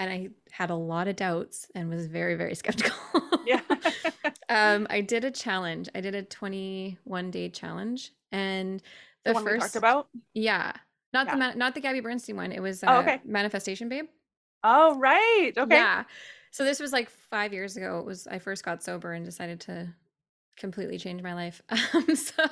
and 0.00 0.10
I 0.10 0.28
had 0.50 0.70
a 0.70 0.74
lot 0.74 1.08
of 1.08 1.16
doubts 1.16 1.68
and 1.74 1.88
was 1.90 2.06
very, 2.06 2.34
very 2.34 2.54
skeptical. 2.56 2.96
Yeah. 3.46 3.60
um, 4.48 4.86
I 4.90 5.00
did 5.00 5.24
a 5.24 5.30
challenge. 5.30 5.88
I 5.94 6.00
did 6.00 6.14
a 6.14 6.22
21 6.22 7.30
day 7.30 7.48
challenge, 7.50 8.12
and 8.32 8.80
the 9.24 9.30
the, 9.30 9.34
one 9.34 9.44
we 9.44 9.50
first 9.52 9.62
talked 9.62 9.76
about. 9.76 10.08
yeah, 10.34 10.72
not 11.12 11.26
Yeah. 11.26 11.52
the 11.52 11.58
not 11.58 11.74
the 11.74 11.80
Gabby 11.80 12.00
Bernstein 12.00 12.36
one. 12.36 12.50
It 12.50 12.60
was 12.60 12.82
uh, 12.82 12.86
Oh, 12.88 13.00
okay. 13.00 13.20
Manifestation 13.24 13.88
Babe. 13.88 14.06
Oh, 14.64 14.98
right. 14.98 15.52
Okay. 15.56 15.76
Yeah. 15.76 16.04
So 16.50 16.64
this 16.64 16.80
was 16.80 16.92
like 16.92 17.10
five 17.10 17.52
years 17.52 17.76
ago. 17.76 17.98
It 18.00 18.06
was 18.06 18.26
I 18.26 18.38
first 18.38 18.64
got 18.64 18.82
sober 18.82 19.12
and 19.12 19.24
decided 19.24 19.60
to 19.60 19.88
completely 20.56 20.98
change 20.98 21.22
my 21.22 21.34
life. 21.34 21.62
Um, 21.94 22.14
so 22.14 22.46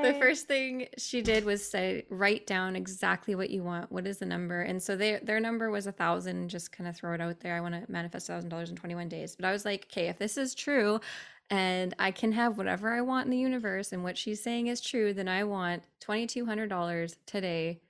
the 0.00 0.14
first 0.14 0.46
thing 0.46 0.86
she 0.96 1.22
did 1.22 1.44
was 1.44 1.68
say, 1.68 2.04
write 2.08 2.46
down 2.46 2.76
exactly 2.76 3.34
what 3.34 3.50
you 3.50 3.62
want. 3.62 3.90
What 3.90 4.06
is 4.06 4.18
the 4.18 4.26
number? 4.26 4.62
And 4.62 4.82
so 4.82 4.96
they, 4.96 5.18
their 5.22 5.40
number 5.40 5.70
was 5.70 5.86
a 5.86 5.92
thousand. 5.92 6.48
Just 6.48 6.72
kind 6.72 6.88
of 6.88 6.96
throw 6.96 7.14
it 7.14 7.20
out 7.20 7.40
there. 7.40 7.56
I 7.56 7.60
want 7.60 7.74
to 7.74 7.90
manifest 7.90 8.28
thousand 8.28 8.48
dollars 8.48 8.70
in 8.70 8.76
21 8.76 9.08
days. 9.08 9.36
But 9.36 9.44
I 9.44 9.52
was 9.52 9.64
like, 9.64 9.86
okay, 9.90 10.08
if 10.08 10.18
this 10.18 10.38
is 10.38 10.54
true, 10.54 11.00
and 11.50 11.94
I 11.98 12.12
can 12.12 12.32
have 12.32 12.56
whatever 12.56 12.92
I 12.92 13.00
want 13.02 13.26
in 13.26 13.30
the 13.30 13.38
universe, 13.38 13.92
and 13.92 14.02
what 14.02 14.16
she's 14.16 14.42
saying 14.42 14.68
is 14.68 14.80
true, 14.80 15.12
then 15.12 15.28
I 15.28 15.44
want 15.44 15.82
$2,200 16.00 17.16
today. 17.26 17.80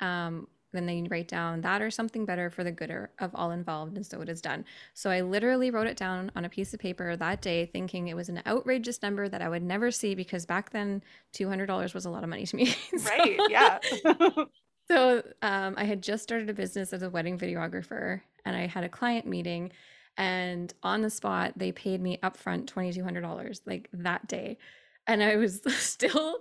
Um, 0.00 0.48
then 0.78 0.86
they 0.86 1.02
write 1.10 1.26
down 1.28 1.60
that 1.62 1.82
or 1.82 1.90
something 1.90 2.24
better 2.24 2.48
for 2.48 2.62
the 2.64 2.70
gooder 2.72 3.10
of 3.18 3.34
all 3.34 3.50
involved, 3.50 3.96
and 3.96 4.06
so 4.06 4.20
it 4.22 4.28
is 4.28 4.40
done. 4.40 4.64
So 4.94 5.10
I 5.10 5.20
literally 5.22 5.70
wrote 5.72 5.88
it 5.88 5.96
down 5.98 6.30
on 6.36 6.44
a 6.44 6.48
piece 6.48 6.72
of 6.72 6.80
paper 6.80 7.16
that 7.16 7.42
day, 7.42 7.66
thinking 7.66 8.06
it 8.08 8.14
was 8.16 8.28
an 8.28 8.40
outrageous 8.46 9.02
number 9.02 9.28
that 9.28 9.42
I 9.42 9.48
would 9.48 9.62
never 9.64 9.90
see 9.90 10.14
because 10.14 10.46
back 10.46 10.70
then 10.70 11.02
two 11.32 11.48
hundred 11.48 11.66
dollars 11.66 11.92
was 11.92 12.04
a 12.06 12.10
lot 12.10 12.22
of 12.22 12.30
money 12.30 12.46
to 12.46 12.56
me. 12.56 12.66
So- 12.98 13.10
Right. 13.10 13.38
Yeah. 13.50 13.78
so 14.90 15.22
um, 15.42 15.74
I 15.76 15.84
had 15.84 16.02
just 16.02 16.22
started 16.22 16.48
a 16.48 16.54
business 16.54 16.92
as 16.92 17.02
a 17.02 17.10
wedding 17.10 17.36
videographer, 17.38 18.20
and 18.46 18.56
I 18.56 18.66
had 18.66 18.84
a 18.84 18.88
client 18.88 19.26
meeting, 19.26 19.72
and 20.16 20.72
on 20.82 21.02
the 21.02 21.10
spot 21.10 21.52
they 21.56 21.72
paid 21.72 22.00
me 22.00 22.18
upfront 22.22 22.66
twenty 22.68 22.92
two 22.92 23.04
hundred 23.04 23.20
dollars 23.22 23.60
like 23.66 23.88
that 23.92 24.26
day, 24.28 24.58
and 25.06 25.22
I 25.22 25.36
was 25.36 25.60
still 25.78 26.38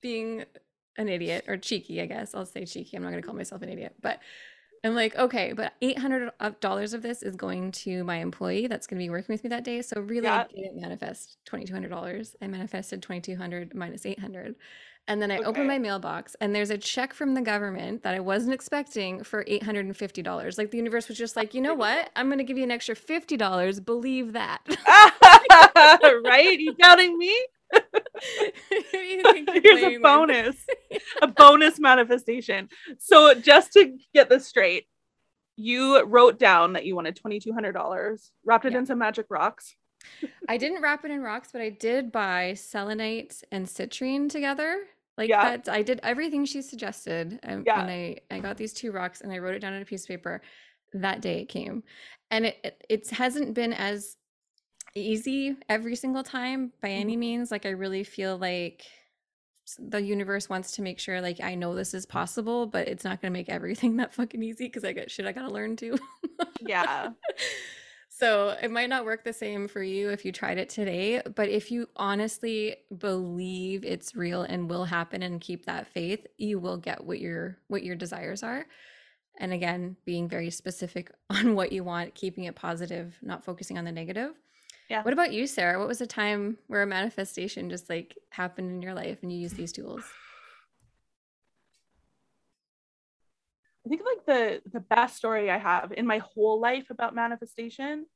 being 0.00 0.44
an 0.96 1.08
idiot 1.08 1.44
or 1.48 1.56
cheeky, 1.56 2.00
I 2.00 2.06
guess 2.06 2.34
I'll 2.34 2.46
say 2.46 2.64
cheeky. 2.66 2.96
I'm 2.96 3.02
not 3.02 3.10
gonna 3.10 3.22
call 3.22 3.34
myself 3.34 3.62
an 3.62 3.68
idiot, 3.70 3.94
but 4.00 4.20
I'm 4.84 4.94
like, 4.94 5.16
okay, 5.16 5.54
but 5.54 5.72
eight 5.80 5.98
hundred 5.98 6.30
dollars 6.60 6.92
of 6.92 7.02
this 7.02 7.22
is 7.22 7.36
going 7.36 7.72
to 7.72 8.04
my 8.04 8.16
employee 8.18 8.66
that's 8.66 8.86
gonna 8.86 9.00
be 9.00 9.10
working 9.10 9.32
with 9.32 9.42
me 9.42 9.48
that 9.50 9.64
day. 9.64 9.80
So 9.82 10.00
really, 10.00 10.28
I 10.28 10.40
Yeah. 10.40 10.44
didn't 10.54 10.80
manifest 10.80 11.38
twenty 11.46 11.64
two 11.64 11.72
hundred 11.72 11.88
dollars. 11.90 12.36
I 12.42 12.46
manifested 12.48 13.02
twenty 13.02 13.20
two 13.22 13.36
hundred 13.36 13.74
minus 13.74 14.04
eight 14.06 14.18
hundred. 14.20 14.56
And 15.06 15.20
then 15.20 15.30
I 15.30 15.36
Okay. 15.36 15.44
open 15.44 15.66
my 15.66 15.78
mailbox 15.78 16.34
and 16.40 16.54
there's 16.54 16.70
a 16.70 16.78
check 16.78 17.12
from 17.12 17.34
the 17.34 17.42
government 17.42 18.02
that 18.04 18.14
I 18.14 18.20
wasn't 18.20 18.54
expecting 18.54 19.22
for 19.22 19.44
$850. 19.44 20.56
Like 20.56 20.70
the 20.70 20.78
universe 20.78 21.08
was 21.08 21.18
just 21.18 21.36
like, 21.36 21.52
you 21.52 21.60
know 21.60 21.74
what? 21.84 22.10
I'm 22.16 22.26
going 22.28 22.38
to 22.38 22.44
give 22.44 22.56
you 22.56 22.64
an 22.64 22.70
extra 22.70 22.94
$50. 22.96 23.84
Believe 23.84 24.32
that. 24.32 24.60
right? 26.24 26.58
You 26.58 26.74
doubting 26.74 27.18
me? 27.18 27.46
Who 27.74 27.80
do 28.92 28.98
you 28.98 29.22
think 29.22 29.50
you're 29.64 29.78
Here's 29.78 29.96
a 29.96 29.98
bonus. 30.00 30.56
a 31.20 31.26
bonus 31.26 31.78
manifestation. 31.78 32.68
So 32.98 33.34
just 33.34 33.72
to 33.74 33.96
get 34.14 34.28
this 34.30 34.46
straight, 34.46 34.86
you 35.56 36.02
wrote 36.04 36.38
down 36.38 36.72
that 36.72 36.86
you 36.86 36.94
wanted 36.96 37.16
$2,200, 37.24 38.30
wrapped 38.44 38.64
it 38.64 38.72
Yeah. 38.72 38.78
in 38.78 38.86
some 38.86 38.98
magic 38.98 39.26
rocks. 39.28 39.76
I 40.48 40.56
didn't 40.58 40.82
wrap 40.82 41.04
it 41.04 41.10
in 41.10 41.22
rocks, 41.22 41.50
but 41.52 41.60
I 41.62 41.70
did 41.70 42.12
buy 42.12 42.54
selenite 42.54 43.42
and 43.50 43.66
citrine 43.66 44.28
together. 44.28 44.78
Like 45.16 45.28
Yeah. 45.28 45.56
that, 45.56 45.68
I 45.68 45.82
did 45.82 46.00
everything 46.02 46.44
she 46.44 46.62
suggested, 46.62 47.34
uh, 47.34 47.38
and, 47.42 47.66
Yeah. 47.66 47.80
and 47.82 47.90
I 47.90 48.18
I 48.30 48.40
got 48.40 48.56
these 48.56 48.72
two 48.72 48.92
rocks 48.92 49.20
and 49.20 49.32
I 49.32 49.38
wrote 49.38 49.54
it 49.54 49.60
down 49.60 49.74
on 49.74 49.82
a 49.82 49.84
piece 49.84 50.02
of 50.02 50.08
paper. 50.08 50.42
That 50.92 51.20
day 51.20 51.42
it 51.42 51.48
came, 51.48 51.82
and 52.30 52.46
it 52.46 52.58
it, 52.64 52.84
it 52.88 53.10
hasn't 53.10 53.54
been 53.54 53.72
as 53.72 54.16
easy 54.94 55.56
every 55.68 55.96
single 55.96 56.22
time 56.22 56.72
by 56.80 56.90
any 56.90 57.12
mm-hmm. 57.14 57.20
means. 57.20 57.50
Like 57.50 57.66
I 57.66 57.70
really 57.70 58.04
feel 58.04 58.36
like 58.36 58.84
the 59.78 60.00
universe 60.02 60.48
wants 60.48 60.72
to 60.72 60.82
make 60.82 60.98
sure 60.98 61.20
like 61.20 61.40
I 61.40 61.54
know 61.54 61.74
this 61.74 61.94
is 61.94 62.06
possible, 62.06 62.66
but 62.66 62.86
it's 62.88 63.04
not 63.04 63.20
gonna 63.20 63.32
make 63.32 63.48
everything 63.48 63.96
that 63.98 64.14
fucking 64.14 64.42
easy 64.42 64.66
because 64.66 64.84
I 64.84 64.92
got 64.92 65.10
shit 65.10 65.26
I 65.26 65.32
gotta 65.32 65.52
learn 65.52 65.76
too. 65.76 65.98
Yeah. 66.60 67.10
So 68.16 68.56
it 68.62 68.70
might 68.70 68.88
not 68.88 69.04
work 69.04 69.24
the 69.24 69.32
same 69.32 69.66
for 69.66 69.82
you 69.82 70.10
if 70.10 70.24
you 70.24 70.30
tried 70.30 70.56
it 70.58 70.68
today, 70.68 71.20
but 71.34 71.48
if 71.48 71.72
you 71.72 71.88
honestly 71.96 72.76
believe 72.96 73.84
it's 73.84 74.14
real 74.14 74.42
and 74.42 74.70
will 74.70 74.84
happen 74.84 75.24
and 75.24 75.40
keep 75.40 75.66
that 75.66 75.88
faith, 75.88 76.24
you 76.38 76.60
will 76.60 76.76
get 76.76 77.02
what 77.02 77.18
your 77.18 77.58
what 77.66 77.82
your 77.82 77.96
desires 77.96 78.44
are. 78.44 78.66
And 79.40 79.52
again, 79.52 79.96
being 80.04 80.28
very 80.28 80.50
specific 80.50 81.10
on 81.30 81.56
what 81.56 81.72
you 81.72 81.82
want, 81.82 82.14
keeping 82.14 82.44
it 82.44 82.54
positive, 82.54 83.18
not 83.20 83.44
focusing 83.44 83.78
on 83.78 83.84
the 83.84 83.90
negative. 83.90 84.30
Yeah. 84.88 85.02
What 85.02 85.12
about 85.12 85.32
you, 85.32 85.48
Sarah? 85.48 85.80
What 85.80 85.88
was 85.88 86.00
a 86.00 86.06
time 86.06 86.58
where 86.68 86.82
a 86.82 86.86
manifestation 86.86 87.68
just 87.68 87.90
like 87.90 88.16
happened 88.30 88.70
in 88.70 88.80
your 88.80 88.94
life 88.94 89.18
and 89.22 89.32
you 89.32 89.40
used 89.40 89.56
these 89.56 89.72
tools? 89.72 90.04
I 93.84 93.88
think 93.88 94.02
like 94.04 94.24
the 94.26 94.62
the 94.72 94.80
best 94.80 95.16
story 95.16 95.50
I 95.50 95.58
have 95.58 95.92
in 95.92 96.06
my 96.06 96.18
whole 96.18 96.60
life 96.60 96.86
about 96.90 97.14
manifestation, 97.14 98.06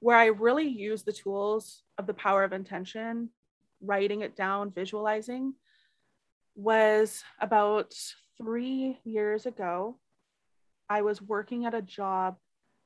where 0.00 0.16
I 0.16 0.26
really 0.26 0.68
use 0.68 1.02
the 1.02 1.12
tools 1.12 1.82
of 1.98 2.06
the 2.06 2.14
power 2.14 2.44
of 2.44 2.52
intention, 2.52 3.30
writing 3.80 4.22
it 4.22 4.36
down, 4.36 4.70
visualizing, 4.70 5.54
was 6.54 7.22
about 7.40 7.94
three 8.38 8.98
years 9.04 9.46
ago. 9.46 9.98
I 10.88 11.02
was 11.02 11.20
working 11.20 11.66
at 11.66 11.74
a 11.74 11.82
job 11.82 12.36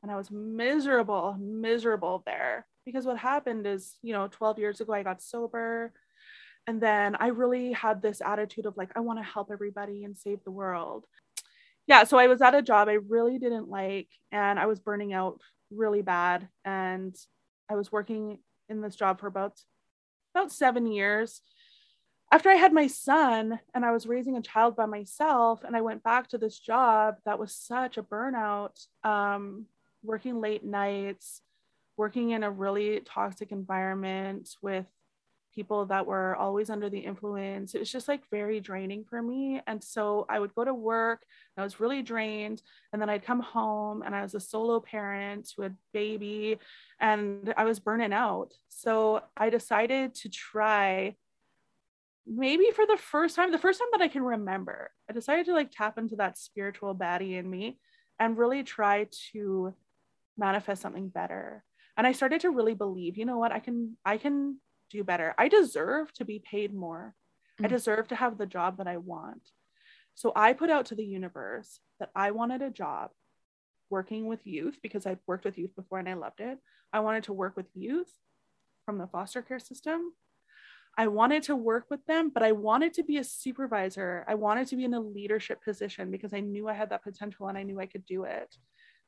and 0.02 0.10
I 0.10 0.16
was 0.16 0.30
miserable, 0.30 1.36
miserable 1.38 2.22
there 2.26 2.66
because 2.84 3.04
what 3.04 3.18
happened 3.18 3.66
is, 3.66 3.96
you 4.02 4.12
know, 4.12 4.28
12 4.28 4.58
years 4.58 4.80
ago, 4.80 4.92
I 4.92 5.02
got 5.02 5.22
sober. 5.22 5.92
And 6.66 6.80
then 6.80 7.16
I 7.16 7.28
really 7.28 7.72
had 7.72 8.00
this 8.00 8.20
attitude 8.24 8.66
of 8.66 8.76
like, 8.76 8.90
I 8.96 9.00
want 9.00 9.18
to 9.18 9.24
help 9.24 9.50
everybody 9.52 10.04
and 10.04 10.16
save 10.16 10.42
the 10.44 10.50
world 10.50 11.04
yeah, 11.86 12.04
so 12.04 12.18
I 12.18 12.26
was 12.28 12.40
at 12.40 12.54
a 12.54 12.62
job 12.62 12.88
I 12.88 12.98
really 13.08 13.38
didn't 13.38 13.68
like, 13.68 14.08
and 14.30 14.58
I 14.58 14.66
was 14.66 14.80
burning 14.80 15.12
out 15.12 15.40
really 15.70 16.02
bad. 16.02 16.48
And 16.64 17.16
I 17.68 17.74
was 17.74 17.92
working 17.92 18.38
in 18.68 18.80
this 18.80 18.96
job 18.96 19.20
for 19.20 19.26
about 19.26 19.60
about 20.34 20.52
seven 20.52 20.86
years. 20.86 21.40
After 22.32 22.48
I 22.48 22.54
had 22.54 22.72
my 22.72 22.86
son 22.86 23.58
and 23.74 23.84
I 23.84 23.90
was 23.90 24.06
raising 24.06 24.36
a 24.36 24.42
child 24.42 24.76
by 24.76 24.86
myself, 24.86 25.64
and 25.64 25.76
I 25.76 25.80
went 25.80 26.04
back 26.04 26.28
to 26.28 26.38
this 26.38 26.58
job 26.58 27.16
that 27.24 27.38
was 27.40 27.52
such 27.54 27.98
a 27.98 28.04
burnout, 28.04 28.86
um, 29.02 29.66
working 30.04 30.40
late 30.40 30.64
nights, 30.64 31.42
working 31.96 32.30
in 32.30 32.44
a 32.44 32.50
really 32.50 33.00
toxic 33.00 33.50
environment 33.50 34.48
with 34.62 34.86
people 35.60 35.84
that 35.84 36.06
were 36.06 36.34
always 36.36 36.70
under 36.70 36.88
the 36.88 36.98
influence. 36.98 37.74
It 37.74 37.80
was 37.80 37.92
just 37.92 38.08
like 38.08 38.22
very 38.30 38.60
draining 38.60 39.04
for 39.04 39.20
me. 39.20 39.60
And 39.66 39.84
so 39.84 40.24
I 40.26 40.38
would 40.38 40.54
go 40.54 40.64
to 40.64 40.72
work, 40.72 41.20
I 41.58 41.62
was 41.62 41.80
really 41.80 42.02
drained. 42.02 42.62
And 42.90 43.02
then 43.02 43.10
I'd 43.10 43.26
come 43.26 43.40
home 43.40 44.00
and 44.02 44.14
I 44.14 44.22
was 44.22 44.34
a 44.34 44.40
solo 44.40 44.80
parent 44.80 45.52
with 45.58 45.72
a 45.72 45.76
baby 45.92 46.58
and 46.98 47.52
I 47.58 47.64
was 47.64 47.78
burning 47.78 48.14
out. 48.14 48.54
So 48.70 49.20
I 49.36 49.50
decided 49.50 50.14
to 50.22 50.30
try 50.30 51.16
maybe 52.26 52.70
for 52.74 52.86
the 52.86 52.96
first 52.96 53.36
time, 53.36 53.52
the 53.52 53.58
first 53.58 53.80
time 53.80 53.88
that 53.92 54.00
I 54.00 54.08
can 54.08 54.22
remember, 54.22 54.90
I 55.10 55.12
decided 55.12 55.44
to 55.46 55.52
like 55.52 55.70
tap 55.70 55.98
into 55.98 56.16
that 56.16 56.38
spiritual 56.38 56.94
baddie 56.94 57.38
in 57.38 57.50
me 57.50 57.78
and 58.18 58.38
really 58.38 58.62
try 58.62 59.08
to 59.32 59.74
manifest 60.38 60.80
something 60.80 61.10
better. 61.10 61.64
And 61.98 62.06
I 62.06 62.12
started 62.12 62.40
to 62.42 62.50
really 62.50 62.72
believe, 62.74 63.18
you 63.18 63.26
know 63.26 63.36
what, 63.36 63.52
I 63.52 63.58
can, 63.58 63.98
I 64.06 64.16
can 64.16 64.58
do 64.90 65.04
better. 65.04 65.34
I 65.38 65.48
deserve 65.48 66.12
to 66.14 66.24
be 66.24 66.38
paid 66.38 66.74
more. 66.74 67.14
Mm-hmm. 67.56 67.66
I 67.66 67.68
mm. 67.68 67.72
deserve 67.72 68.08
to 68.08 68.16
have 68.16 68.38
the 68.38 68.46
job 68.46 68.78
that 68.78 68.86
I 68.86 68.96
want. 68.98 69.42
So 70.14 70.32
I 70.36 70.52
put 70.52 70.70
out 70.70 70.86
to 70.86 70.94
the 70.94 71.04
universe 71.04 71.80
that 71.98 72.10
I 72.14 72.32
wanted 72.32 72.62
a 72.62 72.70
job 72.70 73.10
working 73.88 74.26
with 74.26 74.46
youth 74.46 74.78
because 74.82 75.06
I've 75.06 75.20
worked 75.26 75.44
with 75.44 75.58
youth 75.58 75.74
before 75.74 75.98
and 75.98 76.08
I 76.08 76.14
loved 76.14 76.40
it. 76.40 76.58
I 76.92 77.00
wanted 77.00 77.24
to 77.24 77.32
work 77.32 77.56
with 77.56 77.66
youth 77.74 78.12
from 78.84 78.98
the 78.98 79.06
foster 79.06 79.42
care 79.42 79.58
system. 79.58 80.12
I 80.98 81.06
wanted 81.06 81.44
to 81.44 81.56
work 81.56 81.86
with 81.88 82.04
them, 82.06 82.30
but 82.32 82.42
I 82.42 82.52
wanted 82.52 82.94
to 82.94 83.04
be 83.04 83.16
a 83.18 83.24
supervisor. 83.24 84.24
I 84.28 84.34
wanted 84.34 84.66
to 84.68 84.76
be 84.76 84.84
in 84.84 84.94
a 84.94 85.00
leadership 85.00 85.62
position 85.64 86.10
because 86.10 86.34
I 86.34 86.40
knew 86.40 86.68
I 86.68 86.74
had 86.74 86.90
that 86.90 87.04
potential 87.04 87.48
and 87.48 87.56
I 87.56 87.62
knew 87.62 87.80
I 87.80 87.86
could 87.86 88.04
do 88.06 88.24
it. 88.24 88.54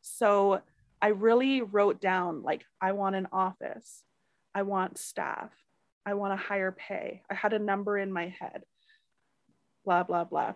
So 0.01 0.63
I 1.01 1.09
really 1.09 1.63
wrote 1.63 2.01
down 2.01 2.43
like, 2.43 2.65
I 2.81 2.93
want 2.93 3.17
an 3.17 3.29
office, 3.33 4.05
I 4.55 4.63
want 4.63 4.99
staff, 4.99 5.51
I 6.05 6.15
want 6.15 6.33
a 6.33 6.37
higher 6.37 6.73
pay. 6.73 7.23
I 7.31 7.35
had 7.35 7.53
a 7.53 7.59
number 7.59 7.97
in 7.99 8.13
my 8.13 8.35
head, 8.41 8.65
blah, 9.85 10.03
blah, 10.03 10.25
blah. 10.25 10.55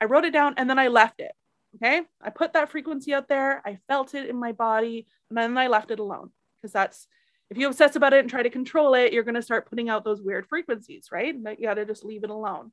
I 0.00 0.06
wrote 0.06 0.24
it 0.24 0.32
down 0.32 0.54
and 0.56 0.68
then 0.68 0.78
I 0.78 0.88
left 0.88 1.20
it. 1.20 1.32
Okay. 1.76 2.02
I 2.22 2.30
put 2.30 2.54
that 2.54 2.70
frequency 2.70 3.12
out 3.12 3.28
there. 3.28 3.62
I 3.64 3.78
felt 3.88 4.14
it 4.14 4.28
in 4.28 4.36
my 4.36 4.52
body 4.52 5.06
and 5.28 5.36
then 5.36 5.56
I 5.58 5.68
left 5.68 5.90
it 5.90 5.98
alone 5.98 6.30
because 6.56 6.72
that's, 6.72 7.06
if 7.50 7.58
you 7.58 7.66
obsess 7.66 7.96
about 7.96 8.12
it 8.12 8.20
and 8.20 8.30
try 8.30 8.42
to 8.42 8.50
control 8.50 8.94
it, 8.94 9.12
you're 9.12 9.22
going 9.22 9.34
to 9.34 9.42
start 9.42 9.68
putting 9.68 9.88
out 9.88 10.04
those 10.04 10.22
weird 10.22 10.46
frequencies, 10.46 11.08
right? 11.12 11.34
But 11.42 11.58
you 11.58 11.66
got 11.66 11.74
to 11.74 11.86
just 11.86 12.04
leave 12.04 12.24
it 12.24 12.30
alone. 12.30 12.72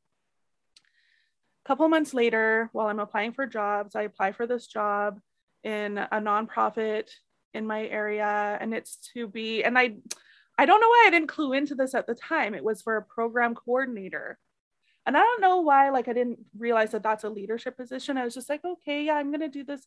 A 1.64 1.68
couple 1.68 1.88
months 1.88 2.14
later, 2.14 2.70
while 2.74 2.88
I'm 2.88 3.00
applying 3.00 3.34
for 3.34 3.48
jobs, 3.48 3.96
I 3.96 4.04
apply 4.04 4.32
for 4.34 4.48
this 4.48 4.68
job 4.68 5.20
in 5.64 5.98
a 5.98 6.22
nonprofit 6.22 7.10
in 7.54 7.66
my 7.66 7.88
area 7.88 8.58
and 8.60 8.74
it's 8.74 8.98
to 9.14 9.28
be 9.28 9.64
and 9.64 9.78
I 9.78 9.96
I 10.58 10.66
don't 10.66 10.80
know 10.80 10.88
why 10.88 11.06
I 11.08 11.10
didn't 11.10 11.28
clue 11.28 11.54
into 11.54 11.76
this 11.76 11.94
at 11.94 12.08
the 12.08 12.16
time. 12.16 12.54
It 12.54 12.64
was 12.64 12.82
for 12.82 12.96
a 12.98 13.02
program 13.04 13.56
coordinator. 13.56 14.38
And 15.06 15.16
I 15.16 15.20
don't 15.20 15.42
know 15.42 15.62
why, 15.62 15.90
like, 15.90 16.08
I 16.08 16.14
didn't 16.14 16.40
realize 16.58 16.92
that 16.92 17.04
that's 17.04 17.24
a 17.24 17.30
leadership 17.30 17.78
position. 17.78 18.18
I 18.18 18.24
was 18.24 18.34
just 18.34 18.50
like, 18.50 18.64
okay, 18.66 19.04
yeah, 19.04 19.16
I'm 19.16 19.30
going 19.30 19.42
to 19.42 19.50
do 19.50 19.64
this. 19.64 19.86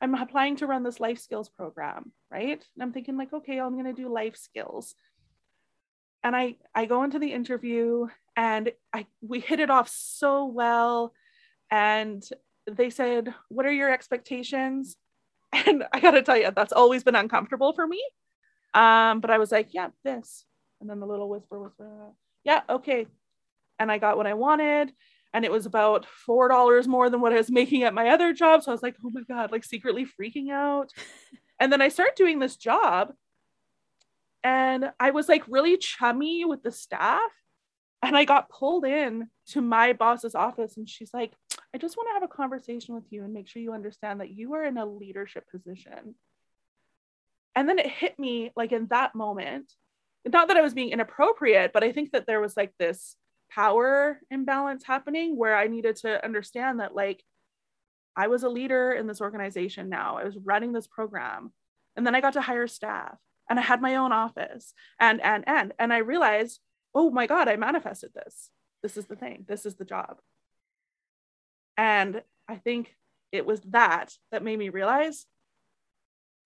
I'm 0.00 0.14
applying 0.14 0.56
to 0.56 0.66
run 0.66 0.82
this 0.82 1.00
life 1.00 1.18
skills 1.18 1.48
program, 1.48 2.12
right? 2.30 2.64
And 2.74 2.82
I'm 2.82 2.92
thinking, 2.92 3.16
like, 3.16 3.32
okay, 3.32 3.60
I'm 3.60 3.74
going 3.74 3.84
to 3.84 3.92
do 3.92 4.12
life 4.12 4.36
skills. 4.36 4.94
And 6.24 6.34
I, 6.34 6.56
I 6.74 6.86
go 6.86 7.04
into 7.04 7.18
the 7.18 7.32
interview 7.32 8.08
and 8.36 8.72
I, 8.92 9.06
we 9.20 9.38
hit 9.38 9.60
it 9.60 9.70
off 9.70 9.88
so 9.88 10.46
well. 10.46 11.12
And 11.70 12.28
they 12.66 12.90
said, 12.90 13.32
what 13.48 13.66
are 13.66 13.72
your 13.72 13.92
expectations? 13.92 14.96
And 15.52 15.84
I 15.92 16.00
got 16.00 16.10
to 16.10 16.22
tell 16.22 16.36
you, 16.36 16.50
that's 16.54 16.72
always 16.72 17.02
been 17.02 17.14
uncomfortable 17.14 17.72
for 17.72 17.86
me 17.86 18.02
um, 18.76 19.20
but 19.20 19.30
I 19.30 19.38
was 19.38 19.50
like, 19.50 19.68
yeah, 19.72 19.88
this. 20.04 20.44
And 20.80 20.90
then 20.90 21.00
the 21.00 21.06
little 21.06 21.30
whisper 21.30 21.58
was, 21.58 21.72
yeah, 22.44 22.60
okay. 22.68 23.06
And 23.78 23.90
I 23.90 23.96
got 23.96 24.18
what 24.18 24.26
I 24.26 24.34
wanted. 24.34 24.92
And 25.32 25.46
it 25.46 25.50
was 25.50 25.64
about 25.64 26.06
$4 26.28 26.86
more 26.86 27.08
than 27.08 27.22
what 27.22 27.32
I 27.32 27.36
was 27.36 27.50
making 27.50 27.84
at 27.84 27.94
my 27.94 28.10
other 28.10 28.34
job. 28.34 28.62
So 28.62 28.70
I 28.70 28.74
was 28.74 28.82
like, 28.82 28.96
oh 29.02 29.10
my 29.10 29.22
God, 29.26 29.50
like 29.50 29.64
secretly 29.64 30.04
freaking 30.04 30.50
out. 30.50 30.90
and 31.60 31.72
then 31.72 31.80
I 31.80 31.88
started 31.88 32.16
doing 32.16 32.38
this 32.38 32.56
job. 32.56 33.14
And 34.44 34.90
I 35.00 35.10
was 35.10 35.26
like 35.26 35.48
really 35.48 35.78
chummy 35.78 36.44
with 36.44 36.62
the 36.62 36.70
staff. 36.70 37.32
And 38.02 38.14
I 38.14 38.26
got 38.26 38.50
pulled 38.50 38.84
in 38.84 39.28
to 39.48 39.62
my 39.62 39.94
boss's 39.94 40.34
office. 40.34 40.76
And 40.76 40.86
she's 40.86 41.14
like, 41.14 41.32
I 41.74 41.78
just 41.78 41.96
want 41.96 42.10
to 42.10 42.14
have 42.14 42.22
a 42.22 42.28
conversation 42.28 42.94
with 42.94 43.04
you 43.08 43.24
and 43.24 43.32
make 43.32 43.48
sure 43.48 43.62
you 43.62 43.72
understand 43.72 44.20
that 44.20 44.30
you 44.30 44.52
are 44.52 44.64
in 44.64 44.76
a 44.76 44.84
leadership 44.84 45.44
position 45.50 46.14
and 47.56 47.68
then 47.68 47.78
it 47.78 47.86
hit 47.86 48.18
me 48.18 48.52
like 48.54 48.70
in 48.70 48.86
that 48.88 49.14
moment 49.14 49.72
not 50.26 50.48
that 50.48 50.56
i 50.56 50.62
was 50.62 50.74
being 50.74 50.90
inappropriate 50.90 51.72
but 51.72 51.82
i 51.82 51.90
think 51.90 52.12
that 52.12 52.26
there 52.26 52.40
was 52.40 52.56
like 52.56 52.72
this 52.78 53.16
power 53.50 54.20
imbalance 54.30 54.84
happening 54.84 55.36
where 55.36 55.56
i 55.56 55.66
needed 55.66 55.96
to 55.96 56.24
understand 56.24 56.80
that 56.80 56.94
like 56.94 57.22
i 58.14 58.28
was 58.28 58.42
a 58.42 58.48
leader 58.48 58.92
in 58.92 59.06
this 59.06 59.20
organization 59.20 59.88
now. 59.88 60.16
I 60.16 60.24
was 60.24 60.36
running 60.36 60.72
this 60.72 60.86
program. 60.86 61.52
And 61.96 62.06
then 62.06 62.14
i 62.14 62.20
got 62.20 62.34
to 62.34 62.40
hire 62.40 62.66
staff 62.66 63.18
and 63.48 63.58
i 63.58 63.62
had 63.62 63.80
my 63.80 63.96
own 63.96 64.12
office 64.12 64.74
and 65.00 65.20
and 65.22 65.44
and 65.46 65.72
and 65.78 65.92
i 65.92 65.98
realized 65.98 66.60
oh 66.94 67.10
my 67.10 67.26
god 67.26 67.48
i 67.48 67.56
manifested 67.56 68.10
this. 68.14 68.50
This 68.82 68.96
is 68.96 69.06
the 69.06 69.16
thing. 69.16 69.44
This 69.48 69.64
is 69.64 69.76
the 69.76 69.84
job. 69.84 70.18
And 71.76 72.22
i 72.48 72.56
think 72.56 72.94
it 73.32 73.46
was 73.46 73.60
that 73.68 74.12
that 74.30 74.42
made 74.42 74.58
me 74.58 74.68
realize 74.68 75.26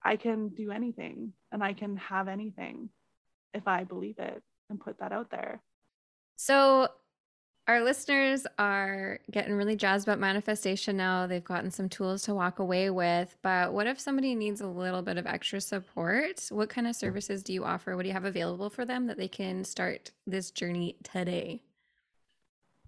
I 0.02 0.16
can 0.16 0.48
do 0.48 0.70
anything 0.70 1.32
and 1.52 1.62
I 1.62 1.72
can 1.72 1.96
have 1.96 2.28
anything 2.28 2.90
if 3.54 3.66
I 3.66 3.84
believe 3.84 4.18
it 4.18 4.42
and 4.68 4.80
put 4.80 4.98
that 5.00 5.12
out 5.12 5.30
there. 5.30 5.60
So, 6.36 6.88
our 7.68 7.84
listeners 7.84 8.46
are 8.58 9.20
getting 9.30 9.54
really 9.54 9.76
jazzed 9.76 10.08
about 10.08 10.18
manifestation 10.18 10.96
now. 10.96 11.28
They've 11.28 11.44
gotten 11.44 11.70
some 11.70 11.88
tools 11.88 12.22
to 12.22 12.34
walk 12.34 12.58
away 12.58 12.90
with. 12.90 13.36
But 13.42 13.72
what 13.72 13.86
if 13.86 14.00
somebody 14.00 14.34
needs 14.34 14.60
a 14.60 14.66
little 14.66 15.02
bit 15.02 15.18
of 15.18 15.26
extra 15.26 15.60
support? 15.60 16.40
What 16.48 16.68
kind 16.68 16.88
of 16.88 16.96
services 16.96 17.44
do 17.44 17.52
you 17.52 17.64
offer? 17.64 17.94
What 17.94 18.02
do 18.02 18.08
you 18.08 18.14
have 18.14 18.24
available 18.24 18.70
for 18.70 18.84
them 18.84 19.06
that 19.06 19.18
they 19.18 19.28
can 19.28 19.62
start 19.62 20.10
this 20.26 20.50
journey 20.50 20.96
today? 21.04 21.62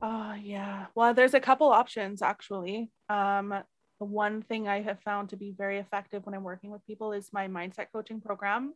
Oh, 0.01 0.35
yeah. 0.35 0.87
Well, 0.97 1.15
there's 1.15 1.35
a 1.35 1.41
couple 1.41 1.69
options 1.69 2.23
actually. 2.23 2.91
Um, 3.09 3.55
one 4.05 4.43
thing 4.43 4.69
I 4.69 4.83
have 4.83 5.01
found 5.01 5.31
to 5.31 5.37
be 5.37 5.55
very 5.57 5.79
effective 5.79 6.25
when 6.25 6.35
I'm 6.35 6.45
working 6.45 6.71
with 6.71 6.87
people 6.87 7.13
is 7.13 7.33
my 7.33 7.49
mindset 7.49 7.87
coaching 7.93 8.21
program. 8.21 8.75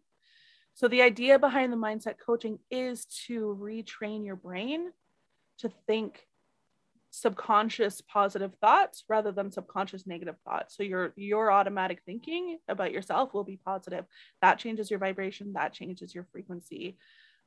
So, 0.74 0.88
the 0.88 1.02
idea 1.02 1.38
behind 1.38 1.72
the 1.72 1.76
mindset 1.76 2.16
coaching 2.24 2.58
is 2.70 3.06
to 3.26 3.58
retrain 3.60 4.24
your 4.24 4.36
brain 4.36 4.90
to 5.58 5.70
think 5.86 6.26
subconscious 7.16 8.02
positive 8.02 8.52
thoughts 8.60 9.04
rather 9.08 9.32
than 9.32 9.50
subconscious 9.50 10.06
negative 10.06 10.36
thoughts. 10.44 10.76
So 10.76 10.82
your 10.82 11.14
your 11.16 11.50
automatic 11.50 12.02
thinking 12.04 12.58
about 12.68 12.92
yourself 12.92 13.32
will 13.32 13.44
be 13.44 13.58
positive. 13.64 14.04
That 14.42 14.58
changes 14.58 14.90
your 14.90 14.98
vibration, 14.98 15.54
that 15.54 15.72
changes 15.72 16.14
your 16.14 16.26
frequency. 16.30 16.98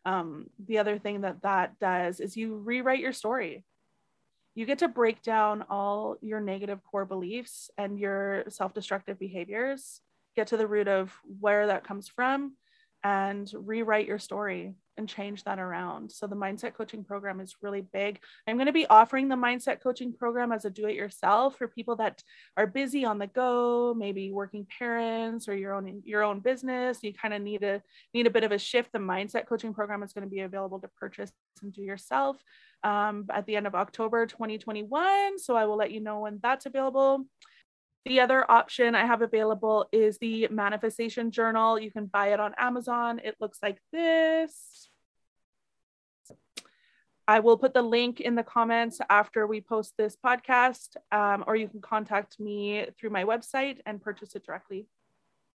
Um, 0.05 0.47
the 0.65 0.79
other 0.79 0.97
thing 0.97 1.21
that 1.21 1.43
that 1.43 1.77
does 1.79 2.19
is 2.19 2.35
you 2.35 2.55
rewrite 2.55 2.99
your 2.99 3.13
story 3.13 3.63
you 4.59 4.65
get 4.65 4.79
to 4.79 4.89
break 4.89 5.21
down 5.21 5.63
all 5.69 6.17
your 6.19 6.41
negative 6.41 6.81
core 6.83 7.05
beliefs 7.05 7.71
and 7.77 7.97
your 7.97 8.43
self 8.49 8.73
destructive 8.73 9.17
behaviors, 9.17 10.01
get 10.35 10.47
to 10.47 10.57
the 10.57 10.67
root 10.67 10.89
of 10.89 11.13
where 11.39 11.67
that 11.67 11.85
comes 11.85 12.09
from, 12.09 12.57
and 13.01 13.49
rewrite 13.53 14.05
your 14.05 14.19
story 14.19 14.75
and 14.99 15.09
change 15.09 15.43
that 15.45 15.57
around. 15.57 16.11
So, 16.11 16.27
the 16.27 16.35
mindset 16.35 16.75
coaching 16.75 17.03
program 17.03 17.39
is 17.39 17.55
really 17.61 17.81
big. 17.81 18.19
I'm 18.47 18.57
going 18.57 18.67
to 18.67 18.71
be 18.71 18.85
offering 18.85 19.27
the 19.27 19.35
mindset 19.35 19.81
coaching 19.81 20.13
program 20.13 20.51
as 20.51 20.65
a 20.65 20.69
do 20.69 20.87
it 20.87 20.95
yourself 20.95 21.57
for 21.57 21.67
people 21.67 21.95
that 21.95 22.21
are 22.55 22.67
busy 22.67 23.05
on 23.05 23.17
the 23.17 23.27
go, 23.27 23.95
maybe 23.97 24.31
working 24.31 24.67
parents 24.77 25.47
or 25.47 25.55
your 25.55 25.73
own 25.73 26.03
your 26.05 26.23
own 26.23 26.39
business. 26.39 26.99
You 27.01 27.13
kind 27.13 27.33
of 27.33 27.41
need 27.41 27.63
a 27.63 27.81
need 28.13 28.27
a 28.27 28.31
bit 28.31 28.43
of 28.43 28.51
a 28.51 28.59
shift. 28.59 28.91
The 28.91 28.99
mindset 28.99 29.47
coaching 29.47 29.73
program 29.73 30.03
is 30.03 30.13
going 30.13 30.27
to 30.27 30.29
be 30.29 30.41
available 30.41 30.79
to 30.79 30.87
purchase 30.99 31.31
and 31.63 31.73
do 31.73 31.81
yourself 31.81 32.37
um, 32.83 33.25
at 33.31 33.45
the 33.45 33.55
end 33.55 33.67
of 33.67 33.75
October 33.75 34.25
2021. 34.27 35.39
So 35.39 35.55
I 35.55 35.65
will 35.65 35.77
let 35.77 35.91
you 35.91 35.99
know 35.99 36.19
when 36.19 36.39
that's 36.41 36.65
available. 36.65 37.25
The 38.05 38.21
other 38.21 38.49
option 38.49 38.95
I 38.95 39.05
have 39.05 39.21
available 39.21 39.87
is 39.91 40.17
the 40.19 40.47
manifestation 40.49 41.31
journal. 41.31 41.77
You 41.77 41.91
can 41.91 42.05
buy 42.05 42.33
it 42.33 42.39
on 42.39 42.55
Amazon. 42.57 43.19
It 43.23 43.35
looks 43.39 43.59
like 43.61 43.77
this. 43.91 44.68
I 47.29 47.41
will 47.41 47.59
put 47.59 47.75
the 47.75 47.83
link 47.83 48.21
in 48.21 48.33
the 48.33 48.41
comments 48.41 48.99
after 49.07 49.45
we 49.45 49.61
post 49.61 49.93
this 49.95 50.17
podcast, 50.17 50.95
um, 51.11 51.43
or 51.45 51.55
you 51.55 51.67
can 51.67 51.79
contact 51.79 52.39
me 52.39 52.87
through 52.97 53.11
my 53.11 53.23
website 53.23 53.77
and 53.85 54.01
purchase 54.01 54.35
it 54.35 54.43
directly. 54.43 54.87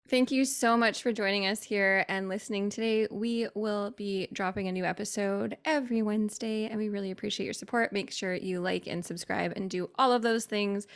Thank 0.09 0.31
you 0.31 0.43
so 0.43 0.75
much 0.75 1.01
for 1.01 1.13
joining 1.13 1.45
us 1.45 1.63
here 1.63 2.03
and 2.09 2.27
listening 2.27 2.69
today. 2.69 3.07
We 3.09 3.47
will 3.55 3.91
be 3.91 4.27
dropping 4.33 4.67
a 4.67 4.73
new 4.73 4.83
episode 4.83 5.55
every 5.63 6.01
Wednesday, 6.01 6.65
and 6.65 6.77
we 6.77 6.89
really 6.89 7.11
appreciate 7.11 7.45
your 7.45 7.53
support. 7.53 7.93
Make 7.93 8.11
sure 8.11 8.33
you 8.35 8.59
like 8.59 8.87
and 8.87 9.05
subscribe 9.05 9.53
and 9.55 9.69
do 9.69 9.89
all 9.97 10.11
of 10.11 10.23
those 10.23 10.43
things. 10.43 10.87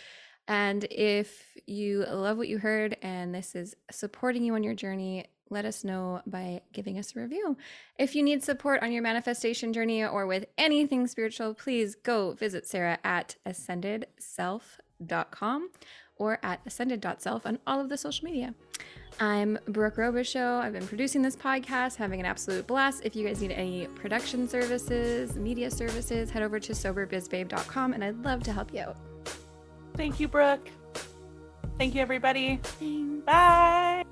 And 0.50 0.84
if 0.92 1.56
you 1.66 2.04
love 2.04 2.38
what 2.38 2.50
you 2.50 2.58
heard 2.58 2.98
and 3.02 3.34
this 3.34 3.56
is 3.56 3.78
supporting 3.92 4.44
you 4.44 4.56
on 4.56 4.64
your 4.64 4.76
journey, 4.76 5.26
let 5.50 5.66
us 5.66 5.84
know 5.84 6.22
by 6.26 6.62
giving 6.74 6.98
us 6.98 7.16
a 7.16 7.20
review. 7.20 7.56
If 7.98 8.16
you 8.16 8.24
need 8.24 8.44
support 8.44 8.82
on 8.82 8.92
your 8.92 9.04
manifestation 9.04 9.74
journey 9.74 10.04
or 10.04 10.26
with 10.26 10.46
anything 10.58 11.06
spiritual, 11.08 11.54
please 11.54 11.96
go 11.96 12.34
visit 12.34 12.68
Sarah 12.68 12.98
at 13.04 13.36
ascendedself.com 13.46 15.70
or 16.18 16.40
at 16.42 16.62
ascended.self 16.66 17.46
on 17.46 17.60
all 17.68 17.80
of 17.80 17.90
the 17.90 17.98
social 17.98 18.26
media. 18.26 18.56
I'm 19.20 19.58
Brooke 19.68 19.96
Robichaud. 19.96 20.62
I've 20.62 20.74
been 20.74 20.88
producing 20.88 21.22
this 21.22 21.36
podcast, 21.36 21.96
having 21.96 22.20
an 22.20 22.26
absolute 22.26 22.68
blast. 22.68 23.02
If 23.06 23.16
you 23.16 23.26
guys 23.26 23.42
need 23.42 23.52
any 23.52 23.88
production 23.88 24.48
services, 24.48 25.36
media 25.36 25.72
services, 25.72 26.30
head 26.30 26.44
over 26.44 26.60
to 26.60 26.74
soberbizbabe.com 26.74 27.94
and 27.94 28.04
I'd 28.04 28.24
love 28.24 28.44
to 28.44 28.54
help 28.54 28.74
you 28.74 28.82
out. 28.82 28.98
Thank 29.96 30.20
you, 30.20 30.28
Brooke. 30.28 30.70
Thank 31.78 31.96
you, 31.96 32.02
everybody. 32.02 32.60
Bye. 33.26 34.06